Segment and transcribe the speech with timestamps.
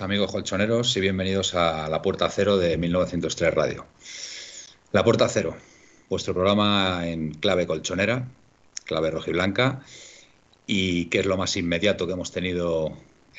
[0.00, 3.86] amigos colchoneros, y bienvenidos a La Puerta Cero de 1903 Radio.
[4.92, 5.56] La Puerta Cero,
[6.08, 8.28] vuestro programa en clave colchonera,
[8.84, 9.80] clave rojiblanca,
[10.66, 12.92] y qué es lo más inmediato que hemos tenido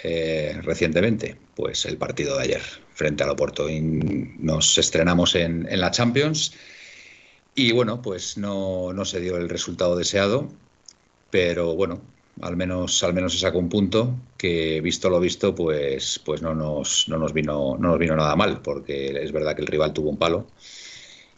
[0.04, 2.62] eh, recientemente, pues el partido de ayer
[2.94, 3.70] frente al Oporto.
[3.70, 6.54] Y nos estrenamos en, en la Champions
[7.56, 10.48] y bueno, pues no, no se dio el resultado deseado,
[11.30, 12.02] pero bueno,
[12.42, 16.54] al menos, al menos se sacó un punto que, visto lo visto, pues, pues no,
[16.54, 19.94] nos, no, nos vino, no nos vino nada mal, porque es verdad que el rival
[19.94, 20.48] tuvo un palo.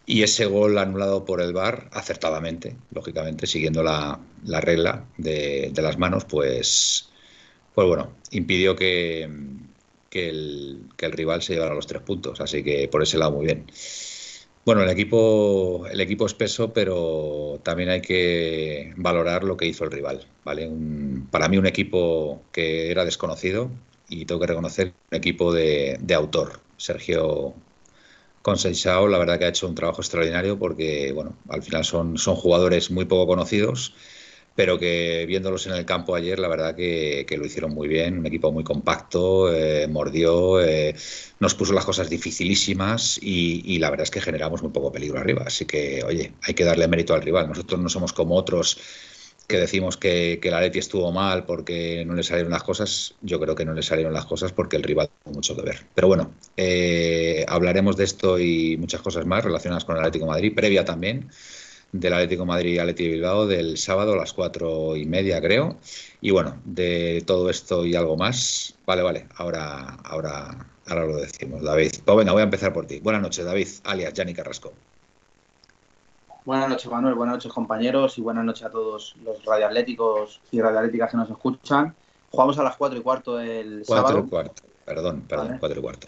[0.06, 5.82] Y ese gol anulado por el VAR, acertadamente, lógicamente, siguiendo la, la regla de, de,
[5.84, 7.10] las manos, pues,
[7.76, 9.30] pues bueno, impidió que,
[10.10, 12.42] que, el, que el rival se llevara los tres puntos.
[12.42, 13.68] Así que por ese lado muy bien.
[14.70, 19.84] Bueno, el equipo, el equipo es peso, pero también hay que valorar lo que hizo
[19.84, 20.28] el rival.
[20.46, 20.70] ¿vale?
[21.32, 23.72] Para mí un equipo que era desconocido
[24.10, 26.60] y tengo que reconocer un equipo de, de autor.
[26.78, 27.56] Sergio
[28.44, 32.36] Consensao, la verdad que ha hecho un trabajo extraordinario porque bueno, al final son, son
[32.36, 33.96] jugadores muy poco conocidos
[34.60, 38.26] pero que viéndolos en el campo ayer, la verdad que, lo hicieron muy bien, un
[38.26, 40.94] equipo muy compacto, eh, mordió, eh,
[41.40, 45.18] nos puso las cosas dificilísimas y, y, la verdad es que generamos muy poco peligro
[45.18, 45.44] arriba.
[45.48, 47.48] Así que, oye, hay que darle mérito al rival.
[47.48, 48.78] Nosotros no somos como otros
[49.48, 53.16] que decimos que, que la Leti estuvo mal porque no le salieron las cosas.
[53.22, 55.86] Yo creo que no le salieron las cosas porque el rival tuvo mucho que ver.
[55.96, 60.32] Pero bueno, eh, hablaremos de esto y muchas cosas más relacionadas con el Atlético de
[60.32, 61.30] Madrid, previa también
[61.92, 65.78] del Atlético Madrid y Atlético Bilbao del sábado a las cuatro y media, creo.
[66.22, 68.76] Y bueno, de todo esto y algo más.
[68.86, 71.92] Vale, vale, ahora, ahora, ahora lo decimos, David.
[72.06, 73.00] Pues venga, voy a empezar por ti.
[73.00, 74.74] Buenas noches, David, alias Yanni Carrasco.
[76.46, 77.16] Buenas noches, Manuel.
[77.16, 78.18] Buenas noches, compañeros.
[78.18, 81.94] Y buenas noches a todos los radioatléticos y radioatléticas que nos escuchan.
[82.32, 84.26] Jugamos a las cuatro y cuarto el cuatro sábado.
[84.26, 85.60] y cuarto, perdón, perdón, Vale.
[85.60, 86.08] cuatro y cuarto.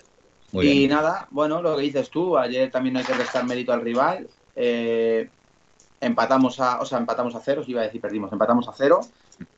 [0.52, 0.90] Muy y bien.
[0.92, 4.28] nada, bueno, lo que dices tú, ayer también no hay que restar mérito al rival.
[4.56, 5.30] Eh,
[6.02, 9.02] empatamos a, o sea, empatamos a cero, os iba a decir perdimos, empatamos a cero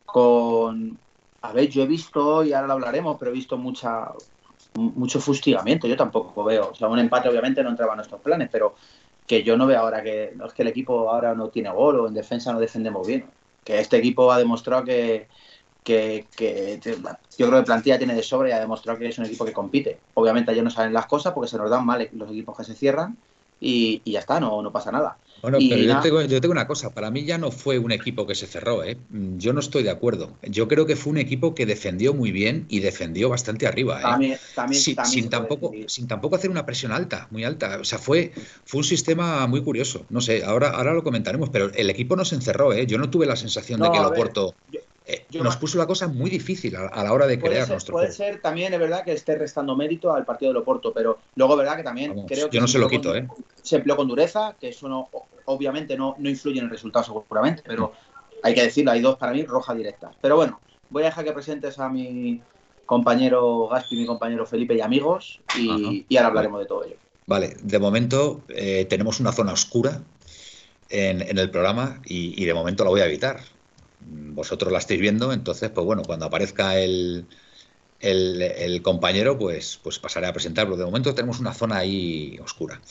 [0.05, 0.97] con,
[1.41, 4.11] a ver, yo he visto, y ahora lo hablaremos, pero he visto mucha,
[4.75, 8.49] mucho fustigamiento, yo tampoco veo, o sea, un empate obviamente no entraba en nuestros planes,
[8.51, 8.75] pero
[9.25, 12.01] que yo no veo ahora que, no es que el equipo ahora no tiene gol
[12.01, 13.25] o en defensa no defendemos bien,
[13.63, 15.27] que este equipo ha demostrado que,
[15.83, 16.79] que, que
[17.37, 19.53] yo creo que plantilla tiene de sobra y ha demostrado que es un equipo que
[19.53, 19.99] compite.
[20.15, 22.75] Obviamente ayer no salen las cosas porque se nos dan mal los equipos que se
[22.75, 23.17] cierran
[23.59, 25.17] y, y ya está, no, no pasa nada.
[25.43, 28.25] Bueno, pero yo tengo, yo tengo una cosa, para mí ya no fue un equipo
[28.25, 28.97] que se cerró, ¿eh?
[29.09, 30.39] Yo no estoy de acuerdo.
[30.41, 34.03] Yo creo que fue un equipo que defendió muy bien y defendió bastante arriba, ¿eh?
[34.03, 37.79] También, también, sin, también tampoco, sin tampoco hacer una presión alta, muy alta.
[37.81, 38.31] O sea, fue,
[38.63, 40.05] fue un sistema muy curioso.
[40.09, 42.87] No sé, ahora, ahora lo comentaremos, pero el equipo no se encerró, ¿eh?
[42.87, 45.85] Yo no tuve la sensación de que el ver, Oporto yo- eh, nos puso la
[45.85, 48.15] cosa muy difícil a, a la hora de Puede, crear ser, nuestro puede juego.
[48.15, 51.77] ser también, es verdad, que esté restando mérito al partido de Loporto, pero luego, verdad,
[51.77, 53.45] que también Vamos, creo que yo no se lo empleó quito, con- ¿eh?
[53.61, 55.09] se empleó con dureza, que eso no,
[55.45, 57.93] obviamente no, no influye en el resultado seguramente, pero
[58.41, 60.11] hay que decirlo, hay dos para mí roja directa.
[60.21, 60.59] Pero bueno,
[60.89, 62.41] voy a dejar que presentes a mi
[62.85, 66.95] compañero Gaspi, mi compañero Felipe y amigos, y, ahora hablaremos de todo ello.
[67.25, 70.01] Vale, de momento eh, tenemos una zona oscura
[70.89, 73.39] en, en el programa y, y de momento la voy a evitar.
[74.07, 77.27] Vosotros la estáis viendo, entonces, pues bueno, cuando aparezca el,
[77.99, 80.77] el, el compañero, pues, pues pasaré a presentarlo.
[80.77, 82.81] De momento tenemos una zona ahí oscura.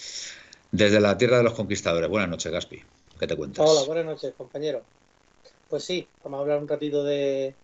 [0.73, 2.09] Desde la tierra de los conquistadores.
[2.11, 2.85] Buenas noches, Gaspi.
[3.19, 3.64] ¿Qué te cuentas?
[3.64, 4.87] Hola, buenas noches, compañero.
[5.69, 7.58] Pues sí, vamos a hablar un ratito de,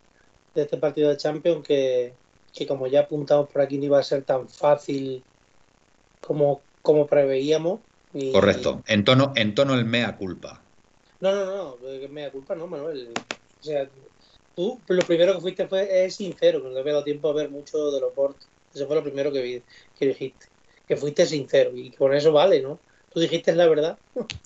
[0.54, 2.18] de este partido de Champions que,
[2.52, 5.26] que como ya apuntamos por aquí no iba a ser tan fácil
[6.20, 7.82] como, como preveíamos.
[8.12, 8.70] Y- Correcto.
[8.94, 10.52] En tono, en tono el mea culpa.
[11.20, 13.12] No, no, no, que me da culpa, no, Manuel.
[13.60, 13.88] O sea,
[14.54, 17.34] tú lo primero que fuiste fue es sincero, que no te había dado tiempo a
[17.34, 18.48] ver mucho de los portos.
[18.74, 19.62] Eso fue lo primero que, vi,
[19.98, 20.46] que dijiste.
[20.86, 22.80] que fuiste sincero y por eso vale, ¿no?
[23.12, 23.98] Tú dijiste la verdad.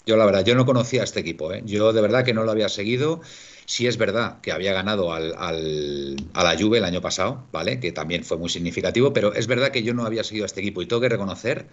[0.06, 1.62] Yo la verdad, yo no conocía a este equipo, ¿eh?
[1.64, 3.20] yo de verdad que no lo había seguido.
[3.66, 7.80] Sí es verdad que había ganado al, al, a la Juve el año pasado, ¿vale?
[7.80, 10.60] Que también fue muy significativo, pero es verdad que yo no había seguido a este
[10.60, 11.66] equipo y tengo que reconocer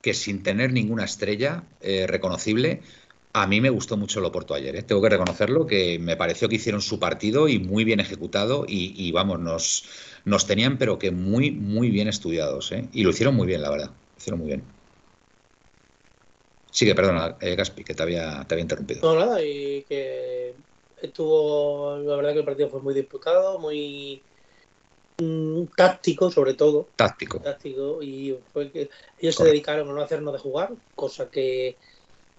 [0.00, 2.82] que sin tener ninguna estrella eh, reconocible,
[3.32, 4.82] a mí me gustó mucho el Oporto ayer, ¿eh?
[4.82, 8.94] tengo que reconocerlo, que me pareció que hicieron su partido y muy bien ejecutado y,
[8.96, 9.84] y vamos, nos,
[10.24, 12.72] nos, tenían pero que muy, muy bien estudiados.
[12.72, 12.88] ¿eh?
[12.92, 14.62] Y lo hicieron muy bien, la verdad, lo hicieron muy bien.
[16.70, 19.00] Sigue, perdona, eh, Gaspi, que te había, te había interrumpido.
[19.02, 20.54] No, nada, y que
[21.02, 24.22] estuvo, la verdad que el partido fue muy disputado, muy
[25.18, 26.88] mm, táctico sobre todo.
[26.96, 27.40] Táctico.
[27.40, 28.80] Táctico, y fue que
[29.18, 29.44] ellos Correcto.
[29.44, 31.76] se dedicaron a no hacernos de jugar, cosa que,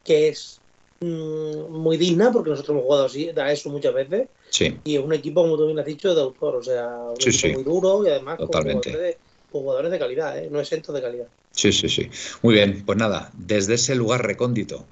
[0.04, 0.59] que es
[1.02, 4.30] muy digna porque nosotros hemos jugado así, a eso muchas veces.
[4.50, 4.78] Sí.
[4.84, 7.30] Y es un equipo, como tú bien has dicho, de autor, o sea, un Sí,
[7.30, 7.54] equipo sí.
[7.54, 8.90] muy duro y además con Totalmente.
[8.92, 10.50] jugadores de, con jugadores de calidad, ¿eh?
[10.52, 11.28] no exentos de calidad.
[11.52, 12.10] Sí, sí, sí.
[12.42, 14.86] Muy bien, pues nada, desde ese lugar recóndito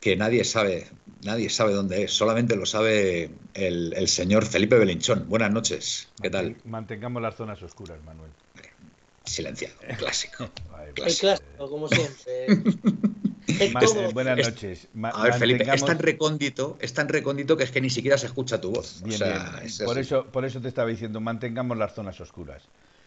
[0.00, 0.88] que nadie sabe,
[1.24, 5.28] nadie sabe dónde es, solamente lo sabe el, el señor Felipe Belinchón.
[5.28, 6.56] Buenas noches, ¿qué tal?
[6.64, 8.30] Mantengamos las zonas oscuras, Manuel.
[9.24, 10.48] Silenciado, clásico.
[10.70, 11.20] Vale, El Clásico.
[11.28, 12.46] clásico, como siempre.
[13.80, 14.88] Todo- eh, buenas es- noches.
[14.94, 18.16] Ma- A ver, Felipe, es tan recóndito, es tan recóndito que es que ni siquiera
[18.18, 19.02] se escucha tu voz.
[19.02, 19.66] O Bien, sea, bien.
[19.66, 22.62] es Por, eso, por eso te estaba diciendo, mantengamos las zonas oscuras.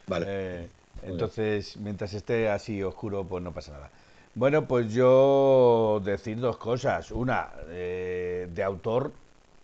[0.07, 0.25] Vale.
[0.29, 0.69] Eh,
[1.01, 1.13] bien.
[1.13, 3.89] entonces, mientras esté así oscuro, pues no pasa nada.
[4.35, 7.12] Bueno, pues yo decir dos cosas.
[7.12, 9.12] Una, eh, de autor,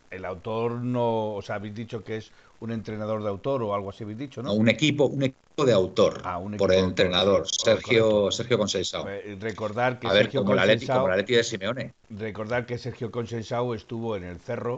[0.09, 2.31] el autor no, os habéis dicho que es
[2.61, 4.53] un entrenador de autor o algo así habéis dicho, ¿no?
[4.53, 8.31] Un equipo, un equipo de autor Ah, un por el entrenador, oh, Sergio, correcto.
[8.31, 9.03] Sergio Conceição.
[9.07, 11.83] Eh, recordar que A ver, Sergio como el Atleti, Conceição- como el Atleti de Simeone.
[12.09, 14.75] recordar que Sergio Consensao estuvo en el cerro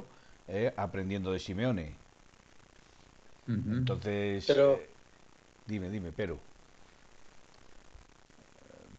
[0.47, 1.87] eh, aprendiendo de Simeone.
[3.47, 4.89] Entonces, Pero- eh,
[5.67, 6.39] dime, dime, pero.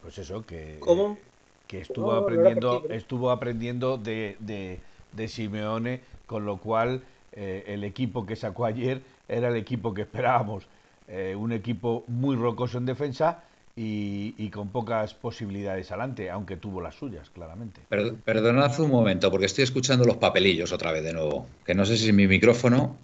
[0.01, 1.17] Pues eso, que, ¿Cómo?
[1.17, 1.31] eh,
[1.67, 4.81] que estuvo No, no aprendiendo, estuvo aprendiendo de, de,
[5.13, 7.03] de Simeone, con lo cual
[7.35, 10.67] eh, el equipo que sacó ayer era el equipo que esperábamos.
[11.07, 13.43] Eh, un equipo muy rocoso en defensa
[13.75, 17.81] y, y con pocas posibilidades adelante, aunque tuvo las suyas, claramente.
[17.89, 21.47] Per- Perdonad un momento, porque estoy escuchando los papelillos otra vez de nuevo.
[21.65, 22.97] Que no sé si es mi micrófono.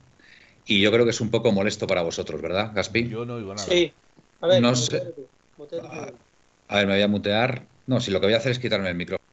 [0.66, 3.04] Y yo creo que es un poco molesto para vosotros, ¿verdad, Gaspi?
[3.12, 3.74] Yo no oigo nada.
[3.74, 3.94] Sí.
[4.42, 5.14] A ver, No muteate sé.
[5.14, 6.10] tú, muteate tú.
[6.68, 7.68] A ver, me voy a mutear.
[7.86, 9.31] No, si lo que voy a hacer es quitarme el micrófono.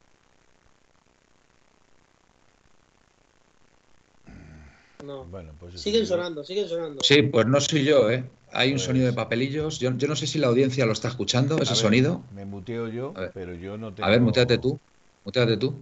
[5.09, 5.25] No.
[5.25, 7.01] Bueno, pues Siguen yo- sonando, siguen sonando.
[7.03, 8.25] Sí, pues no soy yo, ¿eh?
[8.53, 9.79] Hay un Pues- sonido de papelillos.
[9.79, 12.23] Yo, yo no sé si la audiencia lo está escuchando, ese ver, sonido.
[12.35, 13.31] Me muteo yo, A ver.
[13.33, 14.07] pero yo no tengo...
[14.07, 14.79] A ver, muteate tú.
[15.25, 15.75] Muteate tú.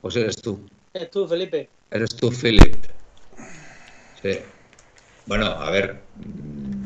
[0.00, 0.66] Pues eres tú.
[0.92, 1.68] Es tú, Felipe.
[1.92, 2.74] Eres tú, Philip.
[4.20, 4.38] Sí.
[5.26, 6.00] Bueno, a ver.
[6.16, 6.84] mm,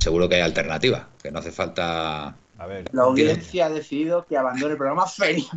[0.00, 1.10] Seguro que hay alternativa.
[1.22, 2.34] Que no hace falta.
[2.60, 5.48] A ver, La audiencia ha decidido que abandone el programa Felipe.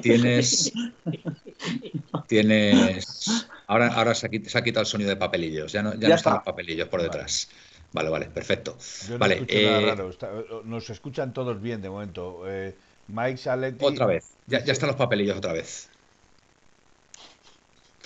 [0.00, 0.72] Tienes.
[2.28, 3.48] Tienes.
[3.66, 5.72] Ahora, ahora se, ha, quit- se ha quitado el sonido de papelillos.
[5.72, 6.16] Ya no, ya Ya no está.
[6.16, 7.48] están los papelillos por detrás.
[7.92, 8.76] Vale, vale, perfecto.
[9.08, 10.10] yo no Vale, escucho nada eh, raro.
[10.10, 10.30] está-
[10.64, 12.42] nos escuchan todos bien de momento.
[12.46, 12.76] Eh,
[13.08, 13.84] Mike Saletti...
[13.84, 14.34] Otra vez.
[14.46, 15.88] Ya, ya están los papelillos otra vez.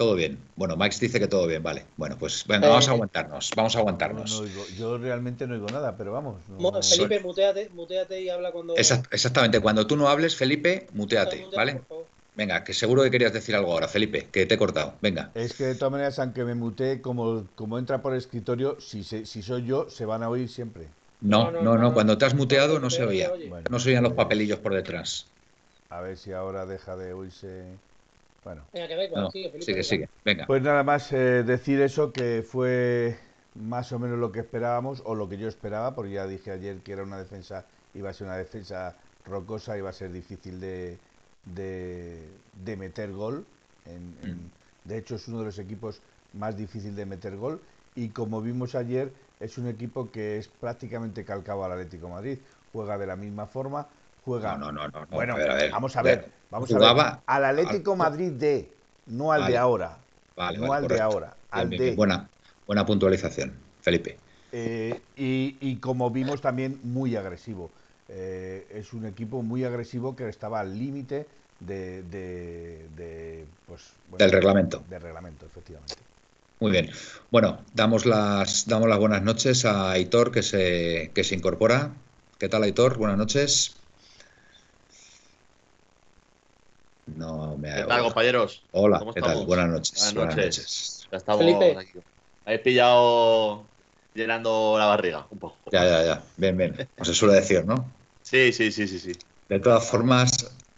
[0.00, 0.38] Todo bien.
[0.56, 1.85] Bueno, Max dice que todo bien, vale.
[1.99, 3.50] Bueno, pues venga, Eh, vamos a aguantarnos.
[3.55, 4.31] Vamos a No, aguantarnos.
[4.31, 6.37] no oigo- yo realmente no oigo nada, pero vamos.
[6.49, 8.75] no- Felipe, muteate, muteate y habla cuando.
[8.76, 9.61] Exact- exactamente.
[9.61, 11.83] Cuando tú no hables, Felipe, muteate, Muteate, ¿vale?
[12.35, 14.95] Venga, que seguro que querías decir algo ahora, Felipe, que te he cortado.
[15.02, 15.33] Venga.
[15.35, 19.26] Es que de todas maneras, aunque me mutee, como, como entra por escritorio, si, se-
[19.26, 20.87] si soy yo, se van a oír siempre.
[21.21, 21.92] No, no, no.
[21.92, 23.30] Cuando te has muteado no se oía.
[23.50, 25.26] Bueno, No se oían los papelillos por detrás.
[25.90, 27.66] A ver si ahora deja de oírse.
[28.44, 28.62] Bueno.
[28.73, 29.64] Venga, que da igual, No, sigue, Felipe.
[29.64, 29.85] sigue, venga.
[29.85, 30.09] sigue.
[30.25, 30.47] Venga.
[30.47, 33.18] Pues nada más eh, decir eso, que fue
[33.54, 36.82] más o menos lo que esperábamos, o lo que yo esperaba, porque ya dije ayer
[36.82, 41.00] que era una defensa, iba a ser una defensa rocosa, iba a ser difícil de,
[41.44, 43.47] de, de meter gol.
[43.85, 44.52] En- en-
[44.85, 47.61] de hecho, es uno de los equipos más difícil de meter gol.
[47.94, 52.38] Y como vimos ayer, es un equipo que es prácticamente calcado al Atlético de Madrid.
[52.73, 53.88] Juega de la misma forma,
[54.30, 55.04] juega No, no, no, no.
[55.06, 55.18] no.
[55.18, 55.70] bueno, a ver, a ver.
[55.70, 57.22] vamos a ver, vamos a Jugaba ver.
[57.26, 59.46] Al Atlético al- Madrid de, no al Vale.
[59.46, 60.06] de ahora,
[60.37, 61.90] Vale, no vale, al de ahora, al bien, de.
[61.96, 62.30] Buena,
[62.66, 64.22] buena puntualización, Felipe.
[64.52, 67.72] Eh, y, y como vimos también muy agresivo.
[68.08, 71.28] Eh, es un equipo muy agresivo que estaba al límite
[71.60, 74.78] de, de- de, pues, bueno, Del reglamento.
[74.84, 76.04] Del reglamento, efectivamente.
[76.60, 76.90] Muy bien.
[77.30, 81.96] Bueno, damos las, damos las buenas noches a Aitor que se, que se incorpora.
[82.38, 82.99] ¿Qué tal, Aitor?
[82.99, 83.79] Buenas noches.
[87.17, 88.67] No me ¿Qué tal, compañeros?
[88.73, 89.31] Hola, ¿Cómo ¿qué tal?
[89.31, 89.47] estamos?
[89.47, 89.95] Buenas noches.
[89.99, 90.57] Buenas Buenas noches.
[90.59, 91.09] noches.
[91.11, 91.79] Ya estamos Felipe.
[91.79, 91.93] aquí.
[92.45, 93.71] Habéis pillado
[94.14, 95.59] llenando la barriga un poco.
[95.73, 96.23] Ya, ya, ya.
[96.37, 96.76] Bien, bien.
[96.95, 97.93] Como se suele decir, ¿no?
[98.23, 99.12] Sí, sí, sí, sí, sí.
[99.49, 100.31] De todas formas,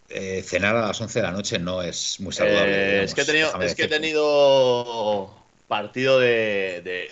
[0.09, 2.71] eh, cenar a las 11 de la noche no es muy saludable.
[2.71, 7.09] Eh, digamos, es que he tenido, es que he tenido partido de, de,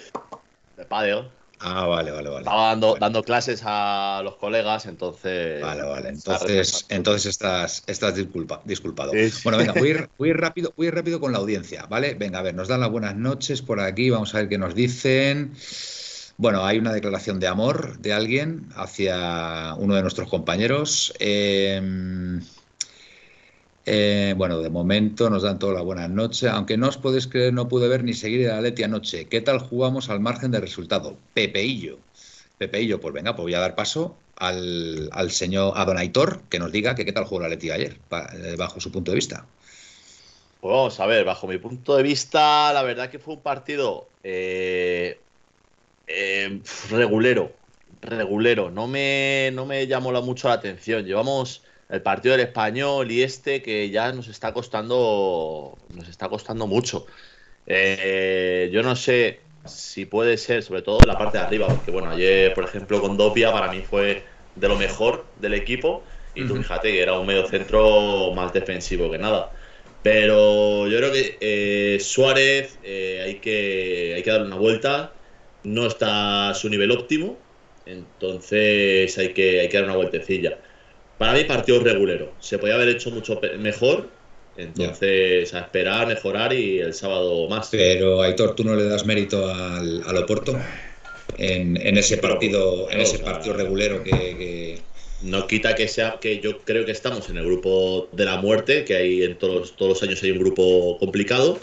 [0.75, 1.31] de pádel.
[1.63, 2.39] Ah, vale, vale, vale.
[2.39, 5.61] Estaba dando, dando clases a los colegas, entonces.
[5.61, 6.09] Vale, vale.
[6.09, 9.11] Entonces, entonces estás, estás disculpa, disculpado.
[9.11, 9.31] Sí.
[9.43, 11.37] Bueno, venga, voy a, ir, voy a ir rápido, voy a ir rápido con la
[11.37, 12.15] audiencia, ¿vale?
[12.15, 14.73] Venga, a ver, nos dan las buenas noches por aquí, vamos a ver qué nos
[14.73, 15.53] dicen.
[16.37, 21.13] Bueno, hay una declaración de amor de alguien hacia uno de nuestros compañeros.
[21.19, 22.39] Eh,
[23.85, 26.49] eh, bueno, de momento nos dan todas las buenas noches.
[26.51, 29.27] Aunque no os podéis creer, no pude ver ni seguir el Atleti anoche.
[29.29, 31.19] ¿Qué tal jugamos al margen del resultado?
[31.33, 32.03] Pepeillo.
[32.57, 36.95] Pepeillo, pues venga, pues voy a dar paso al, al señor Adonaitor que nos diga
[36.95, 38.01] que qué tal jugó el Atleti ayer,
[38.33, 39.49] eh, bajo su punto de vista.
[40.59, 44.15] Pues vamos a ver, bajo mi punto de vista, la verdad que fue un partido
[44.23, 45.27] eh,
[46.89, 47.61] regulero,
[48.01, 48.71] regulero.
[48.71, 51.05] No me, no me llamó la- mucho la atención.
[51.05, 56.65] Llevamos el partido del español y este que ya nos está costando, nos está costando
[56.67, 57.05] mucho.
[57.65, 61.91] Eh, yo no sé si puede ser, sobre todo en la parte de arriba, porque
[61.91, 66.05] bueno, ayer, por ejemplo, con Dopia para mí fue de lo mejor del equipo.
[66.33, 69.51] Y tú fíjate que era un medio centro más defensivo que nada.
[70.01, 75.19] Pero yo creo que eh, Suárez eh, hay, que, hay que darle una vuelta.
[75.63, 77.45] No está a su nivel óptimo.
[77.85, 80.61] Entonces hay que, hay que dar una vueltecilla.
[81.21, 82.33] Para mí, partido regulero.
[82.39, 84.09] Se podía haber hecho mucho mejor.
[84.57, 87.69] Entonces, a esperar, mejorar y el sábado más.
[87.69, 90.57] Pero Aitor, ¿tú no le das mérito al, al Oporto
[91.37, 94.81] en, en ese partido, en ese partido regulero que, que-
[95.21, 98.83] No quita que sea que yo creo que estamos en el grupo de la muerte,
[98.83, 101.59] que hay en todos, todos los años hay un grupo complicado.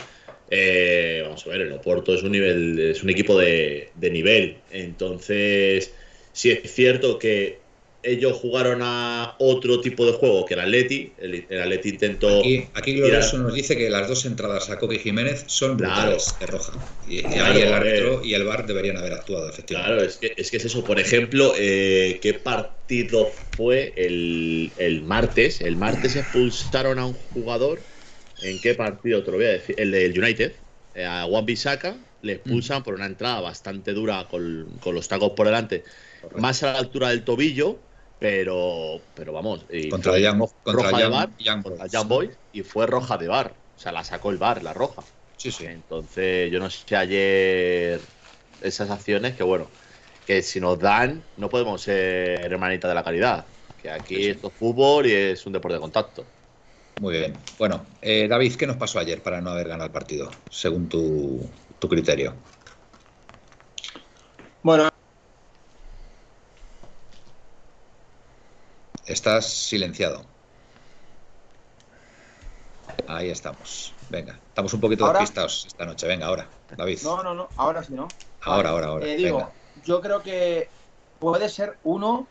[0.50, 4.62] Eh, vamos a ver, el Oporto es un nivel, es un equipo de, de nivel.
[4.70, 5.92] Entonces,
[6.32, 7.67] sí es cierto que
[8.10, 11.14] ellos jugaron a otro tipo de juego que el Atleti.
[11.18, 12.40] El, el Atleti intentó.
[12.40, 15.94] Aquí, aquí Glorioso nos dice que las dos entradas a Coque Jiménez son Claro.
[15.94, 16.72] brutales de roja.
[17.02, 19.96] Y, Claro, ahí el árbitro y el VAR deberían haber actuado, efectivamente.
[19.96, 20.84] Claro, es que, es que es eso.
[20.84, 25.60] Por ejemplo, eh, ¿qué partido fue el, el martes?
[25.60, 27.86] El martes expulsaron a un jugador.
[28.38, 29.22] ¿En qué partido?
[29.24, 29.74] Te lo voy a decir.
[29.78, 30.52] El del United.
[30.94, 35.32] eh, a Juan Bisaca le expulsan por una entrada bastante dura con, con los tacos
[35.36, 35.84] por delante.
[36.34, 37.87] Más a la altura del tobillo,
[38.18, 39.64] pero, pero vamos.
[39.70, 40.22] y Contra fue
[40.62, 41.92] contra roja de bar, Young contra Boys.
[41.92, 43.54] Young Boys, y fue roja de bar.
[43.76, 45.02] O sea, la sacó el bar, la roja.
[45.36, 45.64] Sí, sí.
[45.66, 48.00] Entonces, yo no sé ayer
[48.60, 49.70] esas acciones que, bueno,
[50.26, 53.46] que si nos dan, no podemos ser hermanita de la calidad.
[53.76, 54.28] Que aquí Sí, sí.
[54.30, 56.24] esto es fútbol y es un deporte de contacto.
[56.96, 57.34] Muy bien.
[57.58, 61.40] Bueno, eh, David, ¿qué nos pasó ayer para no haber ganado el partido, según tu,
[61.78, 62.34] tu criterio?
[64.62, 64.87] Bueno,
[69.08, 70.22] Estás silenciado.
[73.06, 73.94] Ahí estamos.
[74.10, 75.20] Venga, estamos un poquito ¿Ahora?
[75.20, 76.06] despistados esta noche.
[76.06, 76.46] Venga, ahora,
[76.76, 76.98] David.
[77.02, 78.06] no, no, no, ahora sí, ¿no?
[78.42, 79.06] Ahora, ahora, ahora.
[79.06, 79.52] Eh, digo, Venga.
[79.84, 80.68] yo creo que
[81.18, 82.26] puede ser uno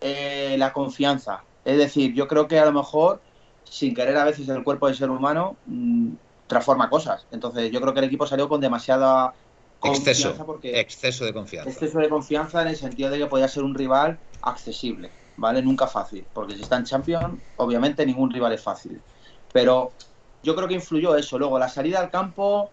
[0.00, 1.44] eh, la confianza.
[1.64, 3.20] Es decir, yo creo que a lo mejor,
[3.64, 6.12] sin querer a veces el cuerpo del ser humano mm,
[6.46, 7.26] transforma cosas.
[7.30, 9.34] Entonces, yo creo que el equipo salió con demasiada
[9.78, 11.68] confianza Exceso, porque exceso de confianza.
[11.70, 15.62] exceso de confianza en el sentido de que podía ser un rival accesible, ¿vale?
[15.62, 19.00] Nunca fácil, porque si está en Champions, obviamente ningún rival es fácil.
[19.52, 19.92] Pero
[20.42, 21.38] yo creo que influyó eso.
[21.38, 22.70] Luego, la salida al campo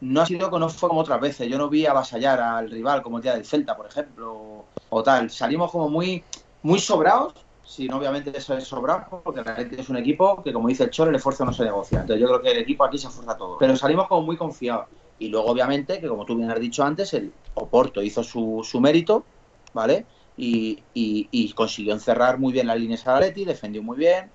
[0.00, 1.48] no ha sido no fue como otras veces.
[1.48, 5.30] Yo no vi avasallar al rival como el día del Celta, por ejemplo, o, tal.
[5.30, 6.22] Salimos como muy,
[6.62, 7.34] muy sobrados,
[7.64, 11.10] sin obviamente eso es sobrado, porque Atleti es un equipo que, como dice el Cholo,
[11.10, 12.00] el esfuerzo no se negocia.
[12.00, 13.58] Entonces yo creo que el equipo aquí se esfuerza todo.
[13.58, 14.86] Pero salimos como muy confiados.
[15.18, 18.80] Y luego, obviamente, que como tú bien has dicho antes, el Oporto hizo su, su
[18.80, 19.24] mérito,
[19.74, 20.06] ¿vale?
[20.40, 24.32] Y, y- y consiguió encerrar muy bien las líneas al Atleti, defendió muy bien,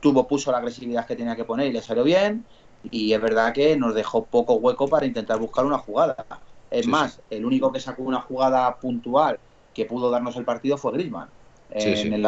[0.00, 2.48] tuvo, puso la agresividad que tenía que poner y le salió bien.
[2.82, 6.26] Y es verdad que nos dejó poco hueco para intentar buscar una jugada.
[6.70, 9.40] Es Sí, más, el único que sacó una jugada puntual
[9.72, 11.30] que pudo darnos el partido fue Griezmann.
[11.76, 12.12] Sí, en.
[12.12, 12.26] El,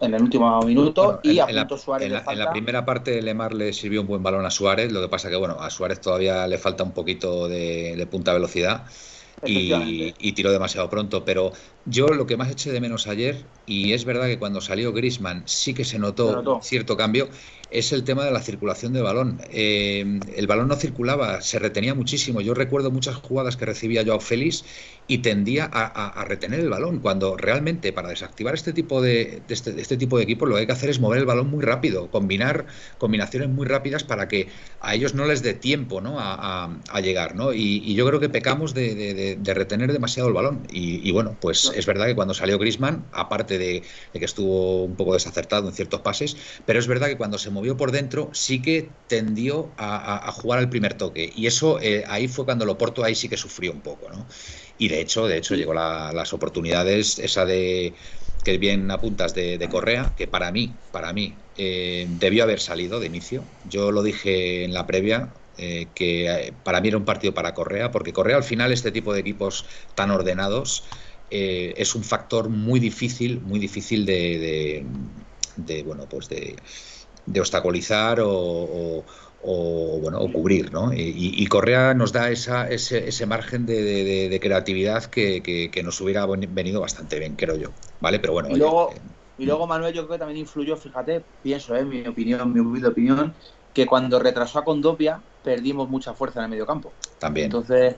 [0.00, 2.84] en el último minuto Bueno, y en- a punto Suárez En la, en la primera
[2.84, 4.92] parte, Lemar le sirvió un buen balón a Suárez.
[4.92, 8.34] Lo que pasa que, bueno, a Suárez todavía le falta un poquito de, de punta
[8.34, 8.86] velocidad
[9.44, 11.24] y, tiró demasiado pronto.
[11.24, 11.52] Pero
[11.84, 15.42] yo lo que más eché de menos ayer, y es verdad que cuando salió Grisman
[15.46, 16.60] sí que se notó, Se notó.
[16.62, 17.28] cierto cambio,
[17.70, 19.40] es el tema de la circulación del balón.
[19.50, 22.40] Eh, el balón no circulaba, se retenía muchísimo.
[22.40, 24.64] Yo recuerdo muchas jugadas que recibía Joao Félix
[25.06, 29.42] y tendía a, a- a retener el balón, cuando realmente para desactivar este tipo de,
[29.46, 31.48] de este, este tipo de equipos lo que hay que hacer es mover el balón
[31.48, 32.66] muy rápido, combinar
[32.98, 36.16] combinaciones muy rápidas para que a ellos no les dé tiempo ¿no?
[36.18, 37.34] a, llegar.
[37.36, 37.52] ¿no?
[37.52, 40.64] Y, y yo creo que pecamos de, de- de- de retener demasiado el balón.
[40.68, 44.96] Y, y bueno, pues es verdad que cuando salió Grisman, aparte de, que estuvo un
[44.96, 48.62] poco desacertado en ciertos pases, pero es verdad que cuando se movió por dentro sí
[48.62, 51.30] que tendió a, jugar al primer toque.
[51.34, 54.26] Y eso eh, ahí fue cuando Loporto ahí sí que sufrió un poco, ¿no?
[54.78, 57.94] Y de hecho, de hecho, llegó las oportunidades, esa de
[58.44, 63.00] que bien apuntas de, de Correa, que para mí, para mí, eh, debió haber salido
[63.00, 63.42] de inicio.
[63.68, 67.54] Yo lo dije en la previa, eh, que eh, para mí era un partido para
[67.54, 69.64] Correa, porque Correa al final este tipo de equipos
[69.94, 70.84] tan ordenados
[71.28, 74.86] es un factor muy difícil, muy difícil de,
[75.84, 76.54] bueno, pues de,
[77.40, 79.04] obstaculizar o,
[79.42, 86.00] bueno o cubrir no y, Correa nos da esa, ese, margen de, creatividad que, nos
[86.00, 88.92] hubiera venido bastante bien creo yo vale pero bueno y luego
[89.38, 92.88] y luego Manuel yo creo que también influyó, fíjate, pienso, eh, mi opinión, mi humilde
[92.88, 93.34] opinión,
[93.74, 96.92] que cuando retrasó a Condopia perdimos mucha fuerza en el medio campo.
[97.18, 97.46] También.
[97.46, 97.96] Entonces,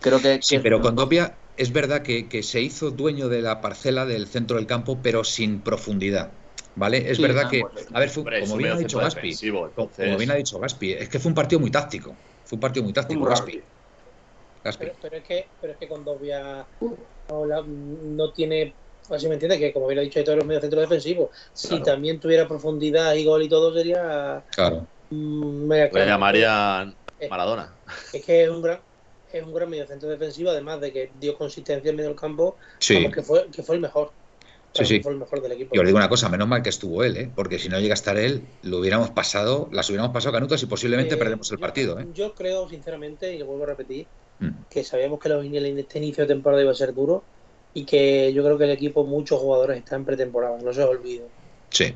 [0.00, 0.40] creo que...
[0.42, 4.66] Sí, pero Condopia es verdad que, se hizo dueño de la parcela del centro del
[4.66, 6.32] campo, pero sin profundidad.
[6.76, 7.10] ¿Vale?
[7.10, 7.62] Es verdad que,
[7.92, 9.36] a ver, como bien ha dicho Gaspi,
[9.74, 12.14] como bien ha dicho Gaspi, es que fue un partido muy táctico.
[12.44, 13.62] Fue un partido muy táctico, Gaspi.
[14.62, 16.66] Pero, es que, pero es que Condopia
[17.28, 18.74] no tiene
[19.08, 21.30] Así me entiende que, como bien ha dicho, hay todos los medios centros defensivos.
[21.52, 24.44] Si también tuviera profundidad y gol y todo, sería.
[24.52, 24.86] Claro.
[25.10, 26.94] Mm, Le llamaría
[27.28, 27.74] Maradona.
[28.12, 28.80] Es que es un gran,
[29.32, 32.56] es un gran medio centro defensivo, además de que dio consistencia en medio del campo,
[32.78, 33.10] sí.
[33.10, 34.12] que, fue, que fue el mejor.
[34.72, 35.00] Sí, sí.
[35.00, 35.74] Fue el mejor del equipo.
[35.74, 37.30] Y os digo una cosa, menos mal que estuvo él, ¿eh?
[37.34, 40.66] porque si no llega a estar él, lo hubiéramos pasado, las hubiéramos pasado canutas y
[40.66, 41.98] posiblemente eh, perdemos el partido.
[41.98, 42.06] ¿eh?
[42.14, 44.06] Yo creo, sinceramente, y lo vuelvo a repetir,
[44.38, 44.48] mm.
[44.70, 45.28] que sabíamos que
[45.78, 47.24] este inicio de temporada iba a ser duro
[47.74, 50.90] y que yo creo que el equipo, muchos jugadores están en pretemporada, no se os
[50.90, 51.26] olvide.
[51.70, 51.94] Sí.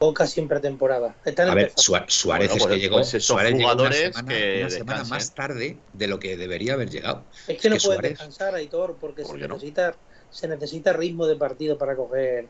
[0.00, 1.16] O casi en pretemporada.
[1.24, 6.06] a ver, Suárez es que pues, llegó, pues Suárez jugadores una semana, más tarde de
[6.06, 7.24] lo que debería haber llegado.
[7.48, 9.96] Es que no puede descansar, Aitor, porque se necesita,
[10.30, 12.46] se necesita ritmo de partido para coger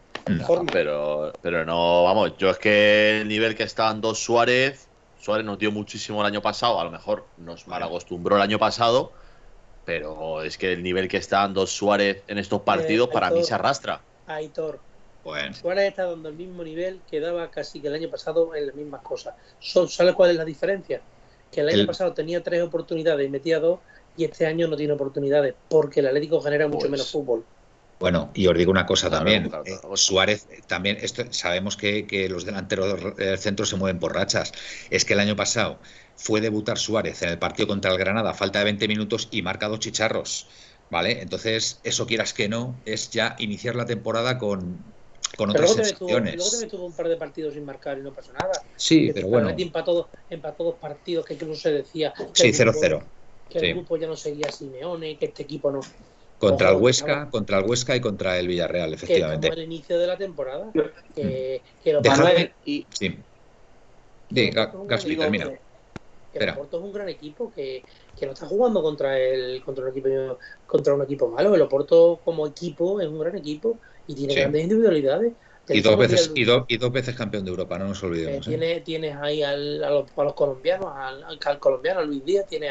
[0.47, 0.71] forma.
[0.73, 4.89] Pero, pero no, vamos, yo es que el nivel que está dando Suárez,
[5.21, 8.59] Suárez nos dio muchísimo el año pasado, a lo mejor nos mal acostumbró el año
[8.59, 9.13] pasado,
[9.85, 13.55] pero es que el nivel que está dando Suárez en estos partidos para mí se
[13.55, 14.01] arrastra.
[14.27, 14.81] Aitor,
[15.25, 15.55] bueno.
[15.55, 18.75] Suárez está dando el mismo nivel que daba casi que el año pasado en las
[18.75, 19.35] mismas cosas.
[19.61, 21.01] ¿Sabes cuál es la diferencia?
[21.51, 23.81] Que el año pasado tenía tres oportunidades y metía dos,
[24.17, 27.45] y este año no tiene oportunidades, porque el Atlético genera mucho pues menos fútbol.
[28.01, 29.51] Bueno, y os digo una cosa también.
[29.65, 34.53] Eh, Suárez, también, esto, sabemos que, que los delanteros del centro se mueven por rachas.
[34.91, 35.79] Es que el año pasado
[36.17, 39.69] fue debutar Suárez en el partido contra el Granada, falta de 20 minutos y marca
[39.69, 40.49] dos chicharros.
[40.91, 41.21] ¿Vale?
[41.21, 44.79] Entonces, eso quieras que no, es ya iniciar la temporada con,
[45.37, 46.37] con otras sensaciones.
[46.37, 48.53] luego también tuvo un par de partidos sin marcar y no pasó nada.
[48.77, 49.51] Sí, pero bueno.
[49.51, 52.15] Empató, empató dos partidos que incluso se decía.
[52.33, 53.03] Sí, 0-0.
[53.51, 55.81] Que el grupo ya no seguía Simeone, que este equipo no.
[56.39, 59.49] Contra el Huesca, contra el Huesca y contra el Villarreal, efectivamente.
[59.49, 60.71] Que el inicio de la temporada.
[61.15, 62.01] Que, que lo
[62.65, 62.87] y...
[62.91, 63.19] Sí.
[64.31, 65.51] Sí, Gaspi, termina
[66.33, 67.85] el Oporto es un gran equipo que,
[68.23, 71.55] no está jugando contra el contra un equipo contra un equipo malo.
[71.55, 75.23] El Oporto como equipo es un gran equipo y tiene grandes individualidad
[75.69, 78.47] Y dos, veces, y, y dos veces campeón de Europa, no nos olvidemos.
[78.49, 78.83] Eh, ¿eh?
[78.85, 82.71] Tienes ahí al, a, los, colombianos, al, colombiano, Luis Díaz, tiene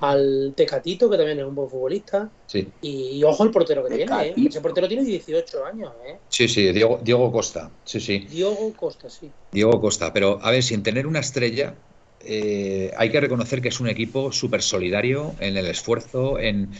[0.00, 2.30] al Tecatito, que también es un buen futbolista.
[2.80, 4.34] Y, ojo el portero que tiene, ¿eh?
[4.36, 5.92] ese portero tiene 18 años.
[6.06, 6.16] ¿eh?
[6.28, 7.70] Sí, sí, Diego, Diego Costa.
[7.84, 8.26] Sí, sí.
[8.30, 9.30] Diego Costa, sí.
[9.52, 11.74] Diego Costa, pero a ver, sin tener una estrella,
[12.28, 16.70] eh, hay que reconocer que es un equipo súper solidario en el esfuerzo, en,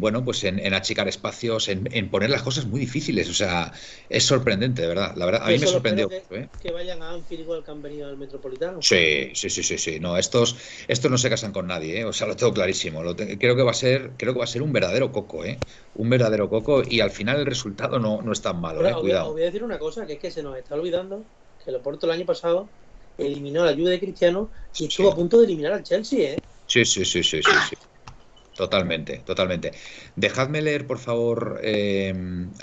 [0.00, 3.28] bueno, pues en, achicar espacios, en, poner las cosas muy difíciles.
[3.28, 3.72] O sea,
[4.08, 5.14] es sorprendente, de verdad.
[5.16, 6.08] La verdad, a mí me sorprendió.
[6.08, 6.48] Que, ¿eh?
[6.60, 8.82] que, vayan a Anfield igual que han venido al Metropolitano.
[8.82, 10.00] Sí, sí, sí, sí, sí.
[10.00, 10.56] No, estos,
[10.88, 12.04] estos no se casan con nadie, ¿eh?
[12.04, 13.02] o sea, lo tengo clarísimo.
[13.14, 15.58] creo que va a ser, creo que va a ser un verdadero coco, ¿eh?
[15.94, 18.94] Un verdadero coco y al final el resultado no, no es tan malo, ¿eh?
[19.00, 19.28] Cuidado.
[19.28, 21.24] Os voy a decir una cosa, que es que se nos está olvidando
[21.64, 22.68] que el Oporto el año pasado
[23.16, 26.38] eliminó la ayuda de Cristiano y estuvo a punto de eliminar al Chelsea, ¿eh?
[26.66, 27.76] Sí, sí, sí, sí, sí.
[28.58, 29.70] Totalmente, totalmente.
[30.16, 32.12] Dejadme leer, por favor, eh,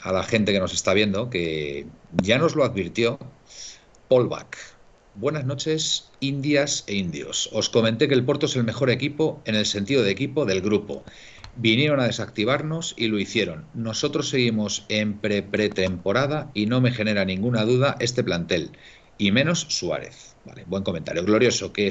[0.03, 1.85] a la gente que nos está viendo, que
[2.21, 3.17] ya nos lo advirtió
[4.09, 4.57] Paul Back.
[5.13, 7.49] Buenas noches, indias e indios.
[7.53, 10.59] Os comenté que el Porto es el mejor equipo en el sentido de equipo del
[10.59, 11.05] grupo.
[11.55, 13.63] Vinieron a desactivarnos y lo hicieron.
[13.73, 18.71] Nosotros seguimos en pre-pretemporada y no me genera ninguna duda este plantel,
[19.17, 20.35] y menos Suárez.
[20.45, 21.23] Vale, buen comentario.
[21.23, 21.73] Glorioso.
[21.73, 21.89] Que,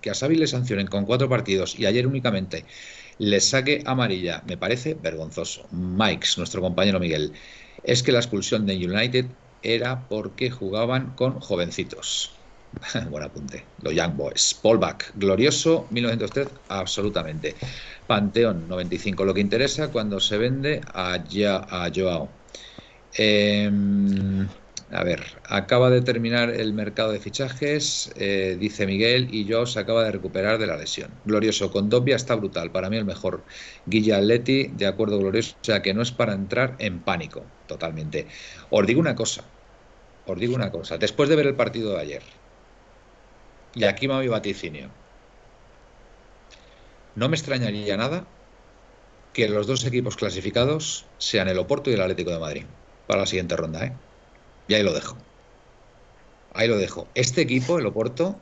[0.00, 2.64] que a Xavi le sancionen con cuatro partidos y ayer únicamente
[3.18, 4.42] le saque amarilla.
[4.46, 5.68] Me parece vergonzoso.
[5.70, 7.34] Mikes, nuestro compañero Miguel.
[7.82, 12.46] Es que la expulsión de United era porque jugaban con jovencitos.
[13.10, 13.72] Buen apunte.
[13.78, 14.54] Los Young Boys.
[14.62, 17.56] Paulback, glorioso, 1903, absolutamente.
[18.06, 19.24] Panteón, 95.
[19.24, 22.42] Lo que interesa cuando se vende a, ya, a Joao.
[23.12, 24.48] Em,
[24.90, 29.80] a ver, acaba de terminar el mercado de fichajes, eh, dice Miguel, y Joao se
[29.80, 31.10] acaba de recuperar de la lesión.
[31.24, 33.44] Glorioso, con Dobia está brutal, para mí el mejor.
[33.86, 38.28] Guilla Atleti, de acuerdo, glorioso, o sea que no es para entrar en pánico, totalmente.
[38.70, 39.44] Os digo una cosa,
[40.24, 42.22] os digo una cosa, después de ver el partido de ayer,
[43.74, 44.90] y aquí va mi vaticinio.
[47.16, 48.26] No me extrañaría nada
[49.32, 52.66] que los dos equipos clasificados sean el Oporto y el Atlético de Madrid
[53.06, 53.92] para la siguiente ronda, ¿eh?
[54.68, 55.16] Y ahí lo dejo.
[56.54, 57.06] Ahí lo dejo.
[57.14, 58.36] Este equipo, el Oporto,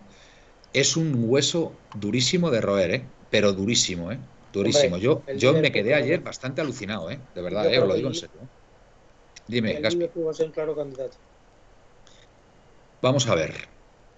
[0.72, 3.04] es un hueso durísimo de roer, ¿eh?
[3.30, 4.18] Pero durísimo, ¿eh?
[4.52, 4.98] Durísimo.
[4.98, 7.18] yo yo me quedé ayer bastante alucinado, ¿eh?
[7.34, 7.78] De verdad, ¿eh?
[7.80, 8.36] Os lo digo en serio.
[9.48, 10.08] Dime, Gaspi.
[13.02, 13.54] Vamos a ver.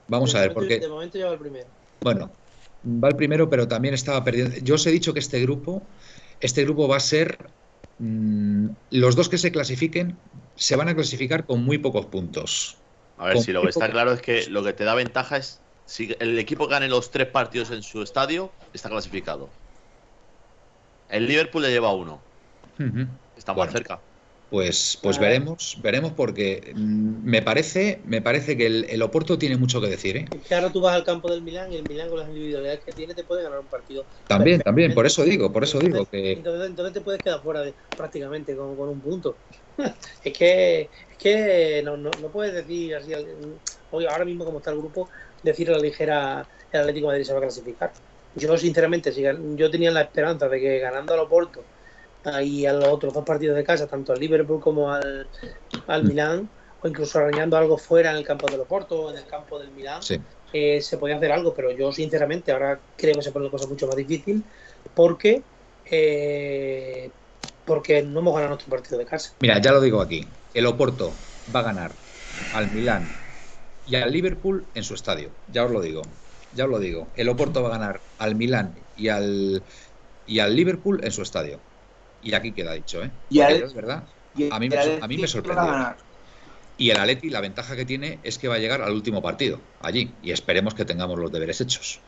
[0.09, 0.79] Vamos a ver, porque.
[0.79, 1.67] De momento lleva el primero.
[2.01, 2.31] Bueno,
[2.87, 4.57] va el primero, pero también estaba perdiendo.
[4.59, 5.83] Yo os he dicho que este grupo,
[6.41, 7.39] este grupo va a ser.
[7.99, 10.21] Mmm, los dos que se clasifiquen
[10.55, 12.77] se van a clasificar con muy pocos puntos.
[13.17, 15.63] A ver, si lo que está claro es que lo que te da ventaja es
[15.87, 19.51] si el equipo gane los tres partidos en su estadio, está clasificado.
[21.09, 22.21] El Liverpool le lleva uno,
[23.35, 23.67] está Bueno.
[23.67, 24.06] más cerca.
[24.49, 29.57] Pues, pues veremos, veremos porque mm, me parece, me parece que el, el Oporto tiene
[29.57, 30.25] mucho que decir, ¿eh?
[30.31, 32.85] Es que ahora tú vas al campo del Milán y el Milán con las individualidades
[32.85, 34.07] que tiene te puede ganar un partido.
[34.29, 37.63] También, también, por eso digo, por eso digo que Entonces, entonces te puedes quedar fuera
[37.63, 39.37] de, prácticamente con, con un punto.
[40.25, 43.13] es que, es que no, no, no puedes decir así,
[43.91, 45.11] hoy ahora mismo como está el grupo,
[45.43, 47.93] decir a la ligera el Atlético de Madrid se va a clasificar.
[48.37, 49.25] Yo sinceramente, si
[49.57, 51.65] yo tenía la esperanza de que ganando al Oporto
[52.27, 55.27] ah, y a los otros dos partidos de casa, tanto al Liverpool como al,
[55.87, 56.07] al Mm.
[56.09, 56.49] Milán,
[56.83, 59.71] o incluso arañando algo fuera en el campo del Oporto o en el campo del
[59.71, 60.21] Milán, sí.
[60.53, 63.67] eh, se podía hacer algo, pero yo sinceramente ahora creo que se pone la cosa
[63.67, 64.45] mucho más difícil
[64.95, 65.43] porque
[65.87, 67.11] eh,
[67.65, 69.33] porque no hemos ganado nuestro partido de casa.
[69.41, 70.27] Mira, ya lo digo aquí.
[70.55, 71.13] El Oporto
[71.55, 71.93] va a ganar
[72.55, 73.09] al Milán
[73.87, 75.31] y al Liverpool en su estadio.
[75.53, 76.03] Ya os lo digo.
[76.55, 77.09] Ya os lo digo.
[77.17, 79.63] El Oporto va a ganar al Milán y al
[80.27, 81.59] y al Liverpool en su estadio.
[82.27, 83.11] Y aquí queda dicho, ¿eh?
[83.31, 84.05] Y Porque es verdad.
[84.35, 85.97] Y A mí me a mí me sorprendió.
[86.79, 89.61] Y el Atleti, la ventaja que tiene es que va a llegar al último partido,
[89.81, 92.01] allí, y esperemos que tengamos los deberes hechos,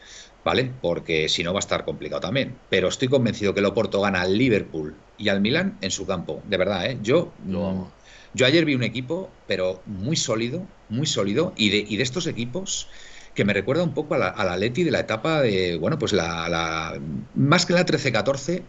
[0.45, 0.71] ¿vale?
[0.83, 2.59] Porque si no va a estar complicado también.
[2.69, 6.43] Pero estoy convencido que el Oporto gana al Liverpool y al Milán en su campo,
[6.45, 6.99] de verdad, ¿eh?
[7.01, 7.93] Yo, Lo mm,
[8.35, 12.27] yo ayer vi un equipo, pero muy sólido, muy sólido, y de, y de estos
[12.27, 12.91] equipos
[13.35, 16.13] que me recuerda un poco a la, al Atleti de la etapa de, bueno, pues
[16.13, 17.01] la, la
[17.35, 18.63] más que la 13-14,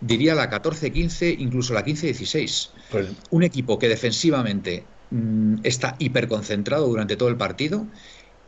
[0.00, 7.16] diría la 14-15, incluso la 15-16 Pues un equipo que defensivamente mm, está hiperconcentrado durante
[7.16, 7.90] todo el partido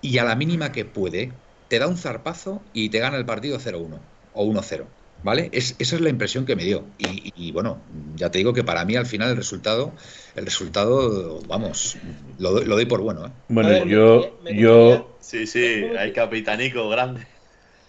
[0.01, 3.59] y a la mínima que puede te da un zarpazo y te gana el partido
[3.61, 4.95] 0-1 o 1-0.
[5.23, 5.51] ¿Vale?
[5.53, 6.95] Es- esa es la impresión que me dio.
[6.99, 9.95] Y, y, bueno, ya te digo que para mí al final el resultado,
[10.35, 11.99] el resultado, vamos,
[12.39, 13.27] lo, doy- lo doy por bueno.
[13.27, 13.33] ¿eh?
[13.49, 15.61] bueno, ver, yo, me yo, Sí, sí,
[15.97, 17.27] hay capitanico grande.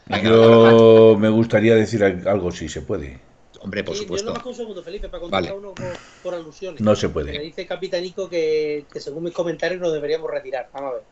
[0.06, 3.31] Yo me gustaría decir al- algo si se puede.
[3.63, 4.34] Hombre, por Sí, Yo supuesto.
[4.34, 5.58] no un segundo, Felipe, para contestar Vale.
[5.58, 6.82] uno por, por alusiones.
[6.82, 7.39] No se Me puede.
[7.39, 10.69] dice Capitanico que, que según mis comentarios nos deberíamos retirar.
[10.74, 11.04] Vamos a ver.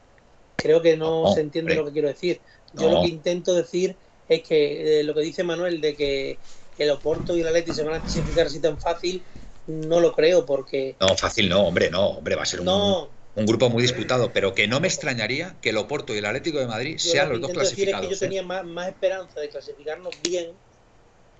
[0.56, 1.76] Creo que no, No, se entiende hombre.
[1.84, 2.42] lo que quiero decir.
[2.74, 2.96] Yo No.
[2.96, 3.96] lo que intento decir
[4.28, 6.40] es que eh, lo que dice Manuel de que
[6.78, 9.24] el Oporto y el Atleti se van a clasificar así tan fácil,
[9.68, 13.10] no lo creo porque No, fácil no, hombre, no, hombre, va a ser un, no,
[13.36, 16.60] un grupo muy disputado, pero que no me extrañaría que el Oporto y el Atlético
[16.60, 18.22] de Madrid yo sean lo los dos intento decir es que yo clasificados.
[18.22, 18.26] ¿eh?
[18.26, 20.52] tenía más, más esperanza de clasificarnos bien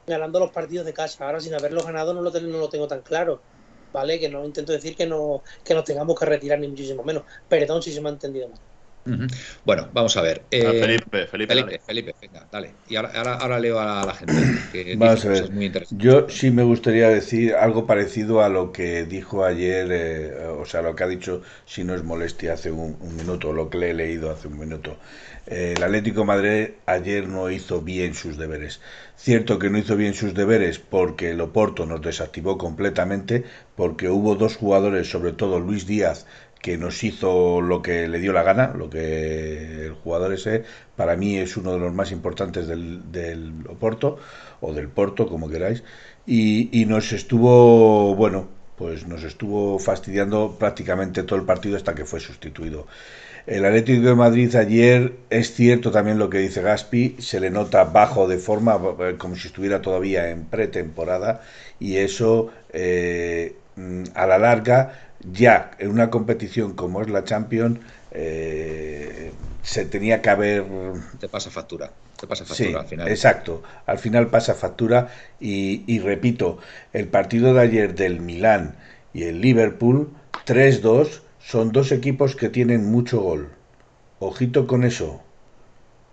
[0.10, 1.26] ganando los partidos de casa.
[1.26, 3.46] Ahora sin haberlos ganado no lo, ten- no lo tengo tan claro.
[3.92, 4.20] ¿Vale?
[4.20, 7.24] Que no intento decir que no que nos tengamos que retirar ni muchísimo menos.
[7.48, 8.69] Perdón si se me ha entendido mal.
[9.64, 10.48] Bueno, vamos a ver.
[10.52, 11.80] Eh, Felipe, Felipe, Felipe, dale.
[11.86, 12.76] Felipe, venga, dale.
[12.86, 15.52] Y ahora, ahora, ahora leo a la gente que a ver.
[15.52, 15.72] muy.
[15.92, 20.82] Yo sí me gustaría decir algo parecido a lo que dijo ayer, eh, o sea,
[20.82, 23.90] lo que ha dicho, si no es molestia, hace un, un minuto, lo que le
[23.92, 24.98] he leído hace un minuto.
[25.48, 28.82] Eh, el Atlético de Madrid ayer no hizo bien sus deberes.
[29.16, 33.44] Cierto que no hizo bien sus deberes porque el Oporto nos desactivó completamente,
[33.76, 36.26] porque hubo dos jugadores, sobre todo Luis Díaz,
[36.62, 40.64] que nos hizo lo que le dio la gana, lo que el jugador ese
[40.96, 44.18] para mí es uno de los más importantes del, del Oporto
[44.62, 45.84] o del Porto, como queráis,
[46.26, 52.06] y, y nos estuvo, bueno, pues nos estuvo fastidiando prácticamente todo el partido hasta que
[52.06, 52.88] fue sustituido.
[53.46, 57.84] El Atlético de Madrid ayer es cierto también lo que dice Gaspi, se le nota
[57.86, 61.42] bajo de forma, eh, como si estuviera todavía en pretemporada,
[61.80, 67.80] y eso eh, mm, a la larga, ya en una competición como es la Champions,
[68.12, 70.66] eh, se tenía que haber
[71.20, 71.94] Te pasa factura.
[72.20, 73.10] Te pasa Sí, factura al final.
[73.14, 73.64] exacto.
[73.86, 76.60] Al final pasa factura y, y repito,
[76.94, 78.78] el partido de ayer del Milán
[79.14, 80.14] y el Liverpool
[80.46, 83.50] 3-2 son dos equipos que tienen mucho gol.
[84.20, 85.24] Ojito con eso.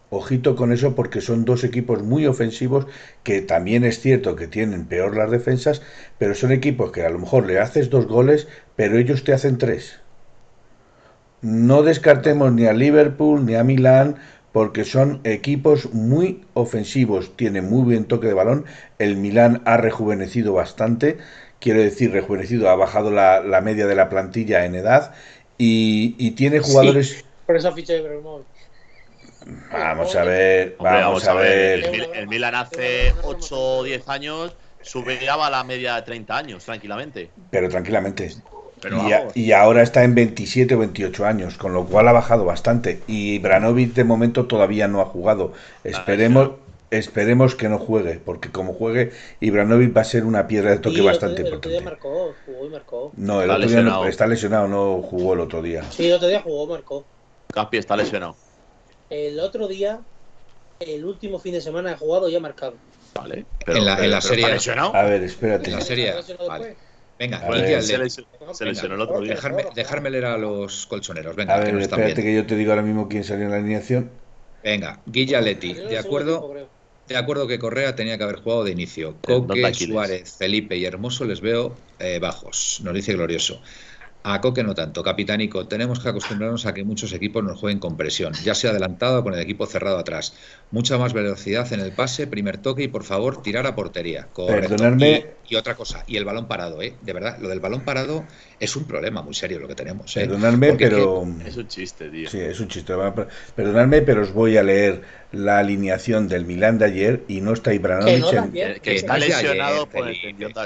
[0.08, 2.86] Ojito con eso porque son dos equipos muy ofensivos
[3.24, 5.82] que también es cierto que tienen peor las defensas,
[6.18, 9.58] pero son equipos que a lo mejor le haces dos goles, pero ellos te hacen
[9.58, 10.00] tres.
[11.42, 14.16] No descartemos ni a Liverpool ni a Milán
[14.52, 18.64] porque son equipos muy ofensivos, tienen muy buen toque de balón.
[18.98, 21.18] El Milán ha rejuvenecido bastante,
[21.60, 25.12] quiero decir, rejuvenecido, ha bajado la, la media de la plantilla en edad
[25.58, 27.24] y, y tiene jugadores...
[27.44, 28.46] Por eso ficha de Ibrahimovic.
[29.70, 32.10] Vamos a ver, Hombre, vamos a ver.
[32.14, 37.30] El Milan hace 8 o 10 años superaba la media de 30 años, tranquilamente.
[37.50, 38.34] Pero tranquilamente.
[38.88, 39.36] Pero y, a- vamos.
[39.36, 43.02] y ahora está en 27 o 28 años, con lo cual ha bajado bastante.
[43.08, 45.52] Y Branovic de momento todavía no ha jugado.
[45.82, 46.50] Esperemos,
[46.92, 50.96] esperemos que no juegue, porque como juegue, Ibranovic va a ser una piedra de toque
[50.96, 52.04] Sí, el otro bastante el otro día importante.
[52.12, 53.12] marcó, jugó y marcó.
[53.16, 55.82] No, el Está otro día no- está lesionado, no jugó el otro día.
[55.90, 57.04] Sí, el otro día jugó, marcó.
[57.52, 58.36] Gaspi está lesionado.
[59.10, 59.98] El otro día,
[60.78, 62.74] el último fin de semana ha jugado y ha marcado.
[63.14, 63.46] Vale.
[63.66, 64.94] En la- en la pero serie- ¿Está lesionado?
[64.94, 65.70] A ver, espérate.
[65.70, 66.76] En la serie, ¿Se lesionó vale.
[67.18, 68.10] Venga, A Guille ver.
[68.10, 69.34] Se, lesionó el otro día.
[69.34, 71.34] Dejarme, dejarme leer a los colchoneros.
[71.34, 72.42] Venga, A que ver, nos están espérate viendo.
[72.44, 74.10] que yo te digo ahora mismo quién salió en la alineación.
[74.62, 75.00] Venga.
[75.06, 76.54] Salió en De acuerdo,
[77.06, 79.16] de acuerdo que Correa tenía que haber jugado de inicio.
[79.22, 79.72] Coque.
[79.74, 82.80] Suárez, Felipe y Hermoso les veo eh, bajos.
[82.82, 83.62] Nos dice Glorioso.
[84.28, 85.04] A Coque no tanto.
[85.04, 88.32] Capitánico, tenemos que acostumbrarnos a que muchos equipos nos jueguen con presión.
[88.42, 90.34] Ya sea adelantado o con el equipo cerrado atrás.
[90.72, 94.26] Mucha más velocidad en el pase, primer toque y por favor tirar a portería.
[94.32, 94.70] Correcto.
[94.70, 95.26] Perdonadme.
[95.48, 96.94] Y, otra cosa, y el balón parado, ¿eh?
[97.02, 98.24] De verdad, lo del balón parado
[98.58, 100.16] es un problema muy serio lo que tenemos.
[100.16, 100.20] ¿eh?
[100.20, 101.26] Perdonadme, Porque pero.
[101.46, 102.28] Es un chiste, tío.
[102.28, 102.92] Sí, es un chiste.
[103.54, 107.70] Perdonadme, pero os voy a leer la alineación del Milán de ayer y no está
[107.70, 108.52] Que Ibranovic no en-.
[108.52, 110.16] Que que está no es de lesionado ayer, por el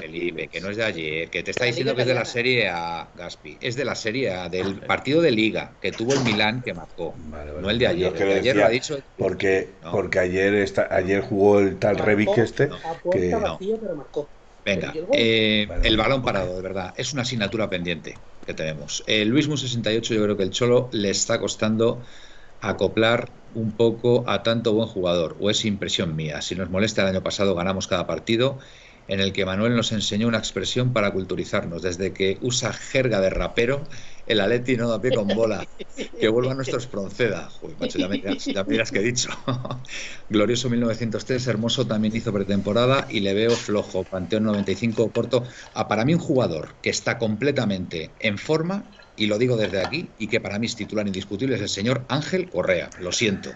[0.03, 2.25] Felipe, que no es de ayer, que te está diciendo que es de la.
[2.25, 4.87] Serie A, Gaspi, es de la Serie A, del Vale.
[4.87, 7.63] partido de Liga que tuvo el Milán que marcó, Vale, vale.
[7.63, 8.13] no el de ayer.
[8.17, 9.01] El de ayer lo ha dicho.
[9.19, 9.91] Porque, No.
[9.93, 12.65] porque ayer, está, ayer jugó el tal Rebic este.
[12.65, 14.29] A puerta que- vacía, pero marcó.
[14.71, 19.03] Venga, eh, el balón parado, de verdad, es una asignatura pendiente que tenemos.
[19.07, 22.03] El Luismo 68, yo creo que el Cholo le está costando
[22.61, 26.41] acoplar un poco a tanto buen jugador, o es impresión mía.
[26.41, 28.59] Si nos molesta, el año pasado ganamos cada partido
[29.09, 31.83] en el que Manuel nos enseñó una expresión para culturizarnos.
[31.83, 33.89] Desde que usa jerga de rapero,
[34.31, 35.67] el Atleti no da pie con bola.
[35.97, 37.51] Que vuelva nuestro Espronceda.
[37.61, 39.31] Joder, macho, ya me dirás, ya qué he dicho.
[40.31, 44.05] Glorioso 1903, Hermoso también hizo pretemporada y le veo flojo.
[44.05, 45.43] Panteón 95, Porto.
[45.75, 48.85] Ah, para mí un jugador que está completamente en forma,
[49.17, 52.05] y lo digo desde aquí, y que para mí es titular indiscutible, es el señor
[52.09, 52.89] Ángel Correa.
[53.01, 53.51] Lo siento.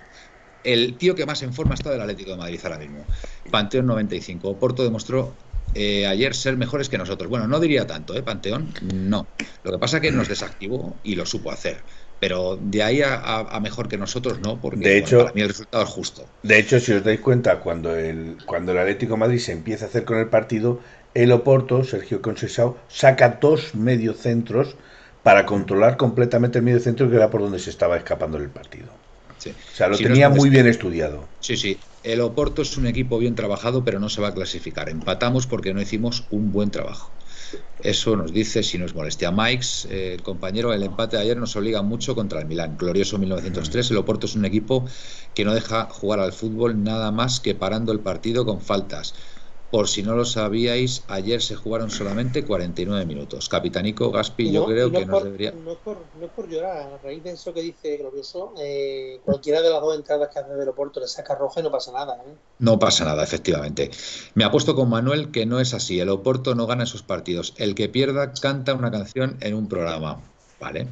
[0.64, 3.04] El tío que más en forma está del Atlético de Madrid ahora mismo.
[3.50, 4.48] Panteón 95.
[4.48, 5.34] Oporto demostró
[5.74, 7.28] eh, ayer ser mejores que nosotros.
[7.30, 8.22] Bueno, no diría tanto, ¿eh?
[8.22, 9.28] Panteón, no.
[9.62, 11.84] Lo que pasa es que nos desactivó y lo supo hacer.
[12.18, 15.48] Pero de ahí a, mejor que nosotros, no, porque De bueno, hecho- para mí el
[15.48, 16.30] resultado es justo.
[16.42, 19.86] De hecho, si os dais cuenta, cuando el, cuando el Atlético de Madrid se empieza
[19.86, 20.80] a hacer con el partido,
[21.14, 24.76] el Oporto, Sergio Conceição, saca dos mediocentros
[25.22, 28.90] para controlar completamente el mediocentro que era por donde se estaba escapando el partido.
[29.38, 29.50] Sí.
[29.72, 31.28] O sea, lo Si tenía muy bien estudiado.
[31.38, 31.80] Sí, sí.
[32.04, 34.90] El Oporto es un equipo bien trabajado, pero no se va a clasificar.
[34.90, 37.10] Empatamos porque no hicimos un buen trabajo.
[37.82, 41.56] Eso nos dice, si nos molestia Mikes, eh, el compañero, el empate de ayer nos
[41.56, 42.76] obliga mucho contra el Milán.
[42.76, 43.90] Glorioso 1903.
[43.90, 44.86] El Oporto es un equipo
[45.34, 49.14] que no deja jugar al fútbol nada más que parando el partido con faltas.
[49.74, 53.48] Por si no lo sabíais, ayer se jugaron solamente 49 minutos.
[53.48, 55.50] Capitanico Gaspi, yo creo no que nos por- debería.
[55.50, 59.20] No es, por, no es por llorar, a raíz de eso que dice Glorioso, eh,
[59.24, 61.90] cualquiera de las dos entradas que hace del Oporto le saca roja y no pasa
[61.90, 62.22] nada.
[62.24, 62.36] ¿eh?
[62.60, 63.90] No pasa nada, efectivamente.
[64.34, 65.98] Me apuesto con Manuel que no es así.
[65.98, 67.52] El Oporto no gana esos partidos.
[67.56, 70.22] El que pierda canta una canción en un programa.
[70.60, 70.86] ¿Vale?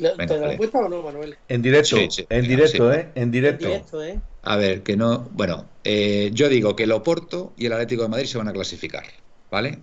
[0.00, 0.70] ¿Le- Venga, ¿Te la vale.
[0.72, 1.36] o no, Manuel?
[1.48, 2.98] En directo, Sí, sí, en venga, directo, sí.
[2.98, 3.08] ¿eh?
[3.14, 4.02] En En directo.
[4.02, 4.20] ¿eh?
[4.42, 5.28] A ver, que no.
[5.32, 8.52] Bueno, eh, yo digo que el Oporto y el Atlético de Madrid se van a
[8.52, 9.04] clasificar.
[9.50, 9.80] ¿Vale?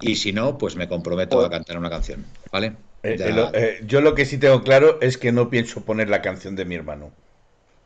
[0.00, 2.26] Y si no, pues me comprometo a cantar una canción.
[2.52, 2.76] ¿Vale?
[3.02, 6.08] Eh, Ya- eh, eh, yo lo que sí tengo claro es que no pienso poner
[6.10, 7.12] la canción de mi hermano.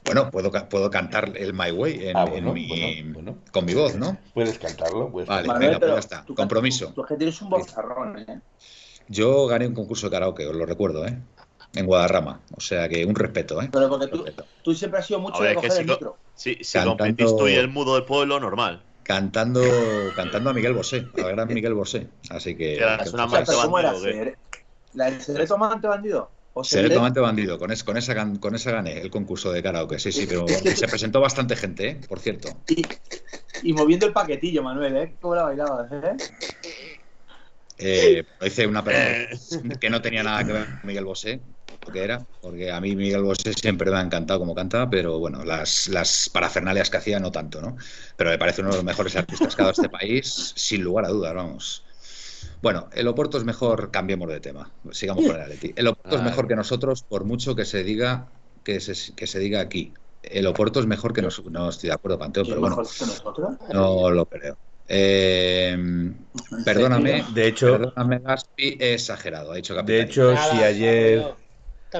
[0.04, 3.38] Bueno, puedo, puedo cantar el My Way en, Ah, en bueno, mi- bueno, bueno.
[3.52, 4.18] con mi voz, ¿no?
[4.32, 5.46] Puedes cantarlo, puedes Vale.
[5.46, 5.66] cantarlo.
[5.68, 6.24] venga, pues ya está.
[6.24, 6.92] tú- Compromiso.
[6.94, 8.40] Tú es que tienes un bozarrón, ¿eh?
[9.12, 11.18] Yo gané un concurso de karaoke, os lo recuerdo, ¿eh?
[11.74, 12.40] En Guadarrama.
[12.56, 13.68] O sea que un respeto, ¿eh?
[13.72, 14.46] Pero porque tú, Respeto.
[14.62, 16.16] tú siempre has sido mucho A ver, de coger el si, micro.
[16.34, 18.84] si, si Cantando- competís tú y el mudo del pueblo, normal.
[19.02, 22.06] Cantando, cantando a Miguel Bosé, al gran Miguel Bosé.
[22.30, 22.74] Así que.
[22.76, 23.92] Es una pero ¿cómo era?
[24.94, 26.30] ¿La del secreto amante bandido?
[26.52, 29.50] o se ve- Secretamente bandido, con, es- con, esa, gan- con esa gané el concurso
[29.52, 32.00] de karaoke, sí, sí, pero se presentó bastante gente, ¿eh?
[32.08, 32.48] por cierto.
[32.68, 32.84] y,
[33.62, 35.16] y moviendo el paquetillo, Manuel, ¿eh?
[35.20, 36.16] ¿Cómo la bailabas, eh?
[37.80, 41.40] Eh, hice una persona que no tenía nada que ver con Miguel Bosé,
[41.92, 45.44] que era, porque a mí Miguel Bosé siempre me ha encantado como canta, pero bueno,
[45.44, 47.76] las, las parafernalias que hacía no tanto, ¿no?
[48.16, 51.06] Pero me parece uno de los mejores artistas que ha dado este país, sin lugar
[51.06, 51.84] a dudas, vamos.
[52.62, 55.72] Bueno, el Oporto es mejor, cambiemos de tema, sigamos con el Atleti.
[55.76, 58.28] El Oporto es mejor que nosotros, por mucho que se diga
[58.64, 59.94] que se, que se diga aquí.
[60.22, 62.82] El Oporto es mejor que nosotros, no estoy de acuerdo, Panteón, pero bueno,
[63.72, 64.58] no lo creo.
[64.92, 65.78] Eh,
[66.64, 70.06] perdóname, De hecho, Perdóname, Gaspi, he exagerado, ha dicho de Capitán.
[70.08, 71.24] hecho, Nada, si ayer,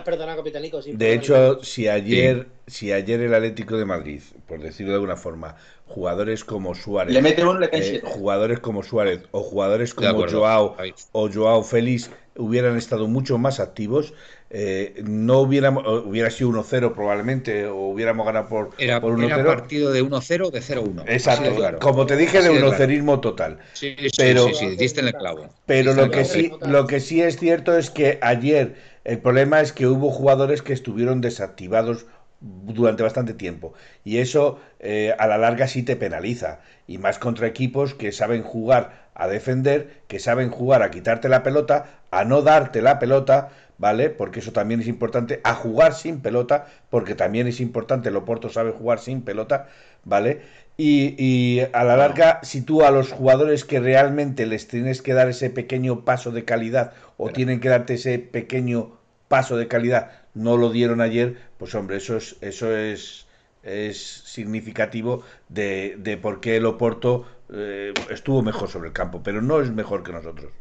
[0.04, 4.96] perdonado, sí, de hecho, si ayer, si ayer el Atlético de Madrid, por decirlo de
[4.96, 9.42] alguna forma, jugadores como Suárez, Le mete uno, le cae eh, jugadores como Suárez o
[9.42, 10.76] jugadores como Joao
[11.12, 14.14] o Joao Félix hubieran estado mucho más activos,
[14.50, 19.44] eh, no hubiéramos, hubiera sido 1-0 probablemente, o hubiéramos ganado por, Era, por era 1-0.
[19.46, 21.04] partido de 1-0 o de 0-1.
[21.06, 21.78] Exacto, claro.
[21.78, 22.68] como te dije, de Así de claro.
[22.68, 23.58] unocerismo total.
[23.74, 25.46] Sí, sí, pero- sí, sí, diste en el clavo.
[25.66, 29.60] Pero lo el que sí, lo que sí es cierto es que ayer el problema
[29.60, 32.06] es que hubo jugadores que estuvieron desactivados
[32.40, 37.46] durante bastante tiempo y eso eh, a la larga sí te penaliza y más contra
[37.46, 42.40] equipos que saben jugar a defender, que saben jugar a quitarte la pelota, a no
[42.40, 44.10] darte la pelota, ¿vale?
[44.10, 48.50] Porque eso también es importante, a jugar sin pelota, porque también es importante, el Oporto
[48.50, 49.68] sabe jugar sin pelota,
[50.04, 50.42] ¿vale?
[50.76, 55.14] Y, y a la larga, si tú a los jugadores que realmente les tienes que
[55.14, 60.12] dar ese pequeño paso de calidad o tienen que darte ese pequeño paso de calidad,
[60.34, 63.28] no lo dieron ayer, pues hombre, eso es, eso es,
[63.62, 69.40] es significativo de, de por qué el Oporto eh, estuvo mejor sobre el campo, pero
[69.40, 70.52] no es mejor que nosotros.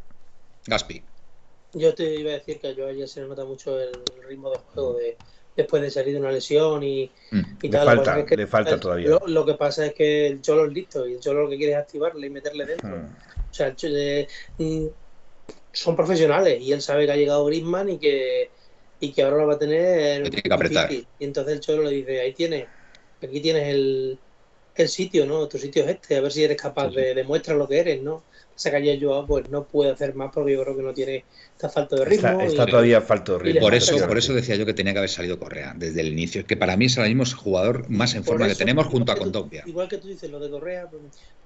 [0.68, 1.09] Gaspi.
[1.74, 3.92] Yo te iba a decir que yo ayer se le nota mucho el
[4.28, 5.18] ritmo de juego de,
[5.56, 7.42] después de salir de una lesión y, Mm.
[7.62, 7.86] y Le tal.
[7.86, 9.10] Lo que falta, es que le falta el- todavía.
[9.10, 11.58] Lo, lo que pasa es que el Cholo es listo y el Cholo lo que
[11.58, 12.90] quiere es activarle y meterle dentro.
[12.98, 13.16] Hmm.
[13.50, 14.28] O sea, el eh,
[14.58, 14.86] mm,
[15.72, 18.50] son profesionales y él sabe que ha llegado Griezmann y que,
[19.00, 20.92] y que ahora lo va a tener tiene que apretar.
[20.92, 22.68] Y entonces el Cholo le dice, ahí tienes,
[23.22, 24.20] aquí tienes el,
[24.76, 25.48] el sitio, ¿no?
[25.48, 27.02] Tu sitio es este, a ver si eres capaz Sí, sí.
[27.02, 28.14] de demostrar lo que eres, ¿no?
[28.16, 30.94] O sea que ayer Joao pues no puede hacer más porque yo creo que no
[30.94, 32.40] tiene, está falto de ritmo.
[32.42, 33.62] Está, y- todavía falto de ritmo.
[33.62, 36.46] Por eso, por eso decía yo que tenía que haber salido Correa desde el inicio.
[36.46, 39.12] Que para mí es ahora mismo el jugador más en Por forma que tenemos junto
[39.12, 39.64] a Condogbia.
[39.66, 40.90] Igual que tú dices lo de Correa,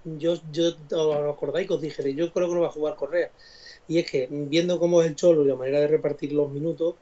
[0.03, 3.31] yo, yo os acordáis que os dije, yo creo que no va a jugar Correa.
[3.87, 6.95] Y es que viendo cómo es el Cholo y la manera de repartir los minutos,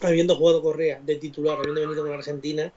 [0.00, 2.72] habiendo jugado Correa de titular, habiendo venido con Argentina,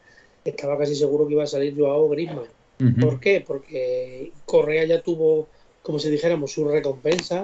[0.46, 2.48] estaba casi seguro que iba a salir Joao Griezmann.
[2.80, 3.42] Ujú, ¿Por qué?
[3.46, 5.50] Porque Correa ya tuvo,
[5.82, 7.44] como si dijéramos, su recompensa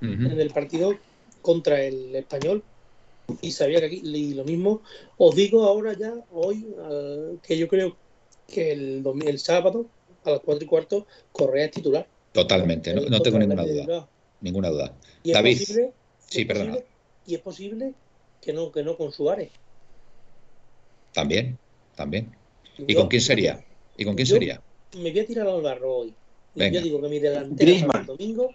[0.00, 0.12] ujú.
[0.12, 0.98] en el partido
[1.40, 2.64] contra el español
[3.40, 4.82] y sabía que aquí y lo mismo
[5.16, 7.96] os digo ahora ya hoy eh, que yo creo
[8.46, 9.86] que el, el sábado
[10.24, 13.74] a las cuatro y cuarto Correa es titular Totalmente, no, no tengo ninguna duda.
[13.80, 14.08] titular.
[14.40, 14.98] Ninguna duda.
[15.22, 15.58] y es David.
[15.58, 16.72] posible Sí, perdona.
[16.72, 16.86] posible-
[17.26, 17.94] y es posible
[18.40, 19.52] que no que no con Suárez
[21.12, 21.58] También,
[21.94, 22.34] también.
[22.78, 23.64] ¿Y Yo- con quién sería?
[23.96, 24.60] ¿Y con quién sería?
[24.96, 26.14] me voy a tirar al barro hoy
[26.54, 26.78] Venga.
[26.78, 27.90] yo digo que mi delantera Griezmann.
[27.90, 28.50] para el domingo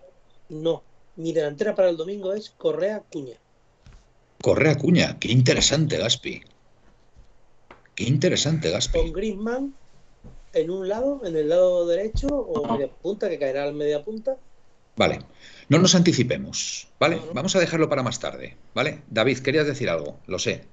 [0.48, 0.84] no
[1.18, 3.36] mi delantera para el domingo es Correa Cuña
[4.42, 5.20] Correa Cuña.
[5.20, 6.42] Qué interesante, Gaspi.
[7.94, 8.98] Qué interesante, Gaspi.
[8.98, 9.76] con Griezmann
[10.54, 14.38] en un lado, en el lado derecho o media punta, que caerá al media punta.
[14.96, 15.20] Vale.
[15.68, 17.18] No nos anticipemos, ¿vale?
[17.18, 17.34] No, no.
[17.34, 19.02] Vamos a dejarlo para más tarde, ¿vale?
[19.10, 20.64] David, querías decir algo, lo sé.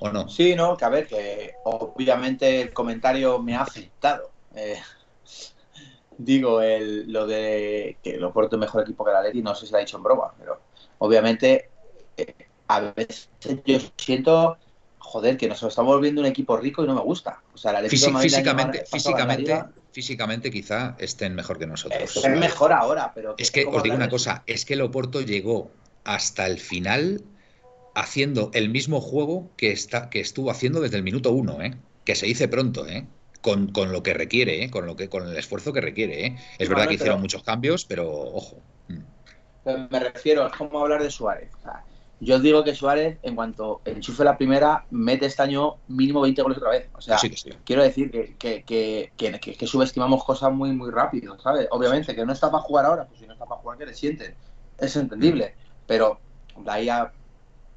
[0.00, 0.28] ¿O no?
[0.28, 4.30] Sí, no, que a ver, que obviamente el comentario me ha afectado.
[4.54, 4.78] Eh,
[6.18, 9.66] digo, el, lo de que el Oporto es mejor equipo que el Atleti, no sé
[9.66, 10.60] si lo ha dicho en broma, pero
[10.98, 11.70] obviamente
[12.16, 12.34] eh,
[12.68, 13.28] a veces
[13.64, 14.58] yo siento,
[14.98, 17.42] joder, que nos estamos volviendo un equipo rico y no me gusta.
[17.54, 21.34] O sea, el Atlético de Físi- Madrid el año físicamente, la físicamente, físicamente quizá estén
[21.34, 22.16] mejor que nosotros.
[22.16, 23.34] Es, mejor ahora, pero...
[23.38, 25.70] Es que ¿cómo os digo una cosa, es que el Oporto llegó
[26.04, 27.22] hasta el final
[28.00, 31.76] haciendo el mismo juego que, está, que estuvo haciendo desde el minuto uno, ¿eh?
[32.04, 33.06] que se dice pronto, ¿eh?
[33.40, 34.70] Con, con lo que requiere, ¿eh?
[34.70, 36.26] con, lo que, con el esfuerzo que requiere.
[36.26, 36.36] ¿eh?
[36.58, 38.60] Es verdad que hicieron pero- muchos cambios, pero ojo.
[38.88, 38.98] Mm.
[39.64, 41.50] Pero me refiero, es como hablar de Suárez.
[41.60, 41.84] O sea,
[42.20, 46.58] yo digo que Suárez, en cuanto enchufe la primera, mete este año mínimo 20 goles
[46.58, 46.88] otra vez.
[46.94, 47.50] O sea, sí, que sí.
[47.64, 51.68] quiero decir que, que, que, que- que- que subestimamos cosas muy, muy rápido, ¿sabes?
[51.70, 53.94] Obviamente, que no está para jugar ahora, pues si no está para jugar, que le
[53.94, 54.34] sienten.
[54.78, 55.54] Es entendible.
[55.86, 56.18] Pero
[56.56, 57.12] de ahí a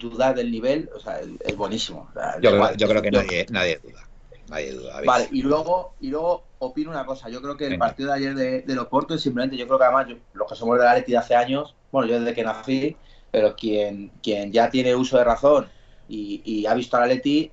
[0.01, 2.07] dudar del nivel, o sea, es, buenísimo.
[2.09, 2.77] O sea, da Yo, creo, igual.
[2.77, 4.07] yo creo que Yo- nadie, nadie duda.
[4.49, 5.01] Nadie duda.
[5.05, 7.29] Vale, y luego, y luego opino una cosa.
[7.29, 7.85] Yo creo que el Venga.
[7.85, 10.55] partido de ayer de, del Oporto es simplemente, yo creo que además, yo- los que
[10.55, 12.97] somos de la Leti de hace años, bueno, yo desde que nací,
[13.31, 15.69] pero quien, quien ya tiene uso de razón
[16.09, 17.51] y, y ha visto al Atleti,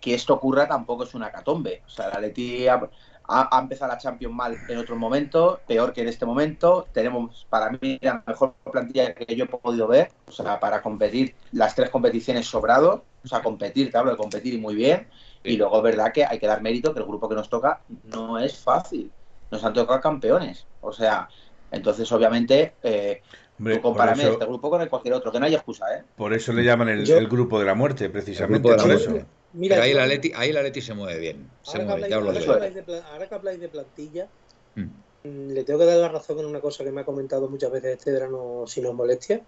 [0.00, 1.82] que esto ocurra tampoco es una catombe.
[1.86, 2.90] O sea, el Atleti ha,
[3.26, 6.86] ha, ha empezado la Champions mal en otro momento, peor que en este momento.
[6.92, 11.34] Tenemos, para mí, la mejor plantilla que yo he podido ver, o sea, para competir
[11.52, 15.08] las tres competiciones sobrado, o sea, competir, te hablo de competir y muy bien.
[15.42, 17.80] Y luego es verdad que hay que dar mérito que el grupo que nos toca
[18.04, 19.10] no es fácil.
[19.50, 20.66] Nos han tocado campeones.
[20.80, 21.28] O sea,
[21.70, 23.22] entonces obviamente eh,
[23.58, 26.04] Hombre, compárame eso- este grupo con el cualquier otro, que no hay excusa, ¿eh?
[26.16, 28.88] Por eso le llaman el, Yo- el grupo de la muerte, precisamente El grupo de
[28.94, 29.18] la por muerte.
[29.20, 29.43] eso.
[29.54, 31.50] Mira, Pero ahí el Atleti, ahí el Atleti se mueve bien.
[31.62, 34.30] Se ahora, que habláis, ahora que de, pla- ahora que habláis de plantilla,
[34.76, 34.80] Mm.
[35.22, 37.70] mm, le tengo que dar la razón en una cosa que me ha comentado muchas
[37.70, 39.46] veces este verano, si no es molestia,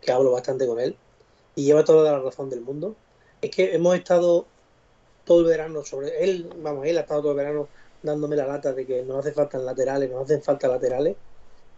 [0.00, 1.00] que hablo bastante con él,
[1.56, 3.00] y lleva toda la razón del mundo.
[3.40, 4.52] Es que hemos estado
[5.24, 7.70] todo el verano sobre él, vamos, él ha estado todo el verano
[8.02, 11.18] dándome la lata de que nos hace falta laterales, nos hacen falta laterales,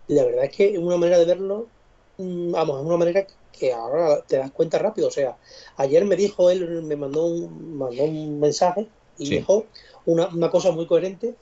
[0.07, 1.72] y la verdad es que es una manera de verlo,
[2.21, 5.09] vamos, es una manera que ahora te das cuenta rápido.
[5.09, 5.37] O sea,
[5.77, 9.37] ayer me dijo él, me mandó un, mandó un mensaje y Sí.
[9.37, 9.66] dijo
[10.07, 11.35] una, una cosa muy coherente,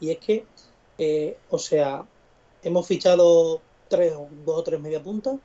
[0.00, 0.44] y es que,
[0.98, 2.06] eh, o sea,
[2.62, 5.36] hemos fichado tres, o- dos o tres media puntas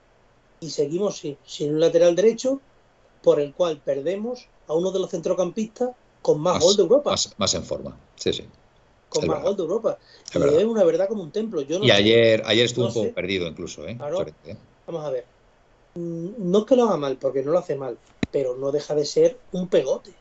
[0.60, 2.62] y seguimos sin, sin un lateral derecho,
[3.24, 5.90] por el cual perdemos a uno de los centrocampistas
[6.22, 7.12] con más, Más- gol de Europa.
[7.12, 7.98] Más, más en forma.
[8.16, 8.44] Sí, sí.
[9.10, 9.48] con es más verdad.
[9.50, 10.00] gol de Europa.
[10.32, 11.62] Es y es una verdad como un templo.
[11.62, 13.14] Yo no Y sé- ayer, ayer estuvo no un poco sé.
[13.14, 13.98] perdido incluso, ¿eh?
[13.98, 14.22] Claro.
[14.46, 14.56] ¿eh?
[14.90, 15.26] Vamos a ver.
[15.96, 18.00] Mm, No es que lo haga mal, porque no lo hace mal,
[18.32, 20.16] pero no deja de ser un pegote.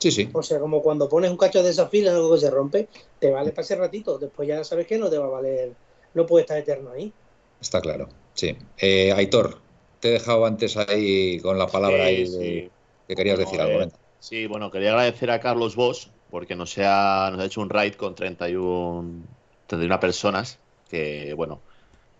[0.00, 0.28] Sí, sí.
[0.32, 2.88] O sea, como cuando pones un cacho de esa fila, algo que se rompe,
[3.18, 4.18] te vale para ese ratito.
[4.18, 5.76] Después ya sabes que no te va a valer,
[6.14, 7.14] no puede estar eterno ahí.
[7.60, 8.08] Está claro.
[8.34, 8.56] Sí.
[8.76, 9.62] Eh, Aitor,
[10.00, 12.38] te he dejado antes ahí con la palabra Sí, ahí sí.
[12.38, 12.72] de-
[13.06, 13.82] que querías Bueno, decir algo.
[13.82, 13.88] eh.
[14.18, 17.94] Sí, bueno, quería agradecer a Carlos Bosch porque nos ha, nos ha hecho un raid
[17.94, 19.26] con 31,
[19.66, 21.62] 31 personas que, bueno,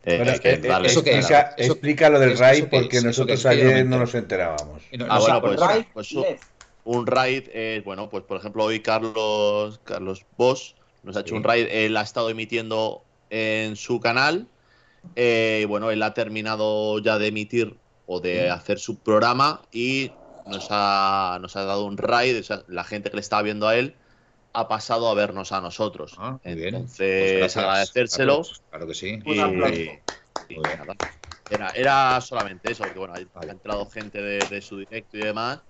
[0.04, 1.02] eh, Bueno, hay que eh, eh, ¿eso
[1.56, 1.70] es?
[1.70, 4.82] explica, lo del eso- RAI eso qué porque es, nosotros ayer no nos enterábamos.
[4.92, 5.40] No- Ah, no bueno,
[5.92, 6.14] pues, pues,
[6.84, 11.36] un raid es, bueno, pues por ejemplo hoy Carlos, Carlos Bosch nos ha hecho Sí.
[11.36, 14.46] un raid, él ha estado emitiendo en su canal,
[15.16, 20.12] eh, y bueno, él ha terminado ya de emitir o de hacer su programa y
[20.46, 23.66] nos ha, nos ha dado un raid, o sea, la gente que le estaba viendo
[23.66, 23.96] a él
[24.54, 26.14] ha pasado a vernos a nosotros.
[26.16, 26.74] Ah, muy bien.
[26.74, 28.42] Entonces, Pues gracias, agradecérselo.
[28.70, 29.18] Claro que sí.
[29.24, 29.74] Y, Un aplauso.
[29.74, 30.78] y Muy bien.
[30.78, 30.94] nada.
[31.50, 33.50] Era, era solamente eso, porque bueno, ha, Vale.
[33.50, 35.60] ha entrado gente de, de su directo y demás,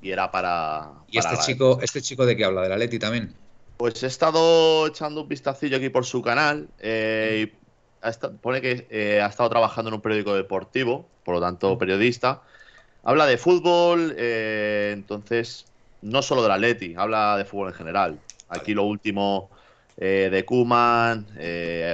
[0.00, 0.92] y era para.
[1.06, 2.62] ¿Y este chico, este chico de qué habla?
[2.62, 3.36] ¿Del Atleti también?
[3.76, 6.68] Pues he estado echando un vistacillo aquí por su canal.
[6.78, 7.62] eh, y
[8.00, 12.42] ha pone que eh, ha estado trabajando en un periódico deportivo, por lo tanto periodista.
[13.04, 15.71] Habla de fútbol, eh, entonces
[16.02, 18.20] no solo del Atleti, habla de fútbol en general.
[18.48, 19.50] Aquí lo último
[19.96, 21.26] eh, de Kuman.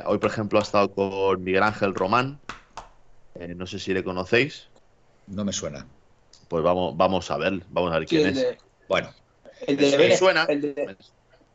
[0.06, 2.40] hoy, por ejemplo, ha estado con Miguel Ángel Román.
[3.34, 4.68] eh, no sé si le conocéis.
[5.26, 5.86] No me suena.
[6.48, 8.42] Pues vamos, vamos a ver, vamos a ver Sí, quién el, es.
[8.42, 9.10] de, Bueno,
[9.66, 10.44] el de Me suena.
[10.48, 10.96] el de-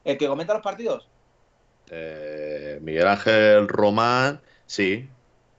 [0.04, 1.10] el que comenta los partidos.
[1.90, 5.10] Eh, Miguel Ángel Román, sí.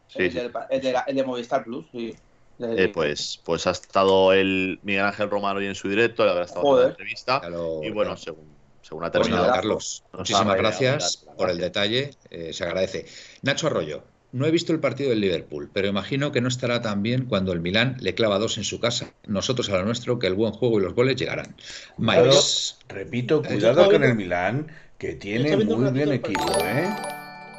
[0.07, 0.39] Sí, el, sí.
[0.39, 2.15] del- el de, la- el de Movistar Plus, sí.
[2.61, 6.45] Eh, pues, pues ha estado el Miguel Ángel Román hoy en su directo, le habrá
[6.45, 7.43] estado en la entrevista.
[7.83, 8.47] Y bueno, según,
[8.83, 9.47] según ha Pues terminado.
[9.49, 13.07] nada, Carlos, muchísimas gracias por el detalle, eh, se agradece.
[13.43, 17.03] Nacho Arroyo, no he visto el partido del Liverpool, pero imagino que no estará tan
[17.03, 20.27] bien cuando el Milán le clava dos en su casa, nosotros a lo nuestro, que
[20.29, 21.57] el buen juego y los goles llegarán.
[21.99, 26.53] Miles, repito, cuidado con el Milán, que tiene muy bien el equipo.
[26.65, 26.89] ¿eh?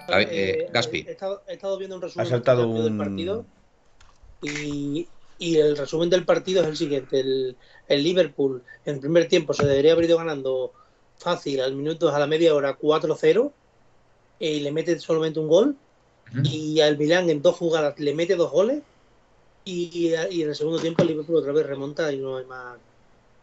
[0.09, 1.03] Eh, Gaspi.
[1.07, 3.45] He estado, he estado viendo un resumen Ha saltado del un- partido
[4.41, 7.19] y, y el resumen del partido es el siguiente.
[7.19, 7.57] El,
[7.87, 10.73] el Liverpool en el primer tiempo se debería haber ido ganando
[11.17, 13.53] fácil al minuto, a la media hora 4-0
[14.39, 15.77] y le mete solamente un gol
[16.43, 18.83] y al Milán en dos jugadas le mete dos goles
[19.63, 22.79] y, y en el segundo tiempo el Liverpool otra vez remonta y no hay más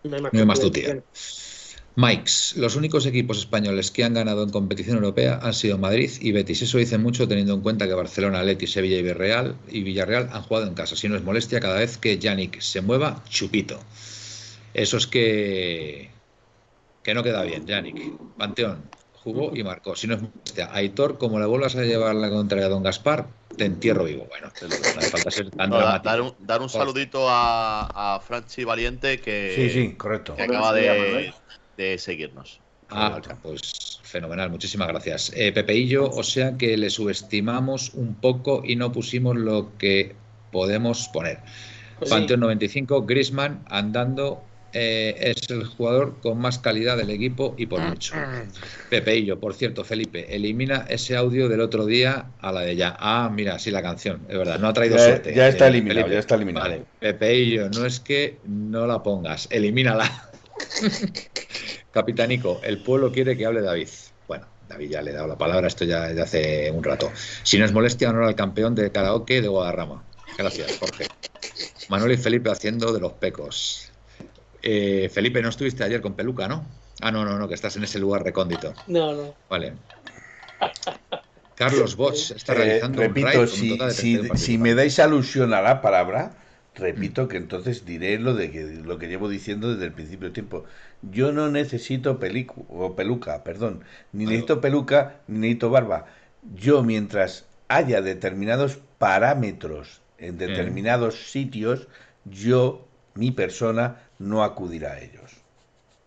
[0.05, 1.62] no hay más, No hay más.
[1.95, 6.33] Mikes, los únicos equipos españoles que han ganado en competición europea han sido Madrid y
[6.33, 6.63] Betis.
[6.63, 10.43] Eso dice mucho teniendo en cuenta que Barcelona, Atleti, Sevilla y Villarreal, y Villarreal han
[10.43, 10.97] jugado en casa.
[10.97, 13.79] Si no es molestia, cada vez que Yannick se mueva, chupito.
[14.73, 16.11] Eso es que
[17.03, 17.99] que no queda bien, Yannick.
[18.39, 19.95] Panteón jugó y marcó.
[19.95, 23.27] Si no es molestia, Aitor, como le vuelvas a llevar la contraria a Don Gaspar,
[23.57, 24.27] te entierro vivo.
[24.29, 26.87] Bueno, no hace falta ser tan No, dar, un, dar un Joder.
[26.87, 30.35] saludito a, a Franchi Valiente que, Sí, sí, correcto.
[30.37, 31.33] que acaba de,
[31.77, 32.61] de seguirnos.
[32.91, 35.33] Ah, pues fenomenal, muchísimas gracias.
[35.35, 40.15] Eh, Pepeillo, o sea que le subestimamos un poco y no pusimos lo que
[40.51, 41.39] podemos poner.
[41.99, 42.17] Pues sí.
[42.17, 44.43] Panteón 95, Grisman andando
[44.75, 48.15] eh, es el jugador con más calidad del equipo y por mucho.
[48.91, 52.95] Pepeillo, por cierto, Felipe, elimina ese audio del otro día a la de ya.
[52.99, 55.35] Ah, mira, sí, la canción, es verdad, no ha traído Ya, suerte.
[55.35, 56.15] ya está Eh, eliminado, Felipe.
[56.15, 56.69] ya está eliminado.
[56.69, 60.29] Vale, Pepeillo, no es que no la pongas, elimínala.
[61.93, 63.89] Capitanico, el pueblo quiere que hable David.
[64.27, 67.11] Bueno, David ya le he dado la palabra, esto ya de hace un rato.
[67.43, 70.03] Si no es molestia, honor al campeón de karaoke de Guadarrama.
[70.39, 71.07] Gracias, Jorge.
[71.89, 73.91] Manuel y Felipe haciendo de los pecos.
[74.63, 76.65] Eh, Felipe, no estuviste ayer con peluca, ¿no?
[77.01, 78.73] Ah, no, no, no, que estás en ese lugar recóndito.
[78.87, 79.35] No, no.
[79.51, 79.75] Vale.
[81.55, 84.59] Carlos Bosch está Eh, realizando un repito, raid con un si, de si, 31 si
[84.59, 86.33] me dais alusión a la palabra,
[86.75, 90.33] repito que entonces diré lo de que lo que llevo diciendo desde el principio del
[90.33, 90.65] tiempo.
[91.03, 93.81] Yo no necesito pelicu o peluca, perdón,
[94.13, 94.31] ni Claro.
[94.31, 96.07] necesito peluca, ni necesito barba.
[96.55, 101.89] Yo mientras haya determinados parámetros en determinados sitios,
[102.25, 105.33] yo, mi persona, no acudirá a ellos.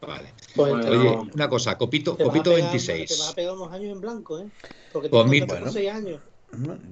[0.01, 0.29] Vale.
[0.55, 3.29] Pues Oye, una cosa, Copito, Copito pegar- Te vas 26.
[3.29, 4.45] a pegar unos años en blanco, ¿eh?
[4.93, 5.71] Porque te Pues mi- bueno.
[5.71, 6.21] seis años.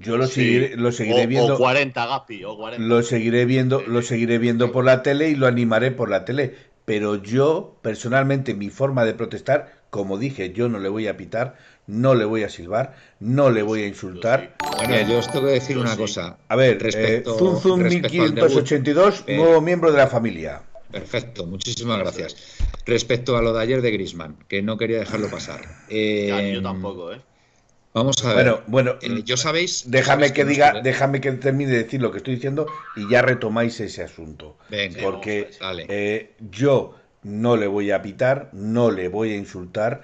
[0.00, 0.34] Yo lo Sí.
[0.34, 1.54] seguiré, lo seguiré o, viendo.
[1.54, 2.86] o 40, Gaspi, o 40.
[2.86, 6.54] Lo seguiré viendo, lo seguiré viendo por la tele y lo animaré por la tele.
[6.84, 11.56] Pero yo, personalmente, mi forma de protestar, como dije, yo no le voy a pitar,
[11.86, 14.56] no le voy a silbar, no le voy a insultar.
[14.76, 15.98] Bueno, yo os tengo que decir Yo una sí.
[15.98, 16.36] cosa.
[16.48, 18.50] A ver, respecto, eh, Zum Zum respecto al debut.
[18.50, 20.62] 1582, Eh, nuevo miembro de la familia.
[20.90, 22.36] Perfecto, muchísimas gracias.
[22.86, 25.60] Respecto a lo de ayer de Grisman, que no quería dejarlo pasar.
[25.88, 27.20] Eh, Ya, yo tampoco, ¿eh?
[27.94, 28.34] Vamos a ver.
[28.34, 29.88] Bueno, bueno, Eh, yo sabéis.
[29.90, 32.66] déjame sabéis que diga, déjame que termine de decir lo que estoy diciendo
[32.96, 34.56] y ya retomáis ese asunto.
[34.68, 35.48] Venga, porque
[35.88, 40.02] eh, yo no le voy a pitar, no le voy a insultar,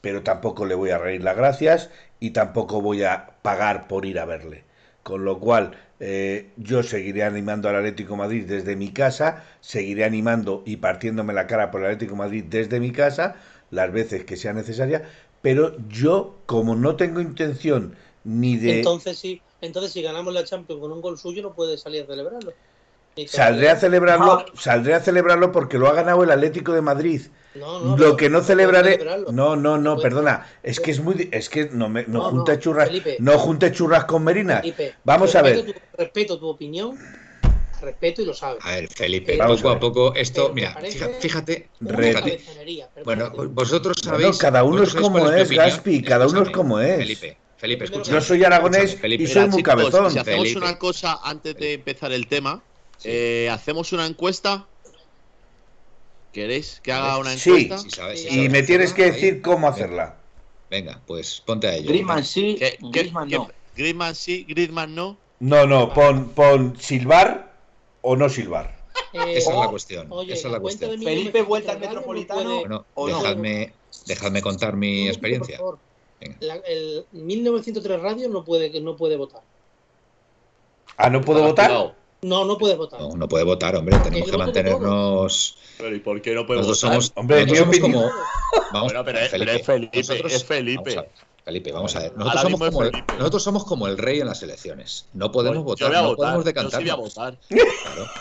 [0.00, 4.18] pero tampoco le voy a reír las gracias y tampoco voy a pagar por ir
[4.18, 4.64] a verle.
[5.02, 10.04] Con lo cual, eh, yo seguiré animando al Atlético de Madrid desde mi casa, seguiré
[10.04, 13.36] animando y partiéndome la cara por el Atlético de Madrid desde mi casa,
[13.70, 15.02] las veces que sea necesaria,
[15.44, 18.78] pero yo, como no tengo intención ni de...
[18.78, 22.06] Entonces sí, entonces si ganamos la Champions con un gol suyo no puede salir a
[22.06, 22.54] celebrarlo.
[23.26, 27.20] Saldré a celebrarlo, saldré a celebrarlo porque lo ha ganado el Atlético de Madrid.
[27.56, 28.98] No, no, Lo que no celebraré,
[29.32, 32.88] no, no, no, perdona, es que es muy, es que no me, no, junte churras,
[32.88, 33.18] Felipe.
[33.20, 34.62] no junte churras con merinas.
[34.62, 36.98] Felipe, Vamos a ver, Tu, respeto tu opinión,
[37.80, 38.64] respeto y lo sabes.
[38.64, 41.70] A ver, Felipe, Vamos poco a poco, esto, Pero me mira, fíjate, fíjate.
[43.04, 44.38] Bueno, vosotros Bueno, sabéis.
[44.38, 45.50] cada uno es como es.
[45.50, 46.96] Gaspi, cada uno es como es.
[46.98, 48.14] Felipe, Felipe, Yo escúchame.
[48.18, 49.22] yo soy aragonés Felipe.
[49.22, 50.10] y soy Mira, muy chicos, cabezón.
[50.10, 50.58] Si hacemos Felipe.
[50.60, 52.62] una cosa antes de empezar el tema,
[53.04, 54.66] eh, hacemos una encuesta.
[56.32, 57.50] ¿Queréis que haga una Sí.
[57.50, 57.78] encuesta?
[57.78, 59.40] Si sabes, si Y sabes me tienes que decir ahí.
[59.40, 60.16] cómo hacerla.
[60.70, 61.88] Venga, pues ponte a ello.
[61.88, 63.48] Griezmann sí, ¿Qué- qué- Griezmann no.
[63.76, 65.16] Griezmann sí, Griezmann no.
[65.40, 67.53] No, no, pon, pon silbar
[68.06, 68.84] o no silbar.
[69.12, 70.06] Eh, Esa es la cuestión.
[70.10, 70.98] Oye, esa es la cuestión.
[70.98, 72.42] mí Felipe, vuelta al Metropolitano.
[72.42, 73.16] puede- Bueno, ¿O no?
[73.18, 73.72] dejadme,
[74.06, 75.56] dejadme contar mi experiencia.
[75.58, 75.78] por favor.
[76.20, 76.36] Venga.
[76.40, 79.42] La- el 1903 Radio no puede, no puede votar.
[80.96, 81.66] Ah, ¿no puedo votar?
[81.68, 81.94] Cuidado.
[82.22, 83.00] No, no puede votar.
[83.00, 83.98] No, no puede votar, hombre.
[83.98, 85.58] Tenemos que mantenernos.
[85.78, 87.02] Pero ¿y por qué no puede Nosotros votar?
[87.02, 88.02] somos, Hombre, nosotros somos opinión.
[88.02, 88.64] como.
[88.72, 90.98] Vamos, Bueno, pero es- pero es Felipe, es Felipe.
[90.98, 91.10] A ver,
[91.44, 92.16] Felipe, vamos a ver.
[92.16, 95.06] Nosotros somos, como el, nosotros somos como el rey en las elecciones.
[95.12, 96.34] No podemos Pues yo votar, voy a no votar.
[96.34, 97.14] podemos Yo sí voy a decantarnos.
[97.14, 97.38] votar.
[97.84, 98.06] Claro.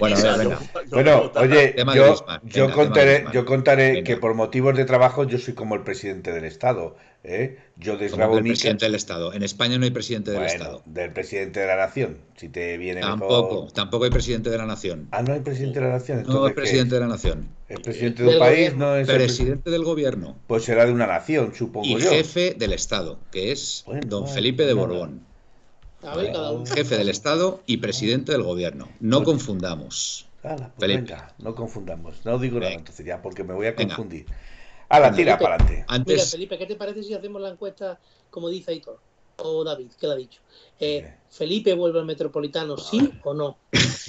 [0.00, 5.24] Bueno, Misa, yo- yo oye, yo, yo contaré, yo contaré que por motivos de trabajo
[5.24, 6.96] yo soy como el presidente del Estado.
[7.24, 7.58] ¿Eh?
[7.76, 9.32] Yo Como desgrabo el mi presidente del Estado.
[9.32, 10.82] En España no hay presidente del bueno, Estado.
[10.86, 12.18] del presidente de la nación.
[12.36, 13.72] Si te viene Tampoco, mejor.
[13.72, 15.08] tampoco hay presidente de la nación.
[15.10, 16.18] Ah, no hay presidente de la nación.
[16.18, 17.48] No entonces, hay ¿qué presidente de la nación.
[17.68, 17.76] es?
[17.76, 18.86] El presidente de un Del país gobierno.
[18.86, 22.10] no es el Presidente del gobierno Pues será de una nación, supongo y yo.
[22.10, 24.74] jefe del Estado, que es Bueno, don Felipe de.
[24.74, 25.22] Borbón.
[26.74, 28.88] Jefe del Estado y presidente del gobierno.
[29.00, 30.28] No confundamos.
[30.42, 32.20] Ala, pues venga, no confundamos.
[32.26, 33.96] No digo nada entonces ya, porque me voy a Venga.
[34.96, 35.42] A la tira Felipe.
[35.42, 35.72] para adelante.
[35.74, 37.98] Mira, Antes, Felipe, ¿qué te parece si hacemos la encuesta
[38.30, 38.98] como dice Aitor?
[39.36, 40.40] O David, ¿qué le ha dicho?
[40.78, 41.12] Eh.
[41.28, 43.58] ¿Felipe vuelve al Metropolitano, sí o no?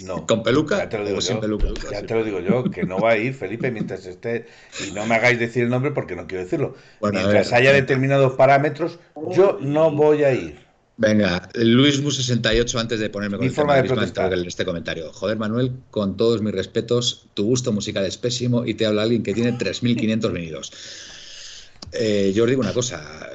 [0.03, 0.25] No.
[0.27, 1.39] ¿con peluca Ya te lo digo yo.
[1.39, 1.67] peluca?
[1.91, 4.45] Ya te lo digo yo, que no va a ir Felipe mientras esté.
[4.87, 6.75] Y no me hagáis decir el nombre porque no quiero decirlo.
[6.99, 7.59] Bueno, mientras ver.
[7.59, 8.99] haya determinados parámetros,
[9.31, 10.64] yo no voy a ir.
[10.97, 14.33] Venga, Luis Mu 68 antes de ponerme con Mi el forma tema de protestar.
[14.33, 15.11] que este comentario.
[15.11, 19.21] Joder, Manuel, con todos mis respetos, tu gusto musical es pésimo y te habla alguien
[19.21, 20.71] que tiene 3.500 venidos.
[21.91, 23.29] Eh, yo os digo una cosa,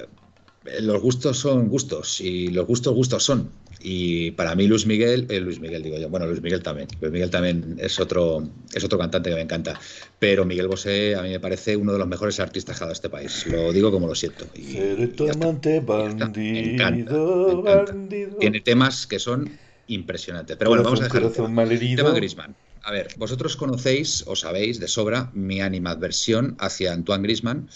[0.64, 3.50] eh, los gustos son gustos y los gustos gustos son.
[3.83, 7.12] Y para mí Luis Miguel, eh, Luis Miguel digo yo, bueno, Luis Miguel también, Luis
[7.12, 9.81] Miguel también es otro, es otro cantante que me encanta,
[10.18, 12.93] pero Miguel Bosé a mí me parece uno de los mejores artistas que ha dado
[12.93, 14.47] este país, lo digo como lo siento.
[14.55, 18.37] Y Seré tu amante bandido, bandido.
[18.39, 19.51] Tiene temas que son
[19.87, 20.57] impresionantes.
[20.57, 21.64] Pero bueno, vamos a dejar el tema.
[21.64, 22.55] Griezmann.
[22.83, 27.68] A ver, vosotros conocéis o sabéis de sobra mi animadversión hacia Antoine Grisman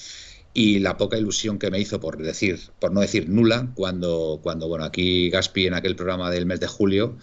[0.55, 4.69] y la poca ilusión que me hizo por decir, por no decir nula, cuando, cuando
[4.69, 7.19] bueno, aquí Gaspi en aquel programa del mes de julio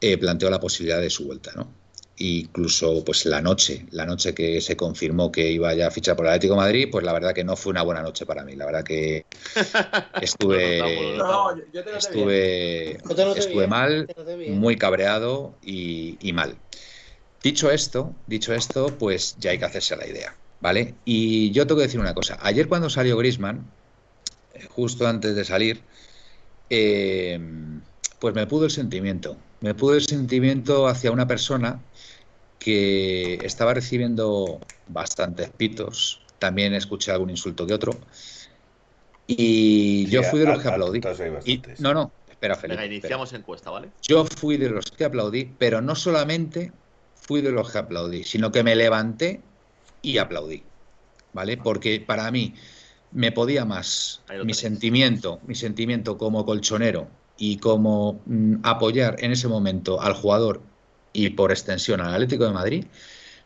[0.00, 1.74] eh, planteó la posibilidad de su vuelta, ¿no?
[2.16, 6.26] incluso pues la noche, la noche que se confirmó que iba ya a fichar por
[6.26, 8.54] el Atlético de Madrid, pues la verdad que no fue una buena noche para mí.
[8.54, 9.24] La verdad que
[10.20, 12.28] estuve No, yo- yo te lo sé bien.
[12.28, 12.98] estuve,
[13.34, 16.56] te estuve bien, mal, te muy cabreado y, y mal.
[17.42, 20.94] Dicho esto, dicho esto, pues ya hay que hacerse la idea, ¿vale?
[21.04, 22.38] Y yo tengo que decir una cosa.
[22.40, 23.66] Ayer cuando salió Grisman,
[24.70, 25.82] justo antes de salir,
[26.70, 27.38] eh,
[28.20, 29.36] pues me pudo el sentimiento.
[29.60, 31.80] Me pudo el sentimiento hacia una persona
[32.58, 36.20] que estaba recibiendo bastantes pitos.
[36.38, 37.98] También escuché algún insulto que otro.
[39.26, 41.00] Y yo Sí, fui de los a- que a- aplaudí.
[41.44, 42.80] Y, no, no, espera, Felipe.
[42.80, 42.86] Venga, espera.
[42.94, 43.88] iniciamos encuesta, ¿vale?
[44.02, 46.72] Yo fui de los que aplaudí, pero no solamente
[47.14, 49.40] fui de los que aplaudí, sino que me levanté
[50.02, 50.64] y aplaudí,
[51.32, 51.56] ¿vale?
[51.56, 52.54] Porque para mí
[53.12, 59.48] me podía más mi sentimiento, mi sentimiento como colchonero y como mm, apoyar en ese
[59.48, 60.60] momento al jugador
[61.12, 62.84] y por extensión al Atlético de Madrid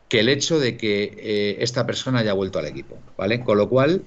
[0.08, 3.42] que el hecho de que eh, esta persona haya vuelto al equipo, ¿vale?
[3.42, 4.04] Con lo cual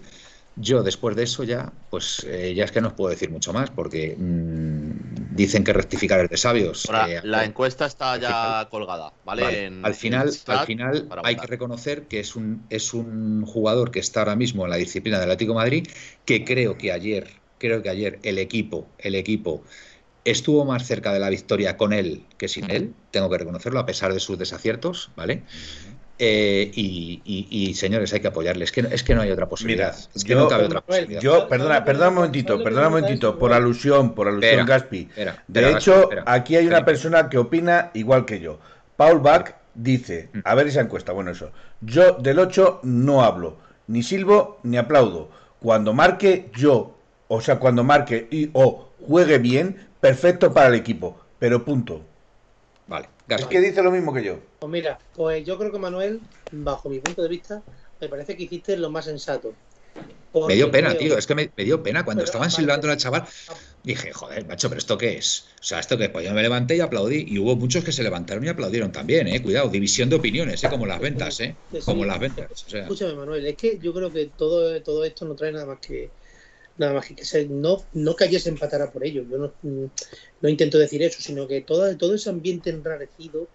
[0.55, 3.53] yo después de eso ya, pues eh, ya es que no os puedo decir mucho
[3.53, 4.91] más, porque mm,
[5.35, 6.85] dicen que rectificar es de sabios.
[6.87, 9.43] Ahora, Eh, la encuesta está ya colgada, ¿vale?
[9.43, 13.91] Vale, En- al final, al final hay que reconocer que es un, es un jugador
[13.91, 15.87] que está ahora mismo en la disciplina del Atlético de Madrid,
[16.25, 19.63] que creo que ayer, creo que ayer el equipo, el equipo
[20.23, 23.85] estuvo más cerca de la victoria con él que sin él, tengo que reconocerlo, a
[23.85, 25.45] pesar de sus desaciertos, ¿vale?
[26.21, 28.65] Eh, y, y- y, señores, hay que apoyarle.
[28.65, 29.95] Es que, no- es que no hay otra posibilidad.
[29.95, 31.21] Mira, es que yo- no cabe otra posibilidad.
[31.21, 34.99] Yo, perdona, perdona un momentito, perdona un momentito, por alusión, por alusión, Espera, Gaspi.
[35.09, 36.23] espera, De espera, hecho, Gaspi, espera.
[36.27, 38.59] aquí hay una persona que opina igual que yo.
[38.97, 40.39] Paul Bach dice, Mm.
[40.43, 41.51] a ver esa encuesta, bueno, eso.
[41.79, 43.55] Yo del 8 no hablo,
[43.87, 45.29] ni silbo ni aplaudo.
[45.61, 46.97] Cuando marque yo,
[47.29, 52.01] o sea, cuando marque y o juegue bien, perfecto para el equipo, pero punto.
[52.87, 53.55] Vale, Es Gaspi.
[53.55, 54.39] que dice lo mismo que yo.
[54.59, 56.19] Pues mira, pues yo creo que Manuel,
[56.51, 57.61] bajo mi punto de vista,
[58.01, 59.53] me parece que hiciste lo más sensato.
[60.47, 61.17] Me dio pena, tío.
[61.17, 63.23] Es que me, me dio pena cuando Pero estaban aparte- silbando al chaval.
[63.81, 65.45] Dije, joder, macho, pero ¿esto qué es?
[65.59, 66.09] O sea, ¿esto qué es?
[66.09, 67.23] Pues yo me levanté y aplaudí.
[67.27, 69.41] Y hubo muchos que se levantaron y aplaudieron también, ¿eh?
[69.41, 70.69] Cuidado, división de opiniones, ¿eh?
[70.69, 71.55] Como las ventas, ¿eh?
[71.85, 72.47] Como las ventas.
[72.51, 75.65] O sea, Escúchame, Manuel, es que yo creo que todo, todo esto no trae nada
[75.65, 76.11] más que
[76.79, 79.23] nada más que, que se- no, no que ayer se empatara por ello.
[79.29, 79.53] Yo no,
[80.41, 83.47] no intento decir eso, sino que todo, todo ese ambiente enrarecido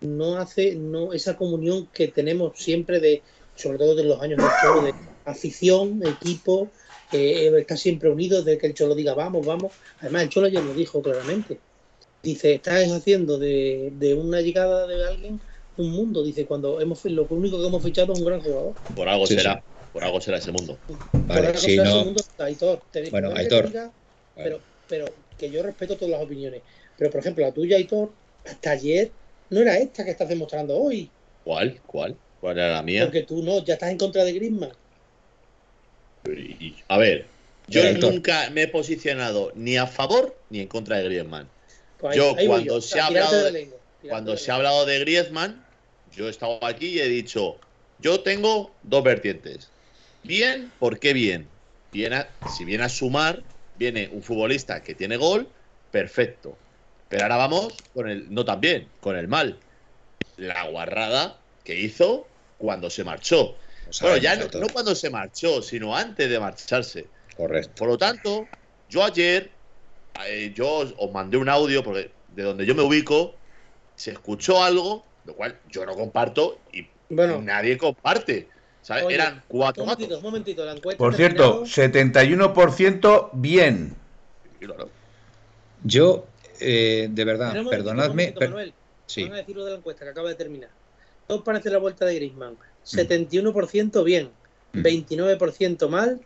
[0.00, 3.22] no hace no esa comunión que tenemos siempre de,
[3.56, 6.72] sobre todo de los años del Cholo, de afición, equipo,
[7.12, 9.72] eh, está siempre unido, de que el Cholo diga vamos, vamos.
[10.00, 11.60] Además, el Cholo ayer lo dijo claramente.
[12.22, 15.40] Dice, estás haciendo de, de una llegada de alguien
[15.76, 16.24] un mundo.
[16.24, 18.74] Dice, cuando hemos lo único que hemos fichado es un gran jugador.
[18.94, 19.54] Por algo Sí, será.
[19.56, 19.77] sí.
[19.92, 20.78] Por algo será ese mundo.
[21.26, 21.96] vale, Por algo si será no.
[21.96, 23.64] ese mundo, Aitor, te- Bueno, Aitor.
[23.64, 23.92] te diga,
[24.34, 26.62] pero, pero que yo respeto todas las opiniones.
[26.96, 28.14] Pero, por ejemplo, la tuya, Aitor,
[28.44, 29.12] hasta ayer
[29.50, 31.10] no era esta que estás demostrando hoy.
[31.44, 31.80] ¿Cuál?
[31.86, 32.18] ¿Cuál?
[32.40, 33.04] ¿Cuál era la mía?
[33.04, 34.72] Porque tú no, ya estás en contra de Griezmann.
[36.88, 37.26] A ver,
[37.68, 41.50] yo nunca me he posicionado ni a favor ni en contra de Griezmann.
[41.98, 45.66] Pues Yo, cuando se ha hablado de de- Cuando de se ha hablado de Griezmann,
[46.06, 47.60] yo he estado aquí y he dicho,
[47.98, 49.70] yo tengo dos vertientes.
[50.22, 51.50] Bien, ¿por qué bien?
[52.12, 53.44] A- si viene a sumar,
[53.74, 55.52] viene un futbolista que tiene gol,
[55.90, 56.58] perfecto.
[57.08, 59.60] Pero ahora vamos con el no tan bien, con el mal.
[60.36, 63.58] La guarrada que hizo cuando se marchó.
[63.86, 67.10] lo Bueno, ya no, no cuando se marchó, sino antes de marcharse.
[67.36, 67.74] Correcto.
[67.76, 68.50] Por lo tanto,
[68.88, 69.58] yo ayer,
[70.26, 73.40] eh, yo os, os mandé un audio, porque de donde yo me ubico,
[73.94, 78.50] se escuchó algo, lo cual yo no comparto y Bueno, nadie comparte.
[78.88, 79.04] ¿Sabes?
[79.04, 80.24] Oye, Eran cuatro un momentito, gatos.
[80.24, 80.98] un momentito, la encuesta.
[80.98, 82.54] Por cierto, terminado.
[82.54, 83.94] 71% bien.
[85.84, 86.26] Yo,
[86.60, 88.32] eh, de verdad, un perdonadme.
[88.32, 88.72] per- Manuel.
[89.06, 90.70] sí, Van a decir lo de la encuesta que acaba de terminar.
[91.26, 92.56] ¿Qué os parece la vuelta de Griezmann?
[92.82, 94.30] 71% bien,
[94.72, 94.80] Mm.
[94.82, 96.20] 29% mal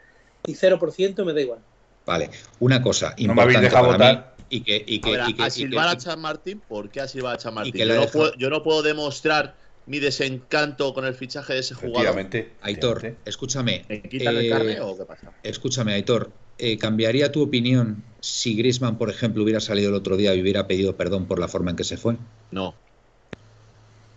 [0.47, 1.59] y 0% me da igual.
[2.07, 2.31] vale.
[2.61, 4.37] Una cosa No me habéis importante dejado para mí votar.
[4.49, 6.89] y que, y a que, ver, a, y que- a y a Chan Martín, ¿por
[6.91, 7.73] qué a silbar a Chan Martín?
[7.73, 9.55] que Yo no, deja- puedo, yo no puedo demostrar
[9.87, 12.19] mi desencanto con el fichaje de ese jugador.
[12.19, 12.57] Efectivamente.
[12.63, 13.85] Aitor, escúchame.
[13.89, 15.33] ¿Me quitan el eh, carne o qué pasa?
[15.43, 20.35] Escúchame, Aitor, eh, ¿cambiaría tu opinión si Griezmann, por ejemplo, hubiera salido el otro día
[20.35, 22.17] y hubiera pedido perdón por la forma en que se fue?
[22.51, 22.75] No.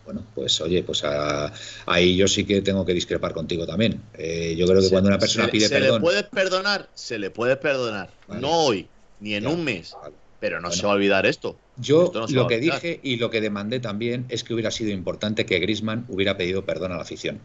[0.03, 1.51] Bueno, pues oye, pues a-
[1.88, 4.03] ahí yo sí que tengo que discrepar contigo también.
[4.13, 6.89] Eh, yo creo que Se- cuando una persona se, pide se le perdón, puede perdonar,
[6.93, 8.13] se le puede perdonar.
[8.28, 8.39] Vale.
[8.41, 8.88] No hoy,
[9.20, 9.49] ni en Ya.
[9.49, 9.91] un mes.
[9.99, 10.16] Vale.
[10.45, 11.57] Pero no se va a olvidar esto.
[11.75, 14.91] Yo Esto no lo que dije y lo que demandé también es que hubiera sido
[14.91, 17.39] importante que Grisman hubiera pedido perdón a la afición.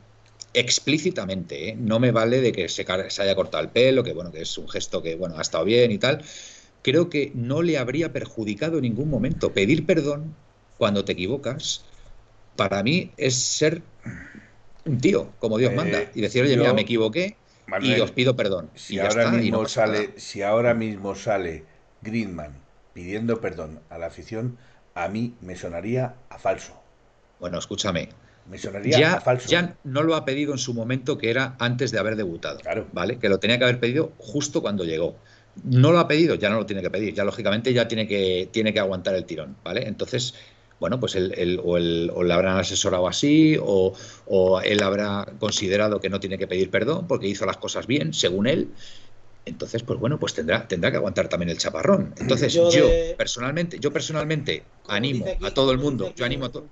[0.53, 1.77] Explícitamente, ¿eh?
[1.79, 4.69] no me vale de que se, haya cortado el pelo, que bueno, que es un
[4.69, 6.23] gesto que bueno, ha estado bien y tal.
[6.83, 9.55] Creo que no le habría perjudicado en ningún momento.
[9.55, 10.37] Pedir perdón
[10.77, 11.87] cuando te equivocas,
[12.57, 13.83] para mí es ser
[14.85, 17.39] un tío, como Dios Eh, manda, y decir, oye, yo- mira, me equivoqué
[17.81, 18.71] y os pido perdón.
[18.75, 21.67] Si y ahora está, y mismo no sale, si ahora mismo sale
[22.03, 22.60] Greenman
[22.93, 24.57] pidiendo perdón a la afición,
[24.95, 26.75] a mí me sonaría a falso.
[27.39, 28.09] Bueno, escúchame,
[28.51, 29.49] Me sonaría ya, a falso.
[29.49, 32.59] ya no lo ha pedido en su momento, que era antes de haber debutado.
[32.59, 32.87] Claro.
[32.93, 33.19] ¿Vale?
[33.19, 35.17] Que lo tenía que haber pedido justo cuando llegó.
[35.65, 37.15] No lo ha pedido, ya no lo tiene que pedir.
[37.15, 39.57] Ya lógicamente ya tiene que, tiene que aguantar el tirón.
[39.65, 39.87] ¿Vale?
[39.87, 40.35] Entonces,
[40.81, 43.93] bueno, pues él, él- o, él- o le habrán asesorado así, o,
[44.27, 48.13] o él habrá considerado que no tiene que pedir perdón porque hizo las cosas bien,
[48.15, 48.69] según él.
[49.45, 52.15] Entonces, pues bueno, pues tendrá, tendrá que aguantar también el chaparrón.
[52.19, 56.47] Entonces, Yo yo, de- personalmente, yo personalmente animo aquí- a todo el mundo, yo animo
[56.47, 56.69] a todo.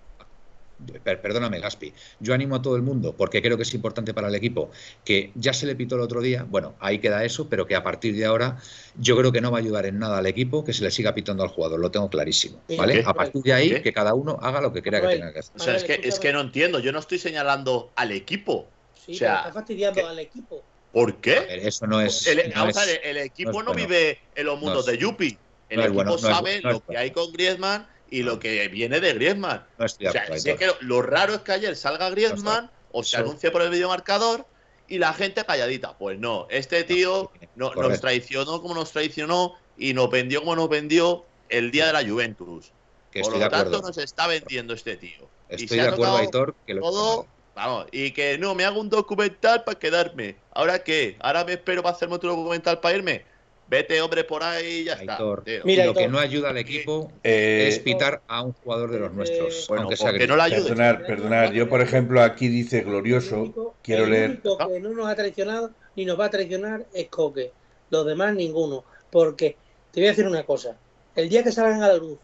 [1.02, 1.92] Per- Perdóname, Gaspi.
[2.20, 4.70] Yo animo a todo el mundo, porque creo que es importante para el equipo,
[5.04, 7.82] que ya se le pitó el otro día, bueno, ahí queda eso, pero que a
[7.82, 8.58] partir de ahora
[8.94, 11.14] yo creo que no va a ayudar en nada al equipo que se le siga
[11.16, 12.94] pitando al jugador, lo tengo clarísimo, ¿vale?
[12.94, 13.02] ¿qué?
[13.04, 13.82] A partir de ahí, ¿Qué?
[13.82, 15.56] que cada uno haga lo que crea que tenga que hacer.
[15.56, 16.78] O sea, es que, es que no entiendo.
[16.78, 18.68] Yo no estoy señalando al equipo.
[18.94, 20.62] Sí, O sea, está fastidiando que- al equipo.
[20.92, 21.46] ¿Por qué?
[21.62, 22.26] eso no es.
[22.26, 23.88] El, no vamos a es- ver, el equipo no es no, bueno.
[23.88, 25.38] vive en los mundos de Yuppie.
[25.68, 29.66] El equipo bueno, sabe lo que hay con Griezmann y lo que viene de Griezmann.
[29.78, 33.50] O sea, es que lo, lo raro es que ayer salga Griezmann o se anuncie
[33.50, 34.46] por el videomarcador
[34.88, 35.98] y la gente calladita.
[35.98, 40.70] Pues no, este tío no, nos traicionó como nos traicionó y nos vendió como nos
[40.70, 42.72] vendió el día de la Juventus.
[43.12, 45.28] Que por lo tanto, nos está vendiendo este tío.
[45.50, 47.26] y Estoy se de ha acuerdo, Aitor, que lo todo,
[47.66, 50.36] vamos, y que no, me hago un documental para quedarme.
[50.52, 51.16] ¿Ahora qué?
[51.20, 53.24] ¿Ahora me espero para hacerme otro documental para irme?
[53.70, 55.18] Vete, hombre, por ahí y ya está.
[55.44, 55.60] Tío.
[55.64, 59.10] Mira, lo que no ayuda al equipo Eh, es pitar a un jugador de los
[59.10, 60.62] Eh, nuestros, Bueno, aunque sea porque no la ayude.
[60.62, 61.52] perdonar, perdonar.
[61.52, 63.42] Yo, por ejemplo, aquí dice El glorioso.
[63.42, 64.30] único- Quiero el leer.
[64.30, 67.52] único que no nos ha traicionado ni nos va a traicionar es Coque.
[67.90, 68.84] Los demás ninguno.
[69.10, 69.56] Porque
[69.92, 70.74] te voy a decir una cosa.
[71.14, 72.18] El día que salgan a la luz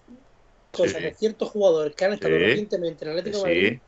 [0.72, 1.02] cosas Sí.
[1.02, 2.40] de ciertos jugadores que han estado Sí.
[2.40, 3.60] recientemente en el Atlético de Sí.
[3.60, 3.78] Madrid,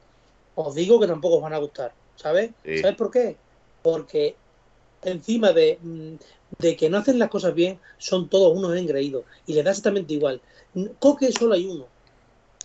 [0.56, 1.94] os digo que tampoco os van a gustar.
[2.16, 2.50] ¿Sabes?
[2.64, 2.78] Sí.
[2.78, 3.36] ¿Sabes por qué?
[3.82, 4.34] Porque
[5.02, 6.14] encima de, mm,
[6.58, 9.24] de que no hacen las cosas bien, son todos unos engreídos.
[9.46, 10.40] Y les da exactamente igual.
[10.98, 11.86] Coque solo hay uno.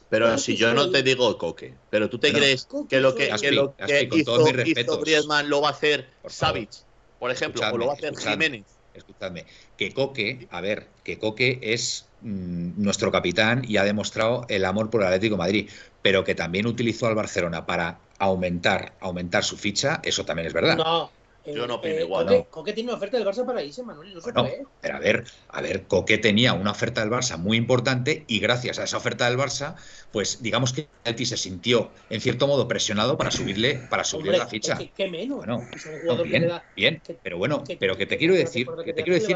[0.09, 3.31] Pero si yo no te digo Coque, pero tú te crees Coque que lo que,
[3.31, 4.95] hay que lo con todos hizo, mis respetos.
[4.95, 6.31] hizo Griezmann lo va a hacer Por.
[6.31, 6.69] Savic,
[7.17, 8.45] por ejemplo, o lo va a hacer escuchadme.
[8.45, 8.65] Jiménez.
[8.93, 9.45] Escuchadme,
[9.77, 14.89] que Coque, a ver, que Coque es mm, nuestro capitán y ha demostrado el amor
[14.89, 15.69] por el Atlético de Madrid,
[16.01, 20.77] pero que también utilizó al Barcelona para aumentar, aumentar su ficha, eso también es verdad.
[20.77, 21.11] No.
[21.43, 22.45] Yo no opino Eh, igual, Coque, no.
[22.51, 24.13] Coque tiene una oferta del Barça para irse, Manuel.
[24.13, 24.49] No se Bueno,
[24.79, 28.77] pero a ver, a ver, Coque tenía una oferta del Barça muy importante y gracias
[28.77, 29.73] a esa oferta del Barça,
[30.11, 34.37] pues digamos que Alti se sintió en cierto modo presionado para subirle, para subirle Hombre,
[34.37, 34.73] la ficha.
[34.73, 35.37] es que- ¿Qué menos?
[35.39, 38.19] Bueno, Es un No, jugador que bien, da- bien, pero bueno, que- pero que te
[38.19, 39.35] quiero que- decir, que te quiero decir.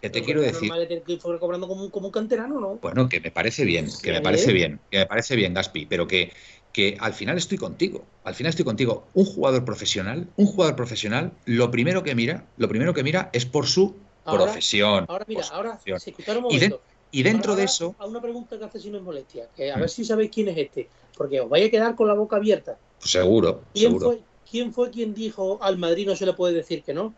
[0.00, 2.78] Que te quiero decir, normal que fue cobrando como un, como un canterano, ¿no?
[2.80, 6.06] Bueno, que me parece bien, que me parece bien, que me parece bien, Gaspi, pero
[6.08, 6.32] que,
[6.72, 9.06] que al final estoy contigo, al final estoy contigo.
[9.14, 13.44] Un jugador profesional, un jugador profesional, lo primero que mira, lo primero que mira es
[13.44, 13.94] por su
[14.24, 15.04] Ahora- profesión.
[15.08, 16.82] Ahora, mira, ahora, escuchar un Y, de- momento.
[17.10, 19.70] y dentro Ahora, de eso, A una pregunta que hace si no es molestia, que
[19.70, 19.80] a Mm.
[19.80, 22.78] ver si sabéis quién es este, porque os vais a quedar con la boca abierta.
[22.98, 24.06] pues seguro, ¿Quién seguro.
[24.06, 24.20] fue,
[24.50, 27.14] ¿Quién fue quien dijo al Madrid no se le puede decir que no?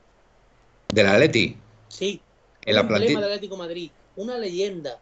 [0.92, 1.56] Del Atleti,
[1.88, 2.20] Sí.
[2.64, 4.98] En la un emblema plantilla, del Atlético de Madrid, una leyenda,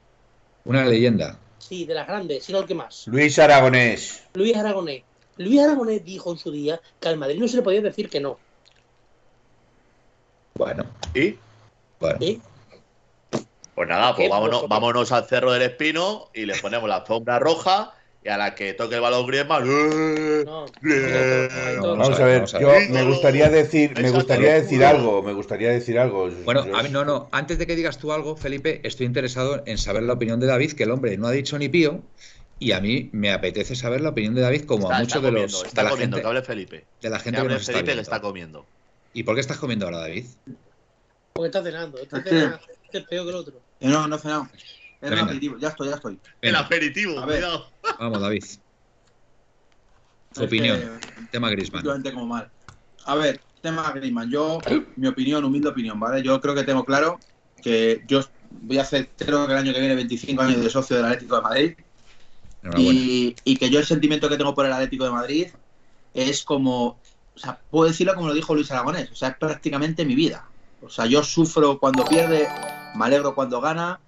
[0.65, 1.39] una leyenda.
[1.59, 3.07] sí, de las grandes, sino el que más.
[3.07, 4.23] Luis Aragonés.
[4.35, 5.03] Luis Aragonés.
[5.37, 8.21] Luis Aragonés dijo en su día que al Madrid no se le podía decir que
[8.21, 8.39] no.
[10.55, 10.85] Bueno,
[11.15, 11.37] ¿Y?
[11.99, 12.19] bueno.
[13.75, 17.39] Pues nada, pues vámonos, Pues, vámonos al Cerro del Espino y le ponemos la sombra
[17.39, 19.65] roja y a la que toque el balón Griezmann.
[19.67, 20.43] ¡eh!
[20.45, 20.67] No.
[20.67, 25.23] Aitor, Vamos a ver, ver, vamos a yo me gustaría decir, me gustaría decir algo,
[25.23, 26.29] me gustaría decir algo.
[26.45, 29.79] Bueno, a mí, no, no, antes de que digas tú algo, Felipe, estoy interesado en
[29.79, 32.03] saber la opinión de David, que el hombre no ha dicho ni pío,
[32.59, 35.23] y a mí me apetece saber la opinión de David, como Está, a está muchos
[35.35, 36.85] de los está de la comiendo, gente, que hable Felipe.
[37.01, 38.03] de la Que gente que hable nos está Felipe que viendo.
[38.03, 38.67] está comiendo.
[39.15, 40.27] ¿Y por qué estás comiendo ahora, David?
[41.33, 41.99] Porque está cenando.
[41.99, 43.55] Este, Es que- cena- este es peor que el otro.
[43.81, 44.47] Eh, no, no he cenado.
[45.01, 45.57] Es un aperitivo.
[45.59, 46.19] Ya estoy, ya estoy.
[46.43, 47.37] El aperitivo, A ver.
[47.39, 47.70] cuidado.
[47.99, 48.45] Vamos, David.
[50.33, 52.51] Tu Es opinión, que tema últimamente como mal.
[53.05, 54.31] A ver, tema Griezmann.
[54.31, 54.59] Yo,
[54.97, 56.23] mi opinión, humilde opinión, ¿vale?
[56.23, 57.19] Yo creo que tengo claro
[57.63, 60.97] que yo voy a hacer, creo que el año que viene, 25 años de socio
[60.97, 61.75] del Atlético de Madrid.
[62.77, 65.49] Y, y que yo el sentimiento que tengo por el Atlético de Madrid
[66.13, 66.99] es como,
[67.35, 70.47] o sea, puedo decirlo como lo dijo Luis Aragonés, o sea, es prácticamente mi vida.
[70.83, 72.49] O sea, yo sufro cuando pierde,
[72.95, 74.01] me alegro cuando gana,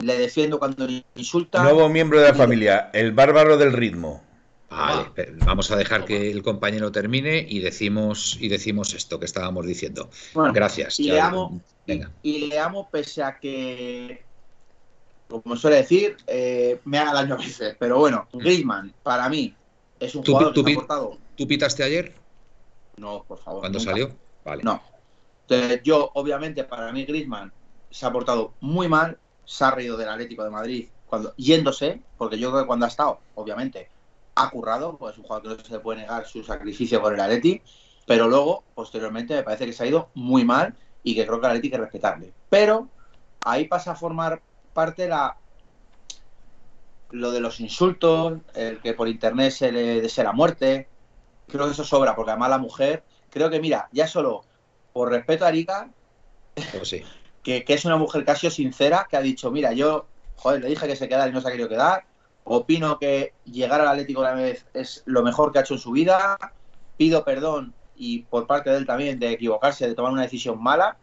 [0.00, 1.62] le defiendo cuando insulta.
[1.62, 4.22] Nuevo miembro de la familia, el bárbaro del ritmo.
[4.70, 5.10] Vale,
[5.44, 10.08] vamos a dejar que el compañero termine y decimos y decimos esto que estábamos diciendo.
[10.32, 11.00] Bueno, Gracias.
[11.00, 12.12] Y ya- le amo, y, Venga.
[12.22, 14.22] y le amo pese a que,
[15.28, 17.76] como suele decir, eh, me haga daño a veces.
[17.80, 19.54] Pero bueno, Griezmann, para mí,
[19.98, 21.18] es un ¿Tú- jugador tú que ha aportado.
[21.36, 22.14] ¿Tú pitaste ayer
[22.96, 23.64] No, por favor.
[23.64, 23.80] nunca.
[23.80, 24.16] salió?
[24.44, 24.62] Vale.
[24.62, 24.80] No.
[25.48, 27.52] Entonces, yo, obviamente, para mí, Griezmann
[27.90, 29.18] se ha portado muy mal,
[29.50, 32.88] se ha reído del Atlético de Madrid cuando yéndose, porque yo creo que cuando ha
[32.88, 33.90] estado, obviamente,
[34.36, 37.14] ha currado, pues es un jugador que no se le puede negar su sacrificio por
[37.14, 37.60] el Atleti,
[38.06, 41.46] pero luego, posteriormente, me parece que se ha ido muy mal y que creo que
[41.46, 42.32] el Atleti hay que respetarle.
[42.48, 42.88] Pero
[43.44, 44.40] ahí pasa a formar
[44.72, 45.36] parte la
[47.10, 50.86] lo de los insultos, el que por internet se le desea la muerte,
[51.48, 54.44] creo que eso sobra, porque además la mujer, creo que mira, ya solo
[54.92, 55.90] por respeto a Erika,
[56.72, 57.02] Pues sí.
[57.42, 60.86] que, que es una mujer casi sincera, que ha dicho, mira, yo, joder, le dije
[60.86, 62.04] que se quedara y no se ha querido quedar,
[62.44, 65.80] opino que llegar al Atlético de la vez es lo mejor que ha hecho en
[65.80, 66.36] su vida,
[66.96, 70.96] pido perdón y por parte de él también de equivocarse, de tomar una decisión mala,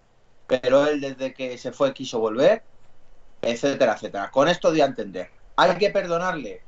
[0.47, 2.63] pero él desde que se fue quiso volver,
[3.41, 4.31] etcétera, etcétera.
[4.31, 5.29] Con esto doy a entender.
[5.55, 6.61] ¿Hay que perdonarle?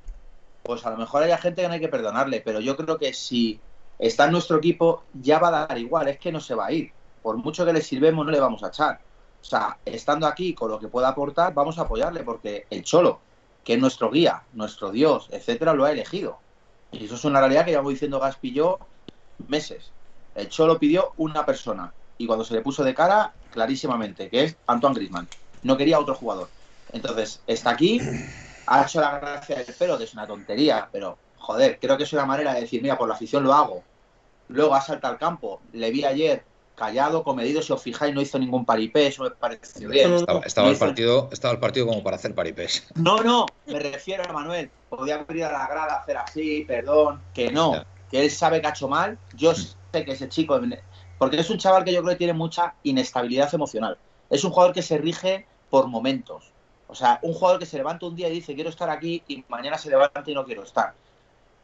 [0.63, 3.13] Pues a lo mejor hay gente que no hay que perdonarle, pero yo creo que
[3.13, 3.59] si
[3.97, 6.71] está en nuestro equipo ya va a dar igual, es que no se va a
[6.71, 6.91] ir.
[7.21, 8.99] Por mucho que le sirvemos, no le vamos a echar.
[9.41, 13.19] O sea, estando aquí con lo que pueda aportar, vamos a apoyarle, porque el Cholo,
[13.63, 16.39] que es nuestro guía, nuestro Dios, etcétera, lo ha elegido.
[16.91, 18.79] Y eso es una realidad que llevamos diciendo Gaspi yo
[19.47, 19.91] meses.
[20.35, 24.57] El Cholo pidió una persona, y cuando se le puso de cara, clarísimamente, que es
[24.67, 25.27] Antoine Griezmann.
[25.63, 26.49] No quería otro jugador.
[26.91, 27.99] Entonces, está aquí,
[28.67, 32.13] ha hecho la gracia del pelo, que es una tontería, pero joder, creo que es
[32.13, 33.83] una manera de decir, mira, por la afición lo hago.
[34.49, 36.43] Luego ha saltado al campo, le vi ayer
[36.79, 40.13] callado, comedido, si os fijáis, no hizo ningún paripé, eso me pareció bien.
[40.15, 42.87] Estaba, estaba No el hizo- partido, estaba el partido como para hacer paripés.
[42.95, 44.71] No, no, me refiero a Manuel.
[44.89, 47.85] Podía haber ido a la grada a hacer así, perdón, que no, Ya.
[48.09, 49.19] que él sabe que ha hecho mal.
[49.35, 49.75] Yo sé
[50.05, 50.59] que ese chico,
[51.19, 53.97] porque es un chaval que yo creo que tiene mucha inestabilidad emocional.
[54.29, 56.51] Es un jugador que se rige por momentos.
[56.87, 59.43] O sea, un jugador que se levanta un día y dice quiero estar aquí y
[59.47, 60.93] mañana se levanta y no quiero estar.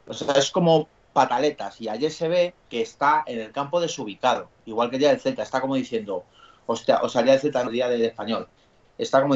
[0.07, 1.80] O sea, es como pataletas.
[1.80, 4.49] Y ayer se ve que está en el campo desubicado.
[4.66, 5.13] Igual que el día.
[5.13, 6.26] Está como diciendo,
[6.68, 8.49] o sea, el día del Celta el día español.
[8.97, 9.36] Está como,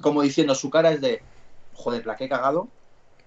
[0.00, 1.20] como diciendo, su cara es de,
[1.74, 2.68] joder, la que he cagado.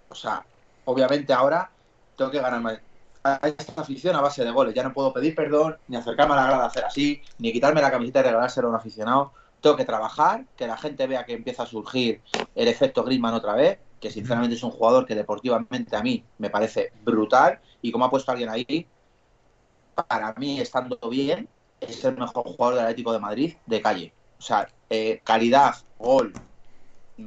[0.07, 0.45] O sea,
[0.85, 1.69] obviamente ahora
[2.15, 2.79] tengo que ganar más.
[3.23, 4.73] A esta afición a base de goles.
[4.73, 7.81] Ya no puedo pedir perdón, ni acercarme a la grada a hacer así, ni quitarme
[7.81, 9.33] la camiseta y regalársela a un aficionado.
[9.59, 12.21] Tengo que trabajar, que la gente vea que empieza a surgir
[12.55, 16.49] el efecto Griezmann otra vez, que sinceramente es un jugador que deportivamente a mí me
[16.49, 18.87] parece brutal y como ha puesto alguien ahí,
[20.07, 21.47] para mí estando bien,
[21.79, 24.13] es el mejor jugador del Atlético de Madrid de calle.
[24.39, 26.33] O sea, eh, calidad, gol,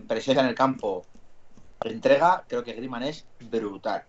[0.09, 1.07] presencia en el campo,
[1.85, 4.05] entrega, creo que Griezmann es brutal.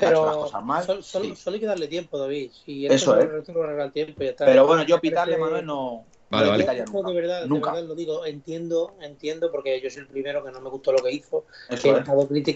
[0.00, 1.36] Hecho las Pero cosas mal, sol- sol- sí.
[1.36, 2.52] solo hay que darle tiempo, David.
[2.52, 3.42] Si Eso, esto ¿eh?
[3.42, 4.36] y.
[4.38, 6.58] Pero bueno, yo pitarle, Manuel, no, Vale, vale.
[6.58, 7.08] le pitaría Yo, nunca.
[7.10, 7.70] de verdad, de Nunca.
[7.72, 11.02] verdad lo digo, entiendo, entiendo, porque yo soy el primero que no me gustó lo
[11.02, 12.04] que hizo, que, Eso es.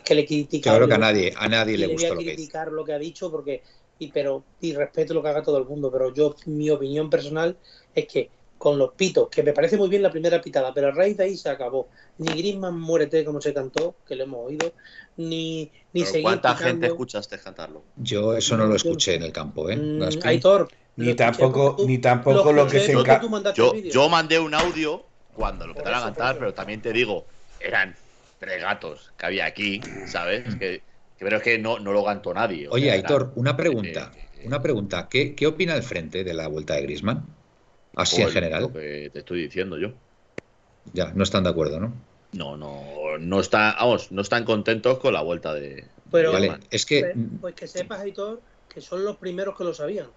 [0.03, 0.77] que le Yo criticaba.
[0.77, 2.37] creo que a nadie, a nadie le le voy a lo que hizo.
[2.37, 3.63] criticar lo que ha dicho porque
[3.99, 7.57] y pero y respeto lo que haga todo el mundo pero yo mi opinión personal
[7.95, 10.93] es que con los pitos que me parece muy bien la primera pitada pero a
[10.93, 14.73] raíz de ahí se acabó ni Griezmann muérete como se cantó que lo hemos oído
[15.17, 16.65] ni ni Pero seguir ¿Cuánta pitando.
[16.71, 17.85] gente escuchaste cantarlo?
[17.97, 19.77] Yo eso no lo escuché en el campo, ¿eh?
[19.77, 20.03] Mm.
[20.23, 24.09] Aitor Ni tampoco, tú- ni tampoco lo que se porque enca- tú mandaste Yo, yo
[24.09, 27.27] mandé un audio cuando lo empezaron a cantar, pero también te digo,
[27.61, 27.95] eran
[28.39, 30.55] tres gatos que había aquí, ¿sabes?
[30.57, 30.83] Que,
[31.19, 32.69] que pero es que no, no lo cantó nadie.
[32.69, 34.13] Oye, sea, Aitor, una pregunta.
[34.15, 35.09] eh, eh, Una pregunta.
[35.09, 37.25] ¿Qué, qué opina el frente de la vuelta de Grisman?
[37.95, 38.63] Así en general.
[38.65, 39.93] Lo que te estoy diciendo yo.
[40.93, 41.95] Ya, no están de acuerdo, ¿no?
[42.33, 45.85] No, no, no está, vamos, no están contentos con la vuelta de.
[46.11, 49.65] Pero- de Vale, es que pues, pues que sepas Aitor que son los primeros que
[49.65, 50.09] lo sabían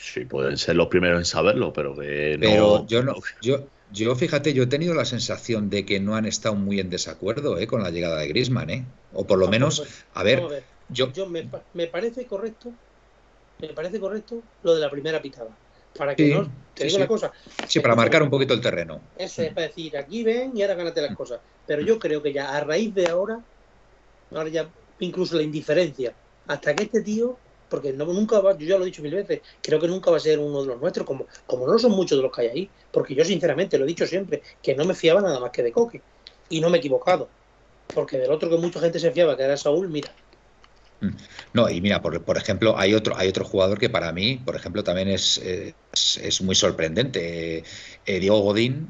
[0.00, 2.40] Sí, pueden ser los primeros en saberlo, pero que no.
[2.40, 6.24] Pero yo no, yo, yo fíjate, yo he tenido la sensación de que no han
[6.26, 7.66] estado muy en desacuerdo ¿eh?
[7.66, 8.94] con la llegada de Grisman, ¿eh?
[9.10, 10.70] O por lo menos, Pues, a ver, vamos a ver.
[10.88, 12.78] yo, yo me, me parece correcto
[13.58, 15.60] me parece correcto lo de la primera pitada
[15.94, 16.96] para que Sí, no te sí, digo sí.
[16.98, 17.32] una cosa
[17.68, 19.10] sí, para marcar un poquito el terreno.
[19.14, 22.32] eso es para decir aquí ven y ahora gánate las cosas pero yo creo que
[22.32, 23.44] ya a raíz de ahora
[24.30, 28.76] ahora ya incluso la indiferencia hasta que este tío porque no, nunca va, yo ya
[28.76, 31.06] lo he dicho mil veces, creo que nunca va a ser uno de los nuestros,
[31.06, 33.88] como, como no son muchos de los que hay ahí, porque yo sinceramente lo he
[33.88, 36.00] dicho siempre, que no me fiaba nada más que de Coque,
[36.48, 37.28] y no me he equivocado,
[37.94, 40.12] porque del otro que mucha gente se fiaba, que era Saúl, mira,
[41.52, 44.56] No, y mira, por, por ejemplo, hay otro, hay otro jugador que para mí, por
[44.56, 47.64] ejemplo, también es, eh, es, muy sorprendente.
[48.04, 48.88] Eh, Diego Godín,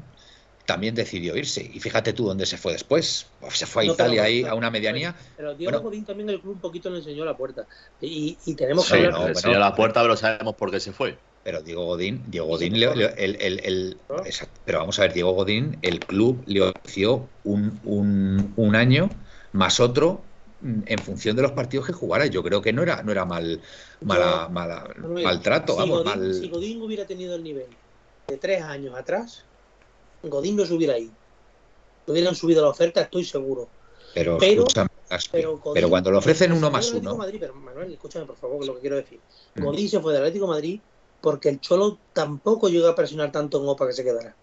[0.69, 1.67] también decidió irse.
[1.73, 3.25] Y fíjate tú dónde se fue después.
[3.41, 5.15] Pues se fue a No, pero- Italia ahí pero- a una medianía.
[5.35, 5.83] Pero Diego Bueno.
[5.89, 7.65] Godín también el club un poquito le enseñó la puerta.
[7.99, 9.11] Y, y tenemos Sí, que Sí, hablar.
[9.13, 9.39] no, le bueno.
[9.39, 11.17] enseñó la puerta, pero sabemos por qué se fue.
[11.43, 14.17] Pero Diego Godín, Diego Godín, le- le- el, el- el- ¿No?
[14.25, 19.09] exacto, pero vamos a ver, Diego Godín, el club le ofreció un, un, un año
[19.53, 20.21] más otro
[20.61, 22.27] mm, en función de los partidos que jugara.
[22.27, 23.59] Yo creo que no era, no era mal,
[24.01, 26.33] mala, mala, Manuel, maltrato, si vamos, Godín, mal.
[26.35, 27.67] si Godín hubiera tenido el nivel
[28.27, 29.45] de tres años atrás,
[30.23, 31.11] Godín no se hubiera ido.
[32.05, 33.67] Le hubieran subido la oferta, estoy seguro.
[34.13, 38.57] Pero, pero- cuando le ofrecen se uno más uno, Madrid, pero Manuel, escúchame por favor,
[38.57, 39.19] que es lo que quiero decir.
[39.55, 39.63] Mm.
[39.63, 40.79] Godín se fue del Atlético de Madrid
[41.21, 44.35] porque el Cholo tampoco llegó a presionar tanto en Opa que se quedara.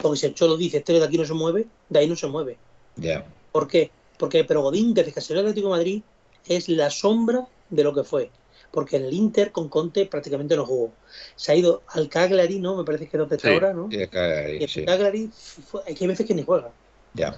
[0.00, 2.26] Porque si el Cholo dice, este de aquí no se mueve, de ahí no se
[2.26, 2.56] mueve.
[2.96, 3.24] ya.
[3.52, 3.90] ¿Por qué?
[4.18, 6.02] Porque pero Godín, desde que salió del Atlético de Madrid,
[6.46, 8.30] es la sombra de lo que fue.
[8.72, 10.94] Porque en el Inter con Conte prácticamente no jugó.
[11.36, 12.74] Se ha ido al Cagliari, ¿no?
[12.76, 13.54] Me parece que es donde está Sí.
[13.54, 13.88] ahora, ¿no?
[13.90, 15.30] Sí, Y que- el sí, Cagliari,
[15.66, 16.72] fue- hay que veces que ni juega.
[17.14, 17.36] ya.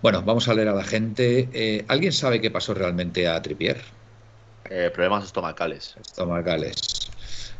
[0.00, 1.48] Bueno, vamos a leer a la gente.
[1.52, 3.80] Eh, ¿Alguien sabe qué pasó realmente a Tripier?
[4.68, 5.94] Eh, problemas estomacales.
[6.00, 6.74] Estomacales.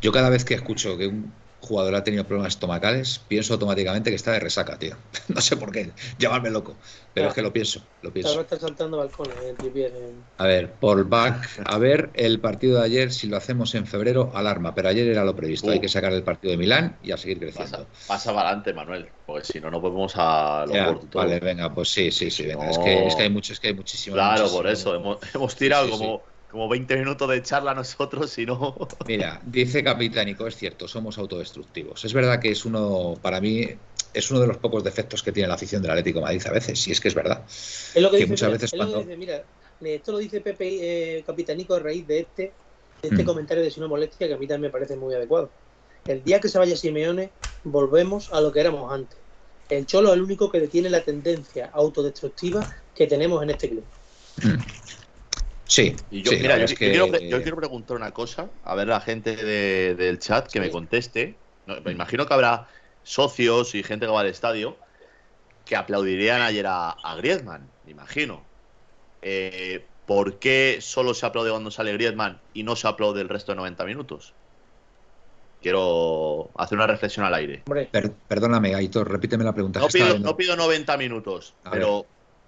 [0.01, 1.33] Yo cada vez que escucho que un
[1.63, 4.97] jugador ha tenido problemas estomacales, pienso automáticamente que está de resaca, tío.
[5.29, 6.79] No sé por qué, llamarme loco,
[7.15, 8.43] pero es que lo pienso, lo Ahora pienso.
[8.43, 12.85] está saltando balcones en Trippier, en- A ver, Paul Bach, a ver el partido de
[12.85, 16.13] ayer, si lo hacemos en febrero, alarma, pero ayer era lo previsto, hay que sacar
[16.13, 17.89] el partido de Milán y a seguir Pasa, creciendo.
[18.07, 21.91] pasa para adelante, Manuel, porque si no, no podemos a lo Ya, vale, venga, pues
[21.93, 22.69] sí, sí, sí, venga.
[22.71, 24.17] Es, que, es que hay mucho, es que hay muchísimo.
[24.17, 24.59] Claro, muchísimo.
[24.59, 24.95] por eso.
[24.95, 28.77] Hemos, hemos tirado Sí, sí, como, como 20 minutos de charla nosotros, si no.
[29.07, 32.05] Mira, dice Capitánico, es cierto, somos autodestructivos.
[32.05, 33.67] Es verdad que es uno, para mí,
[34.15, 36.53] es uno de los pocos defectos que tiene la afición del Atlético de Madrid a
[36.53, 37.45] veces, y es que es verdad.
[37.49, 39.45] Es lo que, Que dice, muchas mira, veces es lo que cuando- dice, mira,
[39.81, 42.43] esto lo dice Pepe eh, Capitanico a raíz de este,
[43.03, 43.27] de este Mm.
[43.27, 45.51] comentario de Sino Molestia que a mí también me parece muy adecuado.
[46.07, 47.33] El día que se vaya Simeone,
[47.65, 49.19] volvemos a lo que éramos antes.
[49.69, 53.85] El Cholo es el único que detiene la tendencia autodestructiva que tenemos en este club.
[55.73, 58.51] Sí, Y yo, sí, mira, yo, yo que- quiero, pre- yo quiero preguntar una cosa,
[58.63, 61.41] a ver la gente de- del chat que me conteste.
[61.65, 62.69] No, me imagino que habrá
[63.03, 64.79] socios y gente que va al estadio
[65.65, 68.47] que aplaudirían ayer a, a Griezmann, me imagino.
[69.23, 73.53] Eh, ¿Por qué solo se aplaude cuando sale Griezmann y no se aplaude el resto
[73.53, 74.35] de 90 minutos?
[75.61, 77.63] Quiero hacer una reflexión al aire.
[77.65, 79.81] Per- perdóname, Aitor, repíteme la pregunta.
[79.81, 82.07] No pido, no pido 90 minutos, A pero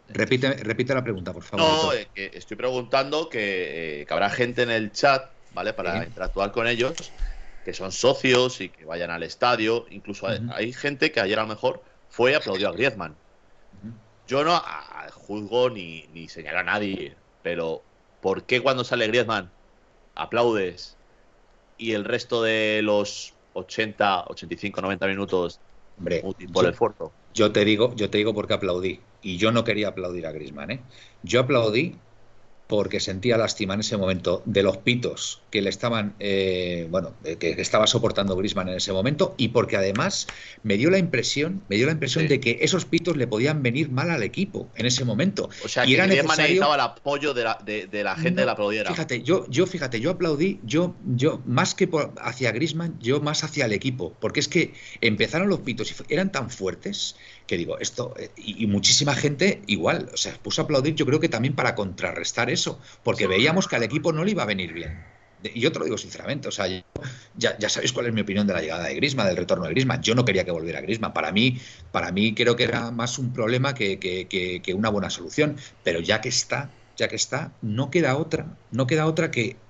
[0.08, 1.64] Repite, repite la pregunta, por favor.
[1.64, 5.72] No, que estoy preguntando que, eh, que habrá gente en el chat, ¿vale?
[5.72, 6.08] Para Sí.
[6.08, 7.14] interactuar con ellos,
[7.64, 9.86] que son socios y que vayan al estadio.
[9.90, 13.18] Incluso hay- gente que ayer a lo mejor fue y aplaudió a Griezmann.
[14.26, 14.62] Yo no
[15.12, 17.84] juzgo ni, ni señalo a nadie, pero
[18.20, 19.52] ¿por qué cuando sale Griezmann
[20.14, 20.98] aplaudes
[21.76, 25.60] y el resto de los 80, 85, 90 minutos
[25.96, 27.14] Hombre, por yo- el esfuerzo?
[27.34, 29.02] Yo te digo, yo te digo porque aplaudí.
[29.24, 30.80] Y yo no quería aplaudir a Grisman, ¿eh?
[31.22, 31.96] Yo aplaudí
[32.66, 37.50] porque sentía lástima en ese momento de los pitos que le estaban, eh, bueno, que,
[37.58, 40.26] estaba soportando Grisman en ese momento y porque además
[40.62, 42.28] me dio la impresión, me dio la impresión Sí.
[42.28, 45.50] de que esos pitos le podían venir mal al equipo en ese momento.
[45.62, 48.30] O sea, Y que era necesario- necesitaba el apoyo de la, de, de la gente
[48.30, 48.90] No, de la aplaudiera.
[48.90, 53.44] Fíjate, yo, yo, fíjate, yo aplaudí, yo, yo, más que por- hacia Grisman, yo más
[53.44, 54.72] hacia el equipo, porque es que
[55.02, 57.14] empezaron los pitos y eran tan fuertes
[57.46, 61.06] que digo, esto, eh, y, y muchísima gente igual, o sea, puso a aplaudir, yo
[61.06, 64.46] creo que también para contrarrestar eso, porque veíamos que al equipo no le iba a
[64.46, 65.06] venir bien.
[65.42, 66.80] Y yo te lo digo sinceramente, o sea, yo-
[67.34, 69.70] ya, ya sabéis cuál es mi opinión de la llegada de Grisman, del retorno de
[69.72, 70.02] Grisman.
[70.02, 71.12] Yo no quería que volviera Grisman.
[71.12, 71.58] Para mí,
[71.90, 75.56] para mí creo que era más un problema que, que- que- que una buena solución.
[75.82, 79.62] Pero ya que está, ya que está, no queda otra, no queda otra que.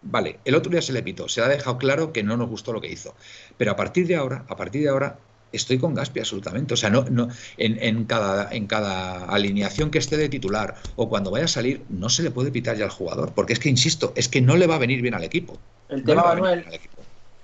[0.00, 2.72] Vale, el otro día se le pitó, se ha dejado claro que no nos gustó
[2.72, 3.16] lo que hizo.
[3.56, 6.74] Pero a partir de ahora, a partir de ahora, estoy con Gaspi absolutamente.
[6.74, 11.08] O sea, no, no, en, en cada, en cada alineación que esté de titular o
[11.08, 13.32] cuando vaya a salir, no se le puede pitar ya al jugador.
[13.34, 15.58] Porque es que, insisto, es que no le va a venir bien al equipo.
[15.88, 17.02] El No tema, Manuel, equipo.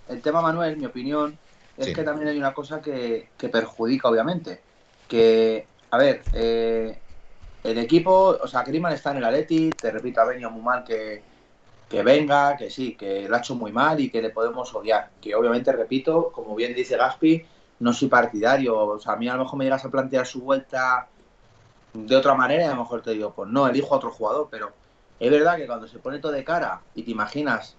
[0.08, 1.38] el tema, Manuel, mi opinión,
[1.76, 1.92] es Sí.
[1.92, 4.60] que también hay una cosa que, que perjudica, obviamente.
[5.08, 6.98] Que, a ver, eh,
[7.62, 10.84] el equipo, o sea, Griezmann está en el Atleti, te repito, ha venido muy mal
[10.84, 11.22] que,
[11.88, 15.10] que venga, que sí, que lo ha hecho muy mal y que le podemos odiar.
[15.20, 17.46] Que obviamente, repito, como bien dice Gaspi,
[17.80, 18.78] no soy partidario.
[18.78, 21.08] O sea, a mí a lo mejor me llegas a plantear su vuelta
[21.92, 24.48] de otra manera y a lo mejor te digo, pues no, elijo a otro jugador,
[24.50, 24.72] pero
[25.20, 27.76] es verdad que cuando se pone todo de cara y te imaginas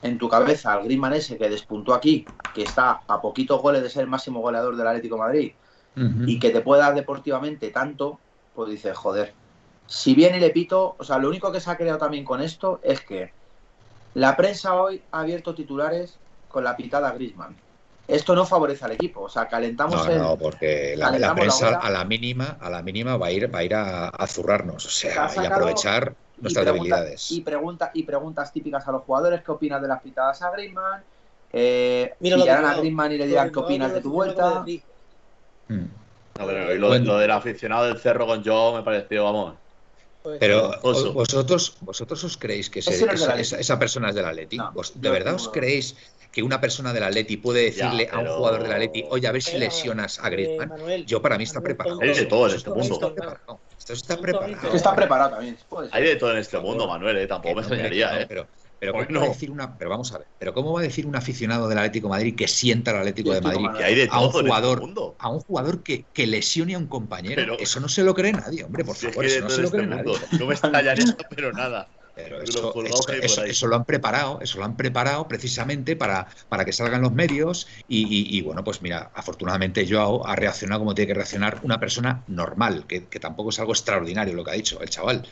[0.00, 3.90] en tu cabeza al Griezmann ese que despuntó aquí, que está a poquitos goles de
[3.90, 5.52] ser el máximo goleador del Atlético de Madrid
[5.94, 8.18] y que te puede dar deportivamente tanto,
[8.54, 9.34] pues dices, joder.
[9.86, 12.80] Si bien el Epito, o sea, lo único que se ha creado también con esto
[12.82, 13.30] es que
[14.14, 16.18] la prensa hoy ha abierto titulares
[16.48, 17.61] con la pitada Griezmann.
[18.08, 19.22] Esto no favorece al equipo.
[19.22, 20.18] O sea, calentamos No, el.
[20.18, 23.30] no, porque la, la calentamos la prensa a la mínima, a la mínima va a
[23.30, 26.96] ir, va a ir a, a zurrarnos, o Se sea, y aprovechar y nuestras pregunta-
[26.96, 27.30] debilidades.
[27.30, 31.02] Y, pregunta, y preguntas típicas a los jugadores: ¿qué opinas de las pitadas a Griezmann?
[31.52, 32.74] Eh, Mira pillarán a.
[32.76, 34.64] Griezmann y le dirán qué opinas de tu vuelta.
[35.68, 37.04] No, pero y lo, Bueno.
[37.12, 39.54] lo del aficionado del cerro con Joe me pareció, vamos.
[40.22, 43.40] Pues, Pero vosotros, vosotros os creéis que esa, Atleti.
[43.40, 44.56] esa- esa persona es del Atleti.
[44.56, 45.96] No, ¿Vos- yo ¿De verdad os creéis
[46.32, 49.32] que una persona del Atleti puede decirle Ya, a un jugador del Atleti, oye, a
[49.32, 50.68] ver si Pero, lesionas a eh, Griezmann?
[50.70, 52.00] Manuel, Yo para mí está preparado.
[52.00, 52.94] Hay de todo en este mundo.
[52.94, 53.60] está preparado.
[53.78, 54.74] Esto está preparado.
[54.74, 55.56] está preparado también.
[55.90, 57.26] Hay de todo en este mundo, Manuel, ¿eh?
[57.26, 58.26] Tampoco me extrañaría, ¿eh?
[58.26, 58.46] Pero,
[58.78, 59.28] pero ¿cómo va a no.
[59.28, 62.06] decir una, pero vamos a ver, pero cómo va a decir un aficionado del Atlético
[62.08, 64.86] de Madrid que sienta al Atlético de Madrid Que hay de a un jugador, este
[64.86, 65.14] mundo.
[65.18, 67.36] a un jugador que, que lesione a un compañero?
[67.36, 69.50] Pero- eso no se lo cree nadie, hombre, por Si es favor, que eso no
[69.50, 70.12] se en lo este cree mundo.
[70.14, 70.38] nadie.
[70.40, 71.88] No me extrañaría, pero nada.
[72.14, 72.72] Pero eso,
[73.48, 77.66] eso- lo han preparado, eso lo han preparado precisamente para, para que salgan los medios
[77.88, 81.80] y, y- y, bueno, pues mira, afortunadamente Joao ha reaccionado como tiene que reaccionar una
[81.80, 85.26] persona normal, que, que tampoco es algo extraordinario lo que ha dicho el chaval.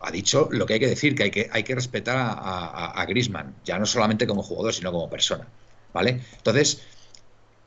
[0.00, 2.90] Ha dicho lo que hay que decir, que hay que, hay que respetar a, a,
[3.00, 5.46] a Griezmann, ya no solamente como jugador, sino como persona.
[5.92, 6.20] ¿Vale?
[6.36, 6.82] Entonces,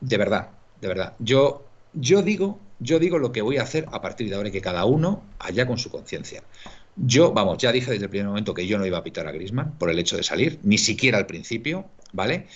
[0.00, 4.00] de verdad, de verdad, yo, yo digo, yo digo lo que voy a hacer a
[4.00, 6.42] partir de ahora y que cada uno allá con su conciencia.
[7.00, 9.32] Yo, vamos, ya dije desde el primer momento que yo no iba a pitar a
[9.32, 12.48] Griezmann por el hecho de salir, ni siquiera al principio, ¿vale?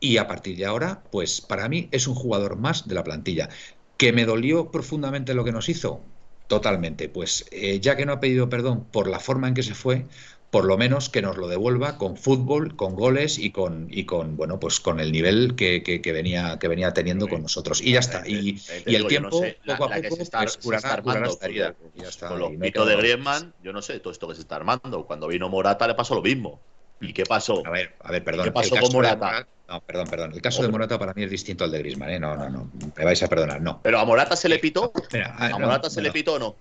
[0.00, 3.48] Y a partir de ahora, pues para mí es un jugador más de la plantilla.
[3.96, 6.04] ¿Que me dolió profundamente lo que nos hizo?
[6.46, 7.08] Totalmente.
[7.08, 10.06] Pues eh, ya que no ha pedido perdón por la forma en que se fue,
[10.50, 14.36] por lo menos que nos lo devuelva con fútbol, con goles y con, y con
[14.36, 17.82] bueno, pues con el nivel que, que- que venía, que venía teniendo con nosotros.
[17.82, 18.22] Y ya está.
[18.26, 20.22] Y, También te y el digo, yo no tiempo, sé, poco a la poco, se
[20.22, 21.72] está- pues, curará- armando esta herida.
[21.74, 22.28] con- Y ya está.
[22.28, 25.04] Con Y los que- de Griezmann, yo no sé, todo esto que se está armando.
[25.06, 26.58] Cuando vino Morata le pasó lo mismo.
[27.00, 27.62] ¿Y qué pasó?
[27.66, 28.44] A ver, a ver, perdón.
[28.46, 29.46] ¿Qué pasó con Morata?
[29.68, 30.32] no, perdón, perdón.
[30.32, 30.68] El caso de.
[30.68, 32.18] Morata para mí es distinto al de Griezmann, ¿eh?
[32.18, 32.70] No, no, no.
[32.96, 33.80] Me vais a perdonar, no.
[33.82, 34.92] ¿Pero a Morata se le pitó?
[35.12, 36.04] Mira, ¿A no, Morata se no.
[36.06, 36.56] le pitó o no?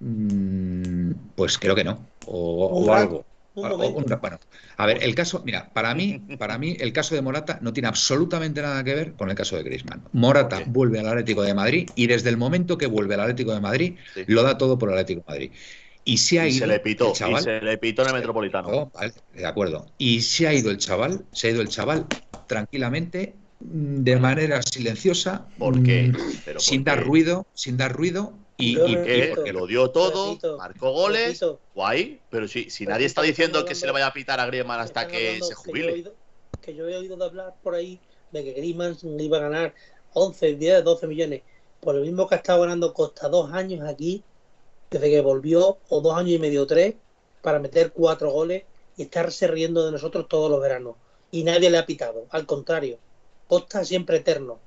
[0.00, 0.97] Mm,
[1.38, 1.94] Pues creo que no.
[2.26, 3.18] O, algo.
[3.54, 4.38] un O- un- bueno,
[4.76, 7.88] a ver, el caso, mira, para mí, para mí el caso de Morata no tiene
[7.88, 10.04] absolutamente nada que ver con el caso de Griezmann.
[10.12, 13.60] Morata vuelve al Atlético de Madrid y desde el momento que vuelve al Atlético de
[13.60, 14.24] Madrid Sí.
[14.26, 15.52] lo da todo por el Atlético de Madrid.
[16.04, 18.08] Y se ha Y ido se le pitó, el chaval, y se le pitó en
[18.08, 18.90] el Metropolitano.
[18.92, 19.86] Vale, de acuerdo.
[19.98, 22.06] Y se ha ido el chaval, se ha ido el chaval
[22.46, 26.10] tranquilamente, mm, de manera silenciosa, ¿Por qué?
[26.12, 30.26] mm, Pero sin ¿por dar ruido, sin dar ruido y, y- Porque lo dio todo,
[30.30, 32.20] repito, marcó goles, repito, guay.
[32.30, 35.06] Pero si, si nadie está diciendo que se le vaya a pitar a Griezmann hasta
[35.06, 35.92] que se jubile.
[35.92, 36.14] oído-
[36.60, 38.00] Que yo he oído de hablar por ahí
[38.32, 39.74] de que Griezmann iba a ganar
[40.12, 41.42] 11, 10, 12 millones.
[41.80, 44.22] Por lo mismo que ha estado ganando Costa dos años aquí,
[44.90, 46.94] desde que volvió, o dos años y medio, tres,
[47.42, 48.64] para meter cuatro goles
[48.96, 50.96] y estarse riendo de nosotros todos los veranos.
[51.30, 52.26] Y nadie le ha pitado.
[52.30, 52.98] Al contrario,
[53.46, 54.58] Costa siempre eterno.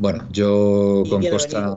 [0.00, 1.76] Bueno, yo con Costa,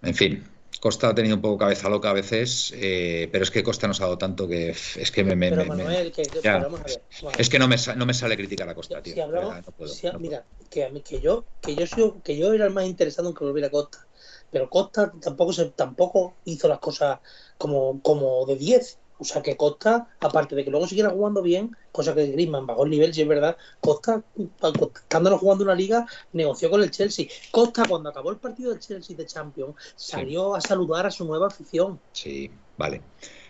[0.00, 0.42] en fin,
[0.80, 4.00] Costa ha tenido un poco cabeza loca a veces, eh, pero es que Costa nos
[4.00, 6.40] ha dado tanto que es que me, me- Pero me- me- Manuel, que, que- ya.
[6.54, 7.40] pero vamos a ver, vamos a ver.
[7.42, 9.12] es que no me, no me sale criticar a Costa, tío.
[9.12, 10.22] si hablamos- de verdad, no puedo, si- no puedo.
[10.22, 13.28] mira, que, a mí- que yo que yo soy, que yo era el más interesado
[13.28, 14.08] en que volviera Costa,
[14.50, 17.20] pero Costa tampoco se, tampoco hizo las cosas
[17.58, 18.98] como, como de 10.
[19.18, 22.84] O sea que Costa, aparte de que luego siguiera jugando bien, cosa que Griezmann bajó
[22.84, 27.26] el nivel, si es verdad, Costa, estándonos jugando una liga, negoció con el Chelsea.
[27.50, 31.46] Costa, cuando acabó el partido del Chelsea de Champions, salió a saludar a su nueva
[31.46, 31.98] afición.
[32.12, 33.02] Sí, vale.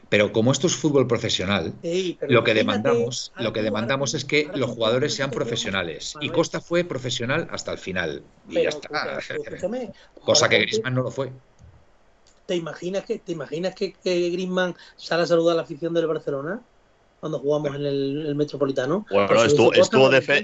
[0.08, 4.48] Pero como esto es fútbol profesional, Ey, lo que demandamos, lo que demandamos es que
[4.54, 6.14] los jugadores sean profesionales.
[6.20, 6.28] Y.
[6.28, 8.22] Costa fue profesional hasta el final.
[8.48, 9.18] Y ya pero, está.
[9.18, 9.92] escucha, escúchame,
[10.24, 11.32] Cosa que Griezmann no lo fue.
[12.46, 16.06] ¿Te imaginas que te imaginas que, que Griezmann sale a saludar a la afición del
[16.06, 16.60] Barcelona
[17.20, 19.04] cuando jugamos en el, el Metropolitano?
[19.10, 19.52] Bueno, Pues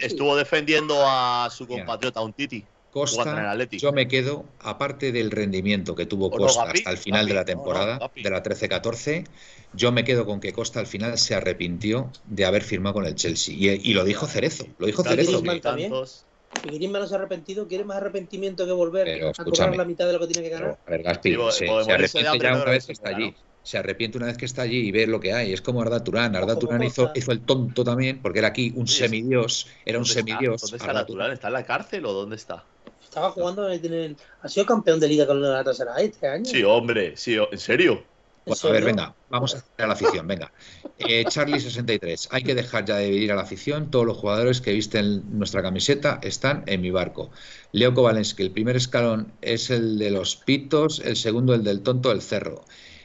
[0.02, 5.12] estuvo, defendiendo a su compatriota, un Titi, jugando en el Costa, yo me quedo, aparte
[5.12, 7.64] del rendimiento que tuvo O no, Costa hasta el final de la Gapi, no, no,
[7.64, 9.26] temporada, de la 13-14,
[9.72, 13.14] yo me quedo con que Costa al final se arrepintió de haber firmado con el
[13.14, 13.54] Chelsea.
[13.54, 15.40] Y, y lo dijo Cerezo, lo dijo Cerezo.
[15.40, 15.60] También.
[15.62, 16.26] tantos.
[16.62, 20.12] No se ha arrepentido, quiere más arrepentimiento que volver Pero, a cobrar la mitad de
[20.12, 20.78] lo que tiene que ganar.
[20.84, 23.36] Pero, a ver, Gaspi, Sí, se, arrepiente ya una vez se que está allí.
[23.64, 25.52] Se arrepiente una vez que está allí y ver lo que hay.
[25.52, 26.34] Es como Arda Turán.
[26.36, 29.68] Arda Turán hizo, hizo el tonto también, porque era aquí un semidios.
[29.84, 30.60] Era un semidios.
[30.62, 31.32] ¿Dónde está Arda Natural?
[31.32, 32.64] ¿Está en la cárcel o dónde está?
[33.00, 36.28] Estaba jugando en el, en el- ha sido campeón de liga con la Galatasaray este
[36.28, 36.44] año.
[36.46, 38.04] Sí, hombre, sí, ¿en serio?
[38.44, 40.52] ¿En Bueno, a ver, venga, vamos a hacer a la afición, venga.
[40.98, 43.90] Eh, Charlie63, hay que dejar ya de dividir a la afición.
[43.90, 47.30] Todos los jugadores que visten nuestra camiseta están en mi barco.
[47.70, 52.08] Leo Kovalensky, el primer escalón es el de los pitos, el segundo el del tonto
[52.08, 52.64] del cerro.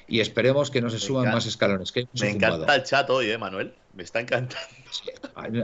[0.09, 1.35] y esperemos que no se Me suban encanta.
[1.35, 1.91] más escalones.
[1.91, 3.73] Que Me encanta el chat hoy, eh, Manuel.
[3.93, 4.65] Me está encantando.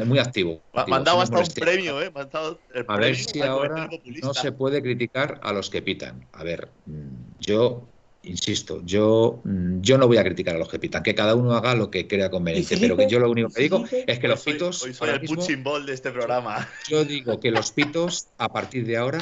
[0.06, 0.62] Muy activo.
[0.74, 1.64] Me activo, mandado sin hasta un molestia.
[1.66, 2.12] premio, eh.
[2.14, 3.90] Me dado el A ver si ahora
[4.22, 6.28] no se puede criticar a los que pitan.
[6.34, 7.08] A ver, mm,
[7.40, 7.88] yo
[8.24, 11.54] insisto, yo, mm, yo no voy a criticar a los que pitan, que cada uno
[11.54, 13.14] haga lo que crea conveniente, ¿Y pero que Felipe?
[13.14, 14.12] yo lo único ¿Y que digo Felipe?
[14.12, 16.68] es que Hoy los soy- pitos, Hoy soy el mismo, punching ball de este programa.
[16.90, 19.20] yo digo que los pitos a partir de ahora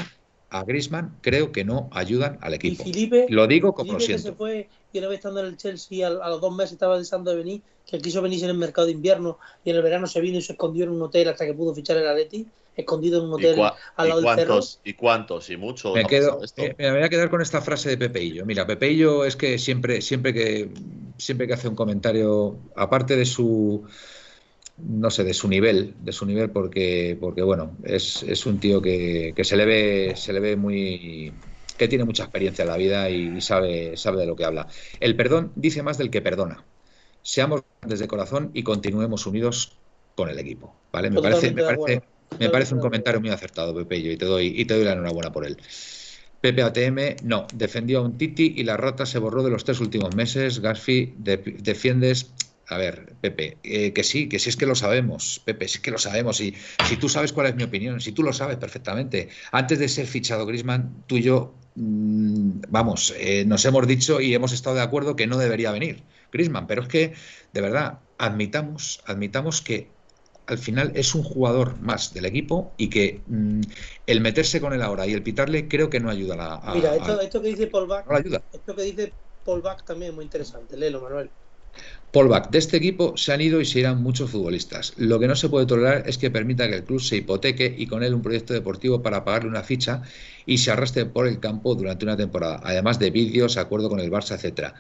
[0.49, 2.84] a Grisman creo que no ayudan al Y equipo.
[2.84, 4.38] Felipe, Lo digo como lo Felipe que se siento.
[4.38, 7.32] fue y una vez estando en el Chelsea al- a, los dos meses estaba deseando
[7.32, 10.19] de venir, que quiso venirse en el mercado de invierno y en el verano se
[10.19, 13.25] vino y se escondió en un hotel hasta que pudo fichar el Atleti, escondido en
[13.29, 13.61] un ¿Y, hotel
[13.95, 14.47] al y lado del cerro.
[14.47, 14.79] cuántos?
[14.83, 15.49] ¿Y cuántos?
[15.49, 15.93] ¿Y mucho?
[15.93, 18.45] Me ¿No ha quedo, eh, me voy a quedar con esta frase de Pepeillo.
[18.45, 20.69] Mira, Pepeillo es que siempre, siempre que
[21.17, 23.85] siempre que hace un comentario, aparte de su
[24.77, 28.81] no sé, de su nivel, de su nivel, porque, porque bueno, es, es un tío
[28.81, 31.31] que, que se le ve, se le ve muy
[31.81, 34.67] que tiene mucha experiencia en la vida y, sabe, sabe de lo que habla.
[34.99, 36.63] El perdón dice más del que perdona.
[37.23, 39.77] Seamos desde corazón y continuemos unidos
[40.15, 40.75] con el equipo.
[40.91, 41.09] ¿Vale?
[41.09, 41.63] Me parece, me.
[42.39, 45.31] Me parece un comentario muy acertado, Pepeillo, y te doy, y te doy la enhorabuena
[45.31, 45.57] por él.
[46.39, 49.79] Pepe ATM, no, defendió a un Titi y la rata se borró de los tres
[49.79, 50.59] últimos meses.
[50.59, 52.33] Gasfi, de- defiendes.
[52.67, 55.91] A ver, Pepe, eh, que sí, que sí es que lo sabemos, Pepe, sí que
[55.91, 56.39] lo sabemos.
[56.41, 56.55] Y
[56.87, 59.29] si tú sabes cuál es mi opinión, si tú lo sabes perfectamente.
[59.51, 64.33] Antes de ser fichado Grisman, tú y yo, mm, vamos, eh, nos hemos dicho y
[64.33, 67.13] hemos estado de acuerdo que no debería venir Grisman, pero es que,
[67.51, 69.97] de verdad, admitamos, admitamos que
[70.47, 73.61] al final es un jugador más del equipo y que mm,
[74.05, 76.53] el meterse con él ahora y el pitarle creo que no ayuda a la.
[76.55, 78.43] a- Mira, a- esto, que dice Paul Bach, no ayuda.
[78.51, 80.76] esto que dice Paul también es muy interesante.
[80.77, 81.31] Léelo, Manuel.
[82.11, 84.93] Paul Bach, de este equipo se han ido y se irán muchos futbolistas.
[84.97, 87.88] Lo que no se puede tolerar es que permita que el club se hipoteque y
[87.88, 90.01] con él un proyecto deportivo para pagarle una ficha
[90.45, 94.11] y se arrastre por el campo durante una temporada, además de vídeos, acuerdo con el
[94.11, 94.76] Barça, etcétera.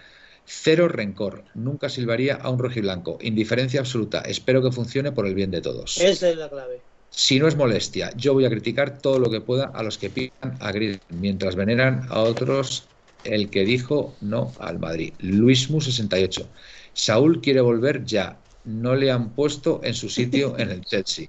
[0.45, 4.21] Cero rencor, nunca silbaría a un rojiblanco, indiferencia absoluta.
[4.21, 5.99] Espero que funcione por el bien de todos.
[5.99, 6.81] Esa es la clave.
[7.09, 10.09] Si no es molestia, yo voy a criticar todo lo que pueda a los que
[10.09, 12.85] pidan a Griezmann, mientras veneran a otros
[13.23, 15.13] el que dijo no al Madrid.
[15.19, 16.47] Luismu 68.
[16.93, 18.37] Saúl quiere volver ya.
[18.63, 21.27] No le han puesto en su sitio en el Chelsea.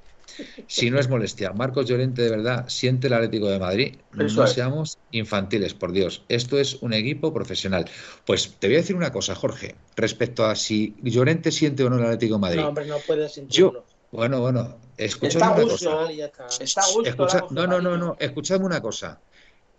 [0.67, 4.01] Si no es molestia, Marcos Llorente de verdad siente el Atlético de Madrid.
[4.19, 4.53] Eso no es.
[4.53, 6.25] seamos infantiles, por Dios.
[6.29, 7.85] Esto es un equipo profesional.
[8.25, 11.97] Pues te voy a decir una cosa, Jorge, respecto a si Llorente siente o no
[11.97, 12.61] el Atlético de Madrid.
[12.61, 13.85] No, hombre, no puede sentirlo.
[14.11, 16.13] Bueno, bueno, escuchadme Está una cosa.
[16.13, 16.47] ya está.
[16.61, 17.11] Está gusto.
[17.11, 19.21] Escucha- no, no, no, no, escuchadme una cosa.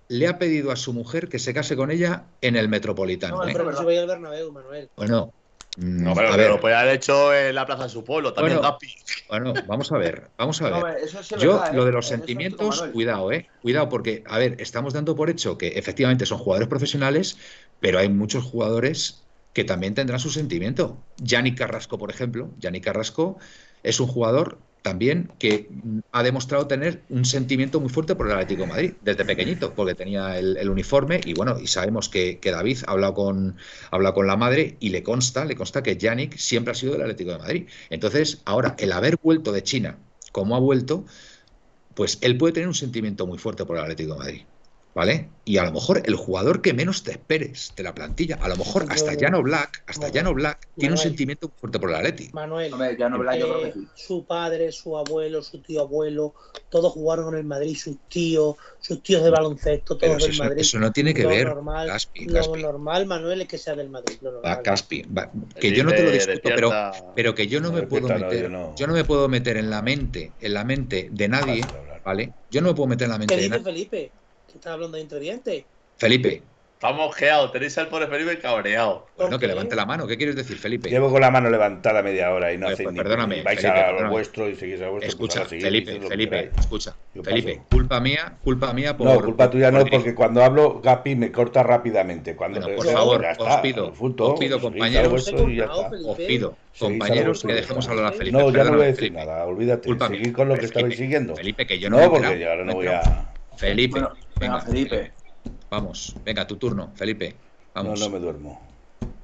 [0.08, 3.38] Le ha pedido a su mujer que se case con ella en el Metropolitano.
[3.38, 3.52] No, ¿eh?
[3.54, 4.90] Pero no se vaya al Bernabéu, Manuel.
[4.96, 5.32] Bueno,
[5.78, 8.34] No, pero, a pero ver, lo puede haber hecho en la plaza de su pueblo,
[8.34, 8.94] también Bueno, Gapi.
[9.30, 11.10] bueno, vamos a ver, vamos a No, ver.
[11.10, 13.48] sí Yo, verdad, lo de los sentimientos, cuidado, eh.
[13.62, 17.38] Cuidado, porque, a ver, estamos dando por hecho que efectivamente son jugadores profesionales,
[17.80, 19.24] pero hay muchos jugadores
[19.54, 20.98] que también tendrán su sentimiento.
[21.18, 22.52] Yannick Carrasco, por ejemplo.
[22.58, 23.38] Yannick Carrasco
[23.84, 25.70] es un jugador también que
[26.12, 29.96] ha demostrado tener un sentimiento muy fuerte por el Atlético de Madrid, desde pequeñito, porque
[29.96, 33.56] tenía el, uniforme y bueno, y sabemos que, que David ha hablado, con,
[33.90, 36.94] ha hablado con la madre y le consta, le consta que Yannick siempre ha sido
[36.94, 37.68] del Atlético de Madrid.
[37.90, 39.98] Entonces, ahora, el haber vuelto de China
[40.34, 41.06] como ha vuelto,
[41.96, 44.42] pues él puede tener un sentimiento muy fuerte por el Atlético de Madrid.
[44.96, 45.28] ¿Vale?
[45.44, 48.56] Y a lo mejor el jugador que menos te esperes de la plantilla, a lo
[48.56, 52.36] mejor hasta Llano Black, hasta Manuel, Llano Black, tiene un sentimiento fuerte por el Atlético.
[52.36, 53.88] Manuel, Hombre, ya no verá, yo creo que eh, sí.
[53.96, 56.36] su padre, su abuelo, su tío abuelo,
[56.70, 60.60] todos jugaron en el Madrid, sus tíos, sus tíos de baloncesto, todos del eso, Madrid.
[60.62, 62.62] eso no tiene que lo ver, normal, Caspi, lo Caspi.
[62.62, 64.18] normal, Manuel, es que sea del Madrid.
[64.22, 64.58] Lo normal.
[64.60, 66.72] Va, Caspi, va, que yo no te lo discuto, pero,
[67.16, 68.76] pero que yo no No, me puedo meter, yo no.
[68.76, 71.62] yo no me puedo meter en la mente, en la mente de nadie.
[72.06, 72.34] ¿vale?
[72.52, 73.64] Yo no me puedo meter en la mente ¿Qué de nadie.
[73.64, 74.12] Felipe?
[74.54, 75.66] Que está hablando de interdiente.
[75.98, 76.42] Felipe,
[76.76, 79.06] Estamos mosqueado, tenéis al pobre Felipe cabreado.
[79.16, 79.48] ¿Por bueno, que qué?
[79.48, 80.06] levante la mano.
[80.06, 80.90] ¿Qué quieres decir, Felipe?
[80.90, 83.42] Llevo con la mano levantada media hora y no Pues, hacéis pues, ni perdóname, y
[83.42, 84.12] vais Felipe, a lo perdóname.
[84.12, 85.08] vuestro y seguís a vuestro.
[85.10, 86.94] Escucha, Felipe, Felipe, escucha.
[87.14, 89.08] ¿Qué Felipe, culpa mía, culpa mía por.
[89.08, 89.98] No, culpa tuya no, dirigir.
[90.00, 92.36] porque cuando hablo, Gapi me corta rápidamente.
[92.36, 95.34] Cuando Bueno, por favor, os pido, punto, os pido, compañeros.
[95.34, 98.38] Os pido, compañeros, que dejemos hablar a Felipe.
[98.38, 99.88] No, ya no voy a decir nada, olvídate.
[99.98, 101.34] Seguid con lo que es que- estabais siguiendo.
[101.34, 103.33] Felipe, que yo no, No, porque ahora no voy a.
[103.58, 105.12] Felipe, Bueno, venga, venga, Felipe.
[105.70, 107.36] Vamos, venga, tu turno, Felipe.
[107.76, 108.00] No, Vamos.
[108.00, 108.62] no me duermo.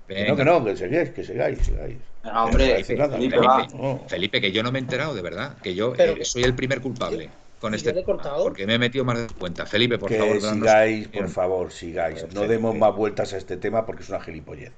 [0.07, 1.97] Que no, que no, que sigáis, que sigáis, sigáis.
[2.23, 3.37] Hombre, No Felipe.
[3.73, 4.03] No.
[4.07, 5.57] Felipe, que yo no me he enterado, de verdad.
[5.61, 7.29] Que yo Pero eh, soy el primer culpable
[7.59, 8.43] con ¿Y este yo le he tema, cortado?
[8.43, 9.65] porque me he metido más de cuenta.
[9.65, 11.29] Felipe, por que favor, sigáis, por Bien.
[11.29, 12.25] favor, sigáis.
[12.33, 14.71] No demos más vueltas a este tema porque es una gilipollez.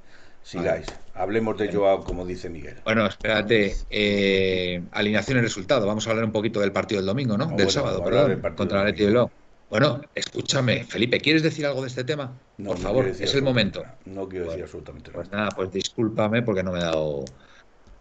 [0.44, 0.88] Sigáis.
[1.14, 2.78] Hablemos de Joao, como dice Miguel.
[2.84, 3.76] Bueno, espérate.
[3.90, 5.86] eh, alineación y resultado.
[5.88, 7.44] Vamos a hablar un poquito del partido del domingo, ¿no?
[7.46, 8.30] Ah, del bueno, sábado, perdón.
[8.30, 9.32] del contra el del Athletic de Bilbao.
[9.72, 12.38] Bueno, escúchame, Felipe, ¿quieres decir algo de este tema?
[12.58, 13.84] No, Por favor, es el momento.
[14.06, 15.46] No quiero decir absolutamente Pues nada.
[15.46, 17.24] nada, pues discúlpame porque no me he dado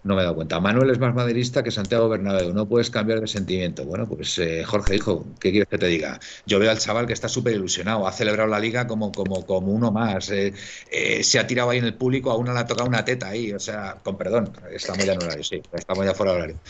[0.02, 0.58] no me he dado cuenta.
[0.58, 3.84] Manuel es más maderista que Santiago Bernabéu, no puedes cambiar de sentimiento.
[3.84, 6.18] Bueno, pues eh, Jorge, hijo, ¿qué quieres que te diga?
[6.46, 9.70] Yo veo al chaval que está súper ilusionado, ha celebrado la liga como, como, como
[9.72, 10.52] uno más, eh,
[10.90, 13.28] eh, se ha tirado ahí en el público, a uno le ha tocado una teta
[13.28, 16.60] ahí, o sea, con perdón, estamos ya en horario, sí, estamos ya fuera de horario.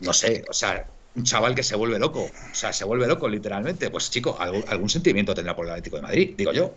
[0.00, 0.86] No sé, o sea,
[1.16, 3.90] un chaval que se vuelve loco, o sea, se vuelve loco literalmente.
[3.90, 6.74] Pues chico, algún, sentimiento tendrá por el Atlético de Madrid, digo yo,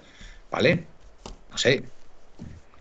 [0.52, 0.86] ¿vale?
[1.50, 1.84] No sé,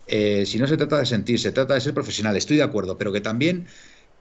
[0.06, 2.98] eh, si no se trata de sentir, se trata de ser profesional, estoy de acuerdo,
[2.98, 3.66] pero que también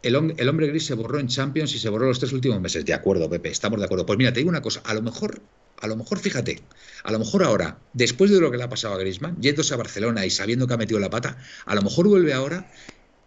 [0.02, 2.86] el, el hombre gris se borró en Champions y se borró los tres últimos meses.
[2.86, 4.06] De acuerdo, Pepe, estamos de acuerdo.
[4.06, 5.42] Pues mira, te digo una cosa, a lo mejor,
[5.82, 6.62] a lo mejor, fíjate,
[7.04, 9.78] a lo mejor ahora, después de lo que le ha pasado a Griezmann, yéndose a
[9.78, 12.72] Barcelona y sabiendo que ha metido la pata, a lo mejor vuelve ahora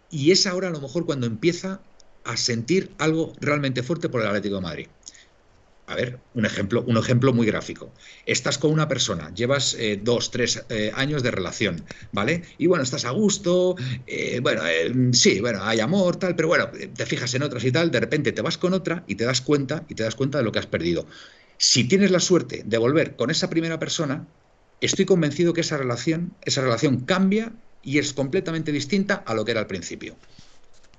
[0.09, 1.81] y es ahora a lo mejor cuando empieza
[2.23, 4.87] a sentir algo realmente fuerte por el Atlético de Madrid.
[5.89, 7.91] A ver, un ejemplo, un ejemplo muy gráfico.
[8.27, 12.43] Estás con una persona, llevas eh, dos, tres eh, años de relación, ¿vale?
[12.59, 13.75] Y bueno, estás a gusto,
[14.05, 14.61] eh, bueno,
[15.13, 18.31] sí, bueno, hay amor, tal, pero bueno, te fijas en otras y tal, de repente
[18.31, 20.59] te vas con otra y te das cuenta y te das cuenta de lo que
[20.59, 21.07] has perdido.
[21.57, 24.27] Si tienes la suerte de volver con esa primera persona,
[24.81, 27.51] estoy convencido que esa relación, esa relación cambia
[27.81, 30.17] y es completamente distinta a lo que era al principio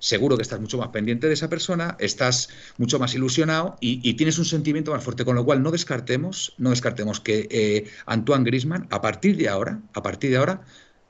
[0.01, 2.49] seguro que estás mucho más pendiente de esa persona, estás
[2.79, 6.55] mucho más ilusionado y, y tienes un sentimiento más fuerte, con lo cual no descartemos,
[6.59, 10.63] no descartemos que eh, Antoine Griezmann a partir de ahora, a partir de ahora,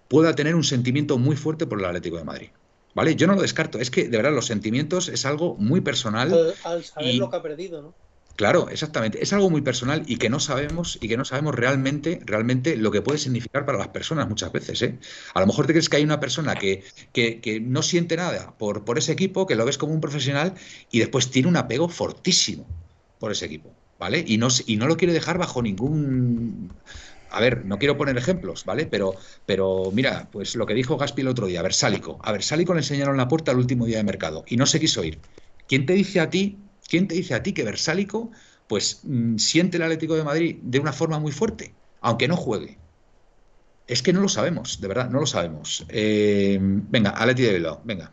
[0.08, 2.50] pueda tener un sentimiento muy fuerte por el Atlético de Madrid.
[2.94, 3.14] ¿Vale?
[3.14, 6.32] Yo no lo descarto, es que de verdad los sentimientos es algo muy personal.
[6.32, 7.96] Al, al saber y- lo que ha perdido, ¿no?
[8.40, 9.22] Claro, exactamente.
[9.22, 12.90] Es algo muy personal y que no sabemos y que no sabemos realmente, realmente lo
[12.90, 14.80] que puede significar para las personas muchas veces.
[14.80, 14.98] ¿eh?
[15.34, 18.56] A lo mejor te crees que hay una persona que, que, que no siente nada
[18.56, 20.54] por, por ese equipo, que lo ves como un profesional
[20.90, 22.66] y después tiene un apego fortísimo
[23.18, 24.24] por ese equipo, ¿vale?
[24.26, 26.72] Y no, y no lo quiere dejar bajo ningún...
[27.28, 28.86] A ver, no quiero poner ejemplos, ¿vale?
[28.86, 32.18] Pero, pero mira, pues lo que dijo Gaspi el otro día, a Versálico.
[32.22, 35.04] A Versálico le enseñaron la puerta el último día de mercado y no se quiso
[35.04, 35.20] ir.
[35.68, 38.30] ¿Quién te dice a ti, quién te dice a ti que Versálico
[38.66, 42.76] pues mm, siente el Atlético de Madrid de una forma muy fuerte, aunque no juegue?
[43.86, 45.84] Es que no lo sabemos, de verdad, no lo sabemos.
[45.88, 48.12] Eh, venga, Atleti de Bilbao, venga.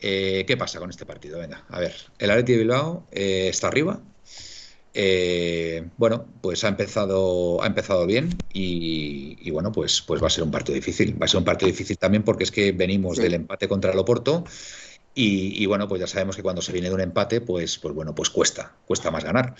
[0.00, 1.40] Eh, ¿Qué pasa con este partido?
[1.40, 1.94] Venga, a ver.
[2.18, 4.00] El Atleti de Bilbao eh, está arriba.
[5.96, 10.44] Bueno, pues ha empezado, ha empezado bien y, y bueno, pues, pues va a ser
[10.44, 11.20] un partido difícil.
[11.20, 13.22] Va a ser un partido difícil también porque es que venimos Sí.
[13.22, 14.44] del empate contra el Oporto
[15.20, 17.94] y, y bueno, pues ya sabemos que cuando se viene de un empate, pues, pues
[17.94, 19.54] bueno, pues cuesta, cuesta más ganar.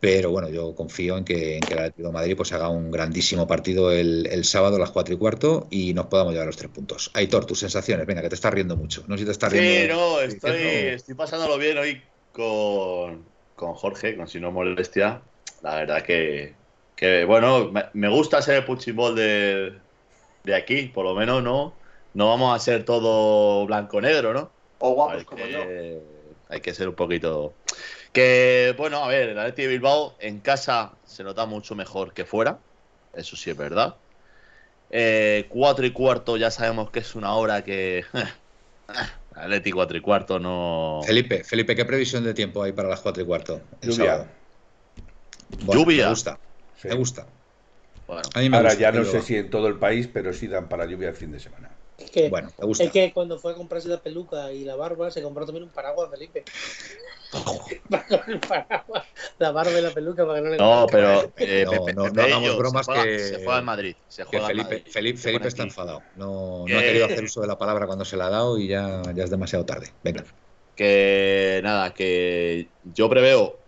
[0.00, 2.90] Pero bueno, yo confío en que, en que el Atlético de Madrid pues haga un
[2.90, 6.56] grandísimo partido el, el sábado a las 4 y cuarto y nos podamos llevar los
[6.56, 7.10] tres puntos.
[7.14, 9.04] Aitor, tus sensaciones, venga, que te estás riendo mucho.
[9.08, 9.88] No sé si te estás Sí, riendo.
[9.88, 15.28] no, estoy, diciendo- estoy pasándolo bien hoy con, con Jorge, con Si no molestia.
[15.60, 16.58] La verdad que,
[16.94, 19.82] que, bueno, me, me gusta ser el puchimbol de,
[20.44, 21.80] de aquí, por lo menos no,
[22.14, 24.56] no vamos a ser todo blanco-negro, ¿no?
[24.84, 25.64] O guapos hay, como yo.
[25.64, 26.00] que,
[26.48, 27.54] hay que ser un poquito.
[28.12, 32.24] Que, bueno, a ver, el Atleti de Bilbao en casa se nota mucho mejor que
[32.24, 32.58] fuera.
[33.14, 33.96] Eso sí es verdad.
[34.90, 38.04] Eh, cuatro y cuarto ya sabemos que es una hora que.
[39.34, 41.00] Atleti cuatro y cuarto no.
[41.06, 43.62] Felipe, Felipe, ¿qué previsión de tiempo hay para las 4 y cuarto?
[43.80, 44.10] el Lluvia.
[44.12, 44.26] sábado?
[45.64, 46.04] Bueno, Lluvia.
[46.04, 46.38] Me gusta,
[46.76, 46.88] Sí.
[46.88, 47.26] me gusta.
[48.06, 50.32] Bueno, A mí me Ahora gusta, ya no sé si en todo el país, pero
[50.32, 51.71] sí dan para lluvia el fin de semana.
[52.04, 52.84] Es que, Bueno, me gusta.
[52.84, 55.70] es que cuando fue a comprarse la peluca y la barba, se compró también un
[55.70, 56.44] paraguas, Felipe.
[58.28, 59.04] El paraguas,
[59.38, 61.32] la barba y la peluca para que no le no, pero.
[61.38, 63.64] eh, No, Pepe- no, no Pepe hagamos Ello, bromas se juega, que- se juega en
[63.64, 63.96] Madrid.
[64.08, 64.92] Se juega Felipe, Madrid.
[64.92, 65.70] Felipe, Se Felipe pone está aquí.
[65.70, 66.02] enfadado.
[66.16, 68.68] No, no ha querido hacer uso de la palabra cuando se la ha dado y
[68.68, 69.90] ya, ya es demasiado tarde.
[70.02, 70.24] Venga.
[70.74, 73.58] Que nada, que yo preveo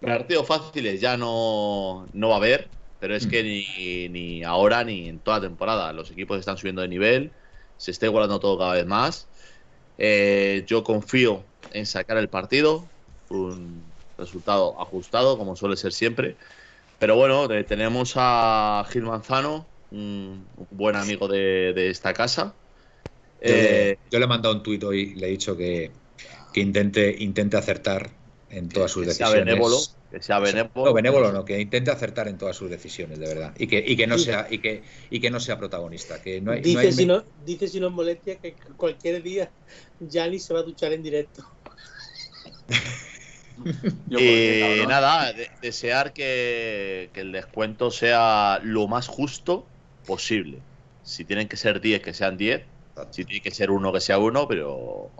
[0.00, 5.08] partidos fáciles ya no, no va a haber, pero es que ni, ni ahora ni
[5.08, 5.92] en toda temporada.
[5.92, 7.32] Los equipos están subiendo de nivel,
[7.76, 9.30] se está igualando todo cada vez más.
[9.98, 12.92] Eh, yo confío en sacar el partido,
[13.30, 16.38] un resultado ajustado, como suele ser siempre.
[16.98, 22.60] Pero bueno, eh, tenemos a Gil Manzano, un un buen amigo de, de esta casa.
[23.44, 26.02] Yo, Eh, le, yo le he mandado un tuit hoy, le he dicho que,
[26.52, 29.95] que intente, intente acertar en todas sus decisiones.
[30.10, 30.86] Que sea benévolo.
[30.86, 33.54] No, benévolo no, que intente acertar en todas sus decisiones, de verdad.
[33.58, 36.20] Y que, y que no sea, y que, y que no sea protagonista.
[36.22, 39.22] Que no hay, no dice, hay- si no, dice si no es molestia que cualquier
[39.22, 39.50] día
[40.00, 41.44] Gianni se va a duchar en directo.
[44.08, 49.66] Yo, Y cabrón, nada, de- desear que, que el descuento sea lo más justo
[50.06, 50.62] posible.
[51.02, 52.64] Si tienen que ser 10, que sean 10.
[53.10, 55.10] Si tiene que ser uno, que sea uno, pero.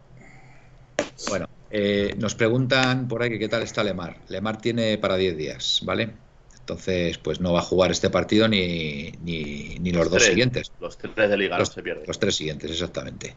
[1.29, 1.45] Bueno,
[1.78, 4.16] Eh, nos preguntan por ahí qué tal está Lemar.
[4.28, 6.09] Lemar tiene para 10 días, ¿vale?
[6.59, 10.31] Entonces, pues no va a jugar este partido ni, ni, ni los, dos tres.
[10.31, 10.73] siguientes.
[10.81, 12.05] Los tres de liga Los, no se pierden.
[12.07, 13.36] los tres siguientes, exactamente.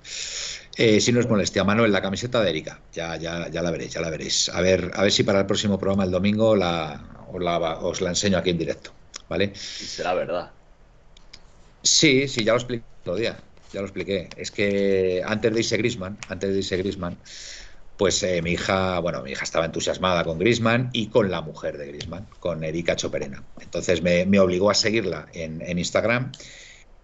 [0.78, 3.92] Eh, si no es molestia, Manuel, la camiseta de Erika, ya, ya, ya la veréis,
[3.94, 4.48] ya la veréis.
[4.50, 8.00] A ver, a ver si para el próximo programa el domingo la, os, la, os
[8.00, 8.94] la enseño aquí en directo,
[9.28, 9.52] ¿vale?
[9.54, 10.52] Y será verdad.
[11.84, 13.40] Sí, sí, ya lo expliqué el otro día,
[13.74, 14.30] ya lo expliqué.
[14.38, 17.18] Es que antes de irse Grisman, antes de irse Grisman,
[18.00, 21.78] pues eh, mi hija, bueno, mi hija estaba entusiasmada con Grisman y con la mujer
[21.78, 23.44] de Grisman, con Erika Choperena.
[23.60, 26.32] Entonces me, obligó a seguirla en, Instagram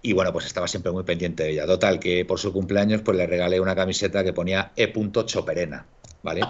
[0.02, 1.66] y bueno, pues estaba siempre muy pendiente de ella.
[1.66, 4.94] Total, que por su cumpleaños pues le regalé una camiseta que ponía E.
[5.26, 5.86] Choperena,
[6.24, 6.44] ¿vale?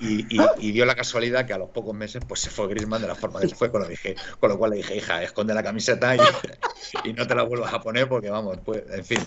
[0.00, 0.26] Y,
[0.58, 3.14] y, dio la casualidad que a los pocos meses pues se fue Grisman de la
[3.14, 5.62] forma que se fue, con lo, dije, con lo cual le dije, hija, esconde la
[5.62, 6.16] camiseta
[7.04, 9.20] y no te la vuelvas a poner porque vamos, pues, en fin.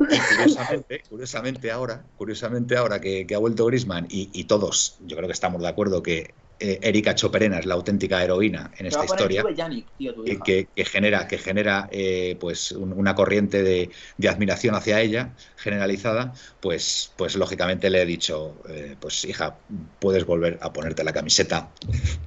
[0.00, 5.16] Y curiosamente, curiosamente ahora, curiosamente ahora que, que ha vuelto Grisman y, y, todos, yo
[5.16, 9.04] creo que estamos de acuerdo que eh, Erika Choperena es la auténtica heroína en esta
[9.04, 13.90] historia Yannick, tío, que, que, que, genera, que genera eh, pues un, una corriente de,
[14.18, 19.56] de, admiración hacia ella generalizada, pues, pues lógicamente le he dicho, eh, pues hija,
[20.00, 21.70] puedes volver a ponerte la camiseta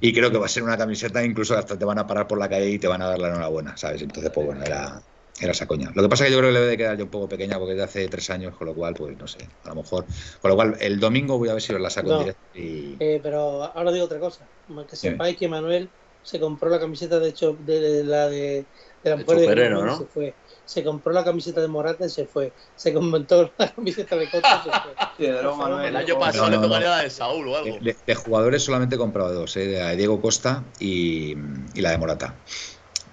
[0.00, 2.38] y creo que va a ser una camiseta incluso hasta te van a parar por
[2.38, 4.02] la calle y te van a dar la enhorabuena, ¿sabes?
[4.02, 5.00] Entonces, pues bueno, era,
[5.40, 5.90] era esa coña.
[5.94, 7.58] Lo que pasa es que yo creo que le debe quedar ya un poco pequeña
[7.58, 10.04] porque es de hace tres años, con lo cual, pues no sé, a lo mejor.
[10.40, 12.14] Con lo cual, el domingo voy a ver si os la saco No.
[12.16, 12.96] en directo y.
[13.00, 14.46] Eh, pero ahora digo otra cosa.
[14.88, 15.88] Que sepáis que Manuel
[16.22, 18.64] se compró la camiseta de hecho de, de la de,
[19.02, 19.98] de la De mujer de ¿no?
[19.98, 20.34] se fue.
[20.64, 22.50] Se compró la camiseta de Morata y se fue.
[22.76, 24.94] Se compró la camiseta de Costa y se fue.
[25.18, 27.78] Sí, de luego, Manuel, El año pasado no, le tocaría la de Saúl o algo.
[27.82, 29.66] De, de jugadores solamente he comprado dos, ¿eh?
[29.78, 31.34] la de Diego Costa y,
[31.74, 32.34] y la de Morata.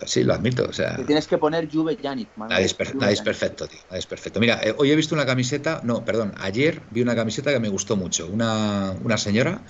[0.06, 0.66] Sí, lo admito.
[0.70, 2.32] O sea, Te tienes que poner Juve Yannick.
[2.36, 3.80] Nadie es, per- nadie es perfecto, tío.
[3.90, 4.40] Nadie es perfecto.
[4.40, 7.70] Mira, eh, hoy he visto una camiseta, no, perdón, ayer vi una camiseta que me
[7.70, 8.28] gustó mucho.
[8.30, 9.64] Una, una señora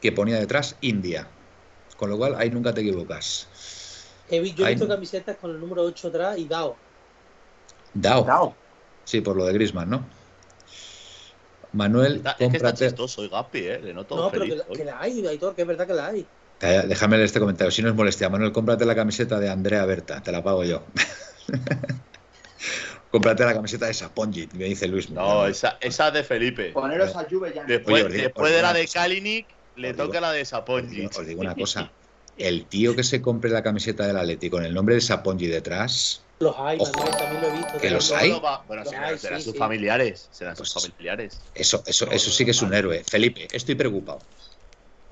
[0.00, 1.30] que ponía detrás India.
[1.96, 3.48] Con lo cual, ahí nunca te equivocas.
[4.26, 6.82] He vi- yo he visto camisetas con el número 8 atrás y Dao.
[7.94, 8.24] Dao.
[8.26, 8.58] Dao.
[9.04, 10.08] Sí, por lo de Grisman, ¿no?
[11.72, 13.80] Manuel, es que está chistoso, y Gaspi, ¿eh?
[13.80, 14.64] Le noto No, pero que feliz.
[14.64, 16.30] la, que la hay, Aitor, que es verdad que la hay.
[16.62, 18.28] Calla, Déjame leer este comentario, si no es molestia.
[18.28, 20.84] Manuel, cómprate la camiseta de Andrea Berta, te la pago yo.
[23.10, 25.10] cómprate la camiseta de Saponjit, me dice Luis.
[25.10, 26.70] No, esa, esa de Felipe.
[26.70, 27.68] Poneros a Juve Yannick.
[27.68, 28.86] Después, Oye, digo- después de la de.
[28.88, 31.18] Kalinic, le Os digo- toca la de Os Saponjic.
[31.18, 31.90] os digo una cosa.
[32.38, 36.22] El tío que se compre la camiseta del Atleti con el nombre de Sapongi detrás,
[36.38, 36.90] Los hay, Ojo.
[36.92, 37.78] Manuel, también lo he visto.
[37.78, 38.30] Que los hay.
[38.30, 39.58] Bueno, Los serán, hay, serán sí, sus sí.
[39.58, 40.28] familiares.
[40.32, 41.40] Serán Pues- sus familiares.
[41.54, 43.04] eso, eso, eso sí que es un héroe.
[43.04, 44.20] Felipe, estoy preocupado.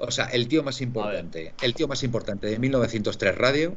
[0.01, 3.77] O sea, el tío más importante, el tío más importante de 1903 Radio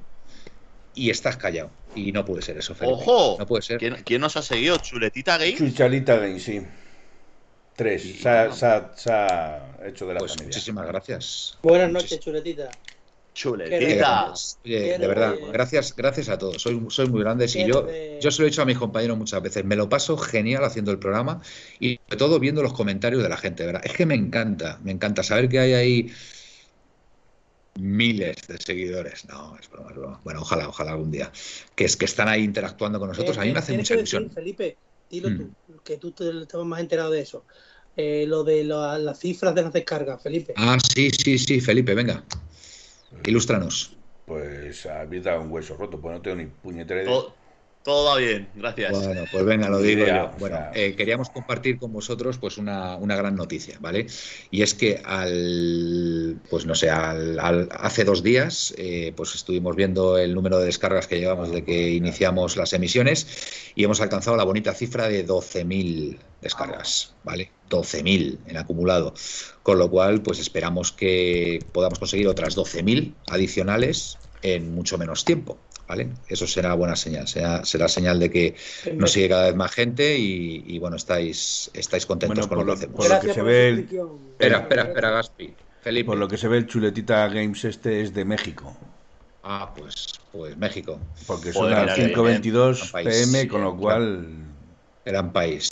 [0.95, 1.69] y estás callado.
[1.95, 2.97] Y no puede ser eso, Felipe.
[2.97, 3.35] ¡Ojo!
[3.39, 3.77] No puede ser.
[3.77, 4.77] ¿Quién, quién nos ha seguido?
[4.77, 5.55] ¿Chuletita Gay?
[5.55, 6.61] Chuchalita Game, sí.
[7.75, 8.03] Tres.
[8.21, 10.47] Se ha, se ha- se ha hecho de la Pues familia.
[10.47, 11.57] muchísimas gracias.
[11.63, 12.69] Buenas noches, chuletita.
[13.33, 14.33] Chuletita.
[14.63, 16.61] Oye, de verdad, gracias, gracias a todos.
[16.61, 17.87] Sois muy grandes y yo,
[18.21, 19.65] yo se lo he dicho a mis compañeros muchas veces.
[19.65, 21.41] Me lo paso genial haciendo el programa
[21.79, 23.65] y sobre todo viendo los comentarios de la gente.
[23.65, 23.81] ¿verdad?
[23.83, 26.11] Es que me encanta, me encanta saber que hay ahí
[27.79, 29.25] miles de seguidores.
[29.25, 30.21] No, es broma, es broma.
[30.23, 31.31] Bueno, ojalá, ojalá algún día.
[31.75, 33.37] Que es que están ahí interactuando con nosotros.
[33.37, 34.29] A mí me hace mucha ilusión.
[34.31, 34.77] Felipe,
[35.09, 35.37] dilo Mm.
[35.37, 37.45] tú, que tú te, estabas más enterado de eso.
[37.95, 40.53] Eh, lo de la- las cifras de las descargas, Felipe.
[40.55, 42.23] Ah, sí, sí, sí, Felipe, venga.
[43.25, 43.97] Ilústranos.
[44.25, 47.13] Pues habéis dado un hueso roto, pues no tengo ni puñetera idea.
[47.83, 48.91] Todo, va bien, gracias.
[48.91, 50.31] Bueno, pues venga, lo digo yo.
[50.39, 54.07] Bueno, eh, queríamos compartir con vosotros pues una, una gran noticia, ¿vale?
[54.49, 59.75] Y es que al, pues no sé, al, al- hace dos días, eh, pues estuvimos
[59.75, 63.27] viendo el número de descargas que llevamos desde que iniciamos las emisiones
[63.75, 67.51] y hemos alcanzado la bonita cifra de 12.000 descargas, ¿vale?
[67.69, 69.13] 12.000 en acumulado.
[69.61, 75.57] Con lo cual, pues esperamos que podamos conseguir otras 12.000 adicionales en mucho menos tiempo.
[75.93, 76.09] ¿Vale?
[76.27, 78.55] Eso será buena señal, será, será señal de que
[78.95, 82.63] nos sigue cada vez más gente y, y, bueno, estáis, estáis contentos Bueno, con lo
[82.63, 82.95] lo- que hacemos.
[82.97, 83.79] por lo que se por ve el-.
[84.31, 85.53] Espera, espera, espera, Gaspi.
[85.81, 86.05] Felipe.
[86.07, 88.75] Por lo que se ve, el Chuletita Games este es de México.
[89.43, 90.97] Ah, pues, pues México,
[91.27, 92.91] Porque son las mira, bien, 5.22 bien.
[92.91, 93.07] País.
[93.31, 94.27] pm, con lo cual...
[95.05, 95.69] gran país.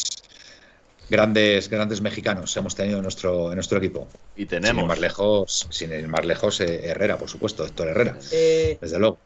[1.09, 4.07] Grandes, grandes mexicanos hemos tenido en nuestro, en nuestro equipo.
[4.35, 4.87] Y Sin ir tenemos.
[4.87, 9.19] más lejos, sin ir más lejos, eh, Herrera, por supuesto, Héctor Herrera, Eh, desde luego.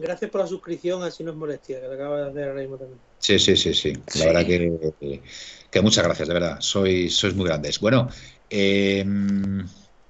[0.00, 2.78] Gracias por la suscripción, así no es molestia, que la acaba de hacer ahora mismo
[2.78, 3.00] también.
[3.18, 3.92] Sí, sí, sí, sí.
[3.92, 4.24] La Sí.
[4.26, 5.22] verdad que,
[5.70, 6.60] que muchas gracias, de verdad.
[6.60, 7.78] Sois, sois muy grandes.
[7.78, 8.08] Bueno,
[8.50, 9.04] eh,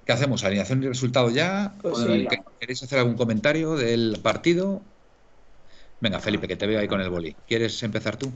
[0.05, 0.43] ¿qué hacemos?
[0.43, 1.75] ¿Alineación y resultado ya?
[1.81, 2.27] Pues sí.
[2.59, 4.81] ¿Queréis hacer algún comentario del partido?
[5.99, 7.35] Venga, Felipe, que te veo ahí con el boli.
[7.47, 8.31] ¿Quieres empezar tú?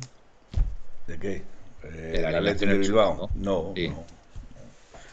[1.07, 1.43] ¿De qué?
[1.83, 3.31] Eh, De la ¿El alineación de Bilbao?
[3.35, 3.87] No, Sí.
[3.89, 4.05] no.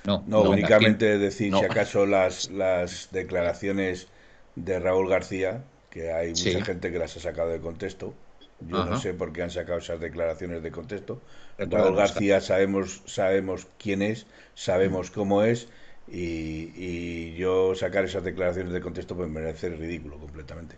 [0.04, 1.58] No, No, no, únicamente decir No.
[1.60, 4.08] si acaso las, las declaraciones
[4.54, 5.64] de Raúl García,
[5.94, 6.60] que hay mucha Sí.
[6.62, 8.12] gente que las ha sacado de contexto.
[8.60, 11.20] Yo no sé por qué han sacado esas declaraciones de contexto.
[11.58, 15.68] Raúl García sabemos, sabemos quién es, sabemos cómo es,
[16.08, 20.76] y, y yo sacar esas declaraciones de contexto pues me parece ridículo completamente.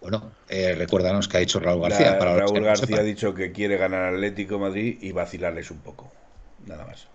[0.00, 2.12] Bueno, eh, recuérdanos que ha dicho Raúl García.
[2.12, 6.12] La- para Raúl García ha dicho que quiere ganar Atlético Madrid y vacilarles un poco.
[6.66, 7.08] Nada más.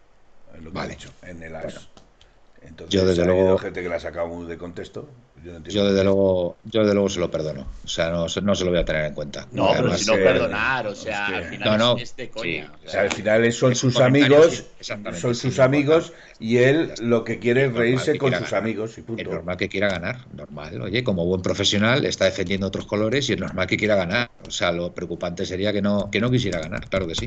[0.56, 0.94] Es lo que Vale.
[0.94, 1.88] ha dicho en el AS.
[2.64, 5.08] Entonces, Yo, desde ha habido luego- gente que la ha sacado muy de contexto.
[5.44, 5.60] Yo no
[5.90, 7.66] desde luego, yo desde luego se lo perdono.
[7.84, 9.48] O sea, no, se- no se lo voy a tener en cuenta.
[9.52, 11.38] No, pero si no eh, perdonar, o sea, hostia.
[11.38, 12.44] al final No, no, es, es de coña.
[12.80, 14.66] sí, o sea, al final son sus amigos,
[15.20, 18.56] son sus amigos y él lo que quiere es reírse con sus ganar.
[18.62, 20.80] amigos y Es normal que quiera ganar, normal.
[20.84, 24.30] Oye, como buen profesional está defendiendo otros colores y es normal que quiera ganar.
[24.46, 27.26] O sea, lo preocupante sería que no, que no quisiera ganar, claro que sí.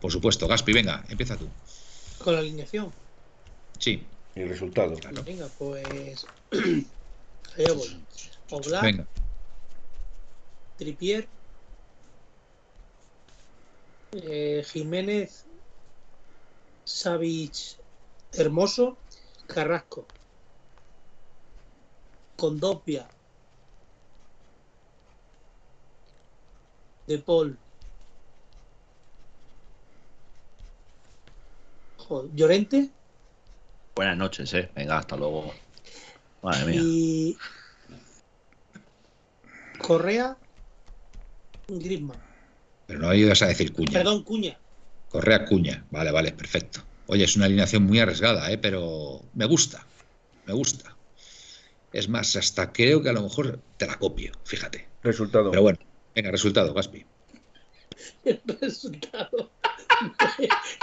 [0.00, 1.48] Por supuesto, Gaspi, venga, empieza tú.
[2.22, 2.92] Con la alineación.
[3.78, 4.06] Sí,
[4.36, 4.94] Y el resultado.
[4.96, 5.24] claro.
[5.24, 6.26] Venga, pues.
[7.56, 8.06] Allá voy.
[8.50, 9.08] Oblak, Venga,
[10.76, 11.26] Tripier,
[14.12, 15.46] eh, Jiménez,
[16.84, 17.56] Savic,
[18.32, 18.98] Hermoso,
[19.46, 20.06] Carrasco,
[22.36, 23.08] Condopia,
[27.06, 27.58] De Paul,
[31.96, 32.90] Joder, Llorente
[33.96, 34.70] buenas noches, eh.
[34.76, 35.52] Venga, hasta luego.
[36.42, 36.80] Madre mía.
[36.82, 37.36] y
[39.78, 40.36] Correa,
[41.68, 42.18] Griezmann.
[42.86, 43.92] pero no ayudas a decir cuña.
[43.92, 44.58] Perdón, Cuña.
[45.08, 45.84] Correa Cuña.
[45.90, 46.82] Vale, vale, perfecto.
[47.06, 48.58] Oye, es una alineación muy arriesgada, ¿eh?
[48.58, 49.86] pero me gusta.
[50.46, 50.96] Me gusta.
[51.92, 54.86] Es más, hasta creo que a lo mejor te la copio, fíjate.
[55.02, 55.50] Resultado.
[55.50, 55.78] Pero bueno,
[56.14, 57.06] venga, resultado, Gaspi.
[58.24, 59.50] el resultado.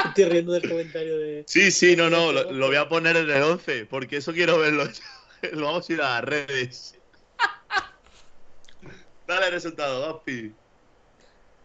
[0.05, 1.43] Estoy riendo del comentario de.
[1.47, 4.57] Sí, sí, no, no, lo, lo voy a poner en el 11, porque eso quiero
[4.59, 4.85] verlo.
[5.53, 6.95] lo vamos a ir a las redes.
[9.27, 10.55] Dale el resultado, Gaspi.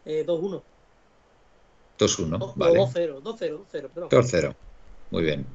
[0.04, 0.62] Eh, 2-1.
[1.98, 2.78] 2-1, No, vale.
[2.78, 4.08] 2-0, 2-0, 2-0, perdón.
[4.10, 4.56] 2-0.
[5.10, 5.46] Muy bien.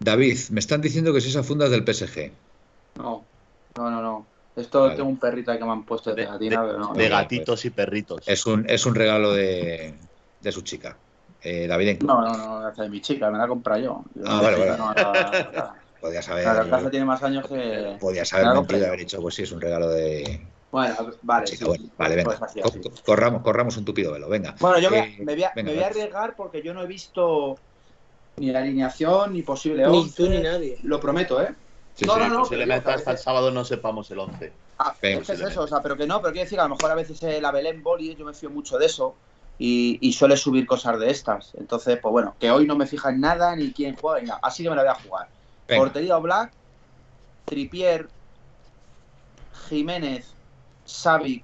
[0.00, 2.30] David, me están diciendo que si esa funda es del PSG.
[2.96, 3.24] No,
[3.76, 4.26] no, no, no.
[4.60, 4.96] Esto Vale.
[4.96, 6.94] tengo un perrito ahí que me han puesto de pegatina, pero no.
[6.94, 8.26] de Venga, gatitos y perritos.
[8.26, 9.98] Es un, es un regalo de,
[10.40, 11.00] de su chica.
[11.40, 14.04] Eh, David, No, no, no, esa de mi chica, me la he comprado yo.
[14.14, 14.76] Yo Ah, vale, vale.
[14.76, 15.84] no, la- la-
[16.70, 17.98] casa tiene más años que.
[18.32, 21.46] haber la mentido haber dicho, pues sí, es un regalo de Bueno, vale.
[21.46, 21.64] chica.
[21.64, 22.34] sí, Bueno, vale, venga.
[22.34, 22.80] pues así, Co- así.
[22.80, 24.54] co- corramos, corramos un tupido velo, venga.
[24.60, 26.82] Bueno, yo me, Eh, me voy a, venga, me voy a arriesgar porque yo no
[26.82, 27.54] he visto
[28.36, 30.14] ni la alineación ni posible Ni 11.
[30.14, 30.78] tú ni nadie.
[30.82, 31.56] Lo prometo, ¿eh?
[31.98, 32.20] Sí, No, sí.
[32.20, 32.38] no, no.
[32.40, 34.52] Posiblemente hasta el sábado no sepamos el 11.
[34.78, 36.68] Ah, es que es eso, o sea, pero que no, pero quiero decir que a
[36.68, 39.16] lo mejor a veces eh, la Belén Boli, yo me fío mucho de eso
[39.58, 41.56] y, y suele subir cosas de estas.
[41.56, 44.38] Entonces, pues bueno, que hoy no me fija en nada ni quién juega ni nada.
[44.44, 45.28] Así que me la voy a jugar.
[45.66, 45.82] Venga.
[45.82, 46.52] Portería Black,
[47.46, 48.08] Tripier,
[49.68, 50.32] Jiménez,
[50.84, 51.42] Savic,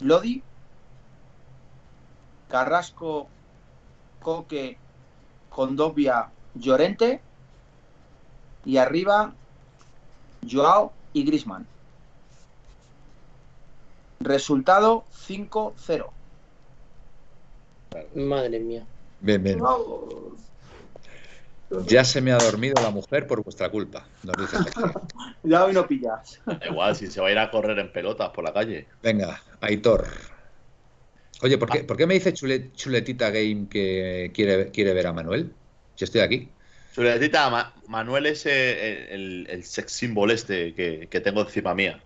[0.00, 0.42] Lodi,
[2.50, 3.28] Carrasco,
[4.20, 4.76] Coque,
[5.48, 7.22] Condovia, Llorente
[8.64, 9.34] y arriba
[10.48, 11.66] Joao y Grisman.
[14.20, 16.06] Resultado 5-0.
[18.14, 18.86] Madre mía.
[19.20, 19.60] Bien, bien.
[21.86, 24.56] Ya se me ha dormido la mujer por vuestra culpa, nos dice.
[25.42, 26.38] Ya hoy no pillas.
[26.44, 28.88] Da igual, si se va a ir a correr en pelotas por la calle.
[29.02, 30.06] Venga, Aitor.
[31.42, 35.12] Oye, ¿por qué, ¿por qué me dice Chule- Chuletita Game que quiere, quiere ver a
[35.14, 35.54] Manuel?
[35.94, 36.50] Si estoy aquí.
[36.92, 42.02] Chuletita, Ma- Manuel es eh, el, el sex symbol este que, que tengo encima mía.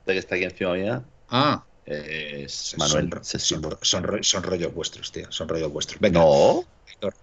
[0.00, 1.04] Este que está aquí encima mía.
[1.28, 3.10] Ah, Es Manuel.
[3.22, 5.30] sex son, rollos vuestros, tío.
[5.30, 6.00] Son rollos vuestros.
[6.00, 6.20] Venga.
[6.20, 6.64] No.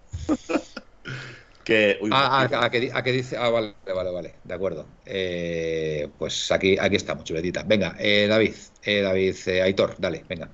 [1.64, 3.36] Que, uy, Ah, ah, a, que, a que dice.
[3.36, 4.34] Ah, vale, vale, vale.
[4.44, 4.86] De acuerdo.
[5.04, 7.64] Eh, pues aquí, aquí estamos, chuletita.
[7.64, 8.54] Venga, eh, David.
[8.82, 9.34] Eh, David,
[9.64, 10.48] Aitor, dale, venga.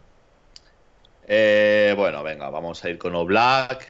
[1.97, 3.87] Bueno, venga, vamos a ir con Oblak,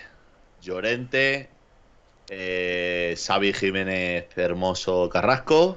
[0.60, 1.51] Llorente,
[2.34, 5.76] eh, Xavi Jiménez Hermoso Carrasco,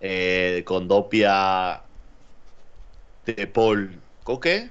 [0.00, 1.80] eh, Condopia
[3.24, 4.68] de Paul Coque,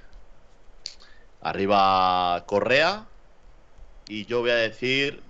[1.42, 3.06] arriba Correa,
[4.10, 5.22] y yo voy a decir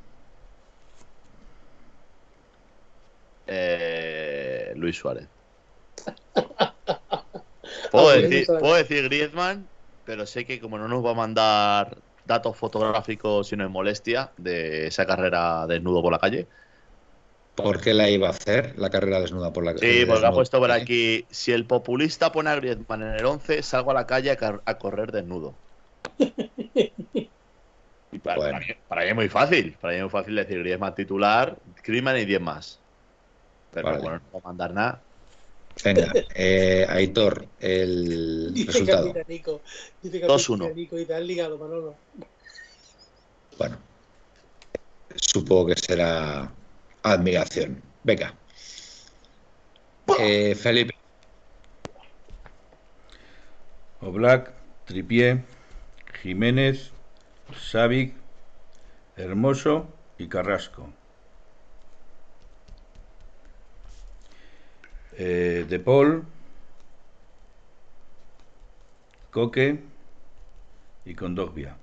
[3.46, 5.28] eh, Luis Suárez.
[7.92, 9.68] Puedo decir, puedo decir Griezmann,
[10.04, 11.98] pero sé que como no nos va a mandar
[12.28, 16.50] datos fotográficos sino en molestia de esa carrera desnudo por la calle,
[17.56, 20.60] ¿Por qué la iba a hacer la carrera desnuda por la Sí, porque ha puesto
[20.60, 24.32] por aquí, si el populista pone a Griezmann en el 11, salgo a la calle
[24.32, 25.62] a, a correr desnudo.
[28.12, 28.50] Y para, Bueno.
[28.50, 31.62] para mí, para mí es muy fácil, para mí es muy fácil decir Griezmann titular,
[31.84, 32.84] Griezmann y 10 más.
[33.72, 34.02] Pero Vale.
[34.02, 35.07] bueno, no puedo mandar nada.
[35.84, 39.14] Venga, eh, Aitor, el Dice resultado.
[39.14, 39.62] Capitanico.
[40.02, 40.58] Dice 2-1.
[40.60, 41.96] Capitanico y te has ligado, Manolo.
[43.58, 43.78] Bueno,
[45.16, 46.52] supongo que será
[47.04, 47.82] admiración.
[48.04, 48.34] Venga.
[50.20, 50.96] Eh, Felipe,
[54.02, 54.54] Oblak,
[54.86, 55.44] Tripié,
[56.22, 56.92] Jiménez,
[57.60, 58.14] Savic,
[59.18, 59.88] Hermoso
[60.18, 60.94] y Carrasco.
[65.20, 66.24] Eh, de Paul,
[69.32, 69.80] Coque
[71.06, 71.76] y Condogbia.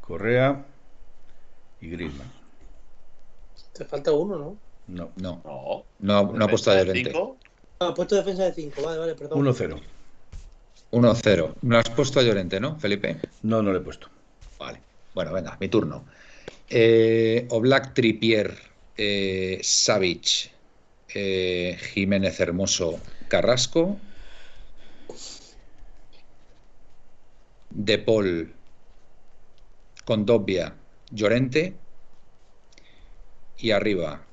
[0.00, 0.64] Correa
[1.80, 2.30] y Griezmann.
[3.72, 4.58] Te falta uno, ¿no?
[4.86, 5.12] No.
[5.16, 5.84] no, No.
[5.98, 7.10] no, no ha puesto a Llorente.
[7.10, 7.38] Cinco.
[7.80, 8.82] Ah, ha puesto defensa de 5.
[8.82, 9.44] Vale, vale, perdón.
[9.44, 9.80] 1-0.
[10.92, 11.54] 1-0.
[11.62, 13.18] No has puesto a Llorente, ¿no, Felipe?
[13.42, 14.08] No, no le he puesto.
[14.58, 14.80] Vale.
[15.14, 16.04] Bueno, venga, mi turno.
[16.68, 18.56] Eh, Oblak Tripier,
[18.96, 20.50] eh, Savic,
[21.14, 23.98] eh, Jiménez Hermoso, Carrasco.
[27.70, 28.54] De Paul,
[30.04, 30.76] Condobia,
[31.10, 31.74] Llorente.
[33.58, 34.24] Y arriba,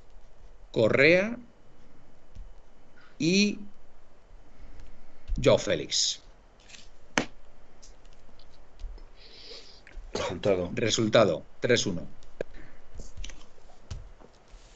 [0.71, 1.37] Correa
[3.17, 3.59] y
[5.41, 6.21] Joe Félix.
[10.13, 10.71] Resultado.
[10.73, 12.20] Resultado, 3-1.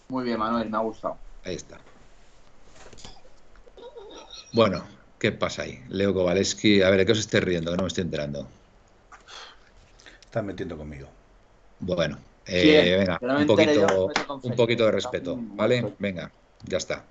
[0.09, 1.17] Muy bien, Manuel, me ha gustado.
[1.43, 1.79] Ahí está.
[4.53, 4.87] Bueno,
[5.19, 5.83] ¿qué pasa ahí?
[5.89, 6.81] Leo Kowaleski.
[6.81, 7.71] A ver, ¿de qué os estáis riendo?
[7.71, 8.47] Que no me estoy enterando.
[10.21, 11.09] Estás metiendo conmigo.
[11.79, 14.11] Bueno, eh, venga, un poquito,
[14.43, 15.95] un poquito de respeto, ¿vale?
[15.99, 16.31] Venga,
[16.63, 17.05] ya está.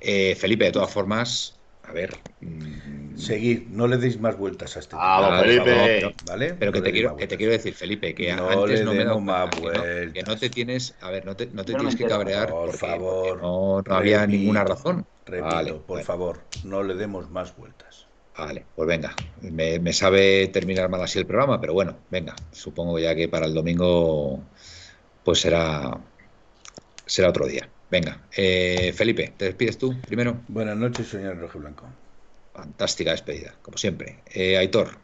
[0.00, 2.16] Eh, Felipe, de todas formas, a ver.
[2.40, 5.72] mm, Seguid, no le deis más vueltas a este Ah, tema, vale, Felipe.
[5.76, 6.54] por favor, ¿vale?
[6.58, 9.04] Pero que te quiero, que te quiero decir, Felipe, que No antes le no me
[9.04, 11.96] demos más que no, que no te tienes, a ver, no te, no te tienes
[11.96, 15.08] que cabrear Por porque, favor, porque no, no había repito, ninguna razón.
[15.24, 16.08] Repito, Vale, por bueno.
[16.08, 18.10] favor, no le demos más vueltas.
[18.36, 19.22] Vale, pues venga.
[19.42, 22.34] Me, me sabe terminar mal así el programa, pero bueno, venga.
[22.50, 24.50] Supongo ya que para el domingo
[25.22, 25.90] pues será
[27.06, 27.72] será otro día.
[27.88, 30.46] Venga, eh, Felipe, ¿te despides tú primero?
[30.46, 31.98] Buenas noches, señor Rojo Blanco.
[32.52, 34.18] Fantástica despedida, como siempre.
[34.34, 34.98] Eh, Aitor,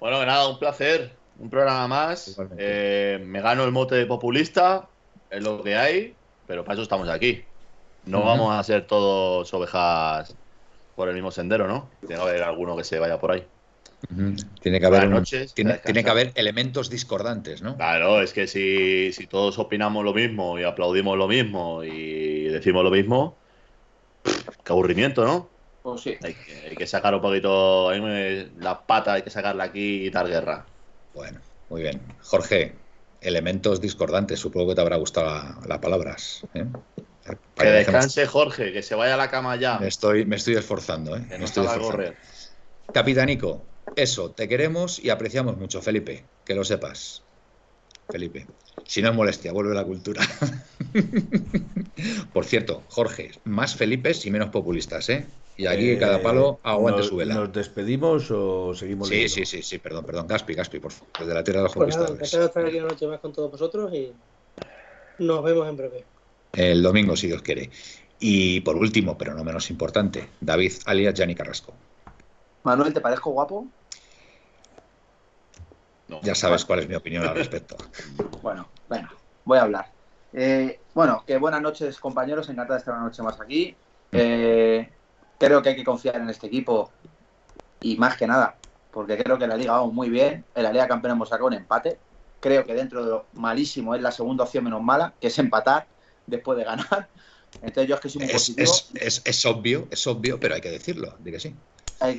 [0.00, 1.16] Bueno, nada, un placer.
[1.38, 2.36] Un programa más.
[2.58, 4.88] Eh, me gano el mote de populista,
[5.30, 6.14] es lo que hay,
[6.46, 7.44] pero para eso estamos aquí.
[8.04, 10.36] No vamos a ser todos ovejas
[10.96, 11.88] por el mismo sendero, ¿no?
[12.00, 13.46] Tiene que haber alguno que se vaya por ahí.
[14.60, 17.76] Tiene que haber un- noches, tiene que haber elementos discordantes, ¿no?
[17.76, 22.82] Claro, es que si, si todos opinamos lo mismo y aplaudimos lo mismo y decimos
[22.84, 23.36] lo mismo,
[24.22, 25.51] qué aburrimiento, ¿no?
[25.82, 26.16] Pues sí.
[26.22, 30.06] Hay que, hay que sacar un poquito ahí me- la pata, hay que sacarla aquí
[30.06, 30.64] y dar guerra.
[31.14, 32.00] Bueno, muy bien.
[32.22, 32.74] Jorge,
[33.20, 36.42] elementos discordantes, supongo que te habrá gustado la- las palabras.
[36.54, 36.66] ¿eh?
[37.54, 39.78] Que dejemos- descanse Jorge, que se vaya a la cama ya.
[39.78, 41.22] Me estoy, me estoy esforzando, ¿eh?
[41.22, 41.90] Que Me no estoy esforzando.
[41.90, 42.16] correr.
[42.92, 43.64] Capitanico,
[43.96, 47.22] eso, te queremos y apreciamos mucho, Felipe, que lo sepas.
[48.10, 48.46] Felipe,
[48.86, 50.22] si no es molestia, vuelve la cultura.
[52.32, 55.26] Por cierto, Jorge, más Felipes y menos populistas, ¿eh?
[55.56, 57.34] Y aquí Eh, cada palo aguante ¿nos- su vela.
[57.34, 59.34] ¿Nos despedimos o seguimos Sí, leyendo?
[59.34, 60.26] sí, sí, sí, perdón, perdón.
[60.26, 61.12] Gaspi, Gaspi, por favor.
[61.18, 62.28] Desde la tierra de los Pues nada, conquistadores.
[62.28, 64.14] encantado de estar aquí una noche más con todos vosotros y
[65.18, 66.06] nos vemos en breve.
[66.54, 67.70] El domingo, si Dios quiere.
[68.18, 71.74] Y por último, pero no menos importante, David alias Gianni Carrasco.
[72.64, 73.68] Manuel, ¿te parezco guapo?
[76.12, 76.20] No.
[76.22, 77.76] Ya sabes cuál es mi opinión al respecto.
[78.42, 79.10] Bueno, venga,
[79.44, 79.94] voy a hablar.
[80.32, 82.48] Eh, bueno, que buenas noches, compañeros.
[82.48, 83.76] Encantado de estar una noche más aquí.
[84.10, 84.90] Eh,
[85.38, 86.90] creo que hay que confiar en este equipo
[87.80, 88.58] y más que nada,
[88.90, 90.44] porque creo que la liga vamos muy bien.
[90.54, 92.00] En la Liga Campeona hemos sacado un empate.
[92.40, 95.88] Creo que dentro de lo malísimo es la segunda opción menos mala, que es empatar
[96.26, 97.08] después de ganar.
[97.62, 98.72] Entonces yo es que soy muy Es, positivo.
[98.72, 101.56] es- es- es obvio, es obvio, pero hay que decirlo, di que sí.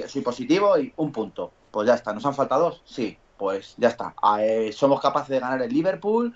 [0.08, 1.52] Soy positivo y un punto.
[1.70, 2.14] Pues ya está.
[2.14, 2.82] ¿Nos han faltado dos?
[2.86, 4.14] Sí, pues ya está.
[4.40, 6.34] Eh, somos capaces de ganar el Liverpool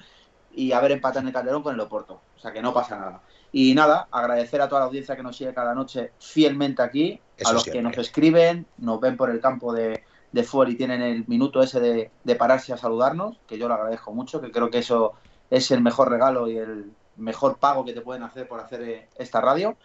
[0.53, 2.21] y haber empatado en el Calderón con el Oporto.
[2.35, 3.21] O sea que no pasa nada.
[3.51, 7.49] Y nada, agradecer a toda la audiencia que nos sigue cada noche fielmente aquí, Eso
[7.49, 7.79] a los siempre.
[7.79, 11.61] que nos escriben, nos ven por el campo de, de fútbol y tienen el minuto
[11.61, 15.13] ese de, de pararse a saludarnos, que yo lo agradezco mucho, que creo que eso
[15.49, 19.07] es el mejor regalo y el mejor pago que te pueden hacer por hacer eh,
[19.17, 19.77] esta radio.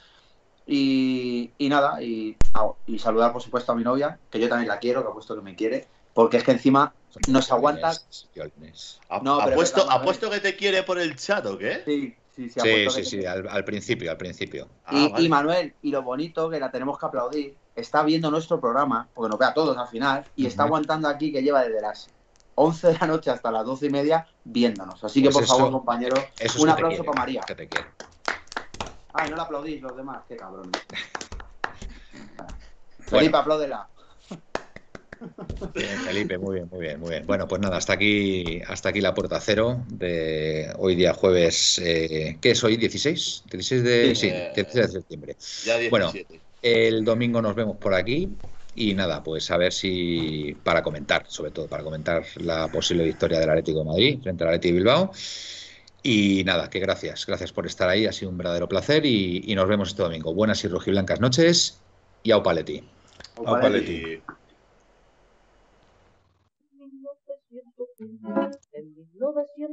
[0.66, 2.36] Y, y nada, y,
[2.86, 5.34] y saludar por supuesto a mi novia, que yo también la quiero, que ha puesto
[5.34, 6.94] que me quiere, Porque es que encima
[7.26, 7.92] nos aguanta.
[9.22, 11.82] No, apuesto, apuesto que te quiere por el chat, ¿o qué?
[11.84, 12.60] Sí, sí, sí.
[12.60, 14.68] Sí, sí, sí, al, al principio, al principio.
[14.84, 15.24] Ah, Y, vale.
[15.24, 19.30] y Manuel, y lo bonito que la tenemos que aplaudir, está viendo nuestro programa, porque
[19.30, 22.10] nos ve a todos al final, y está aguantando aquí que lleva desde las
[22.54, 25.02] 11 de la noche hasta las 12 y media viéndonos.
[25.04, 26.18] Así que, Pues por eso- favor, compañeros,
[26.58, 27.40] un aplauso quiere, para María.
[27.42, 27.88] Que te quiere.
[29.14, 30.70] Ay, no la aplaudís los demás, qué cabrón.
[33.10, 33.18] Bueno.
[33.26, 33.88] Felipe, apláudela.
[35.74, 37.26] Bien, Felipe, muy bien, muy bien, muy bien.
[37.26, 42.38] Bueno, pues nada, hasta aquí, hasta aquí la puerta cero de hoy día jueves, eh,
[42.40, 42.76] ¿qué es hoy?
[42.76, 43.44] ¿16?
[43.44, 45.36] 16 de, Sí, sí, eh, 16 de septiembre.
[45.64, 46.12] Ya Bueno.
[46.12, 46.40] 17.
[46.62, 48.28] El domingo nos vemos por aquí
[48.74, 53.40] y nada, pues a ver si para comentar, sobre todo para comentar la posible victoria
[53.40, 55.12] del Atlético de Madrid frente al Atlético de Bilbao.
[56.04, 59.54] Y nada, que gracias, gracias por estar ahí, ha sido un verdadero placer y, y
[59.54, 60.34] nos vemos este domingo.
[60.34, 61.80] Buenas y rojiblancas noches
[62.22, 62.82] y au paleti.
[63.36, 64.22] Au paleti.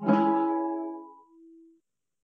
[0.00, 0.65] Thank you.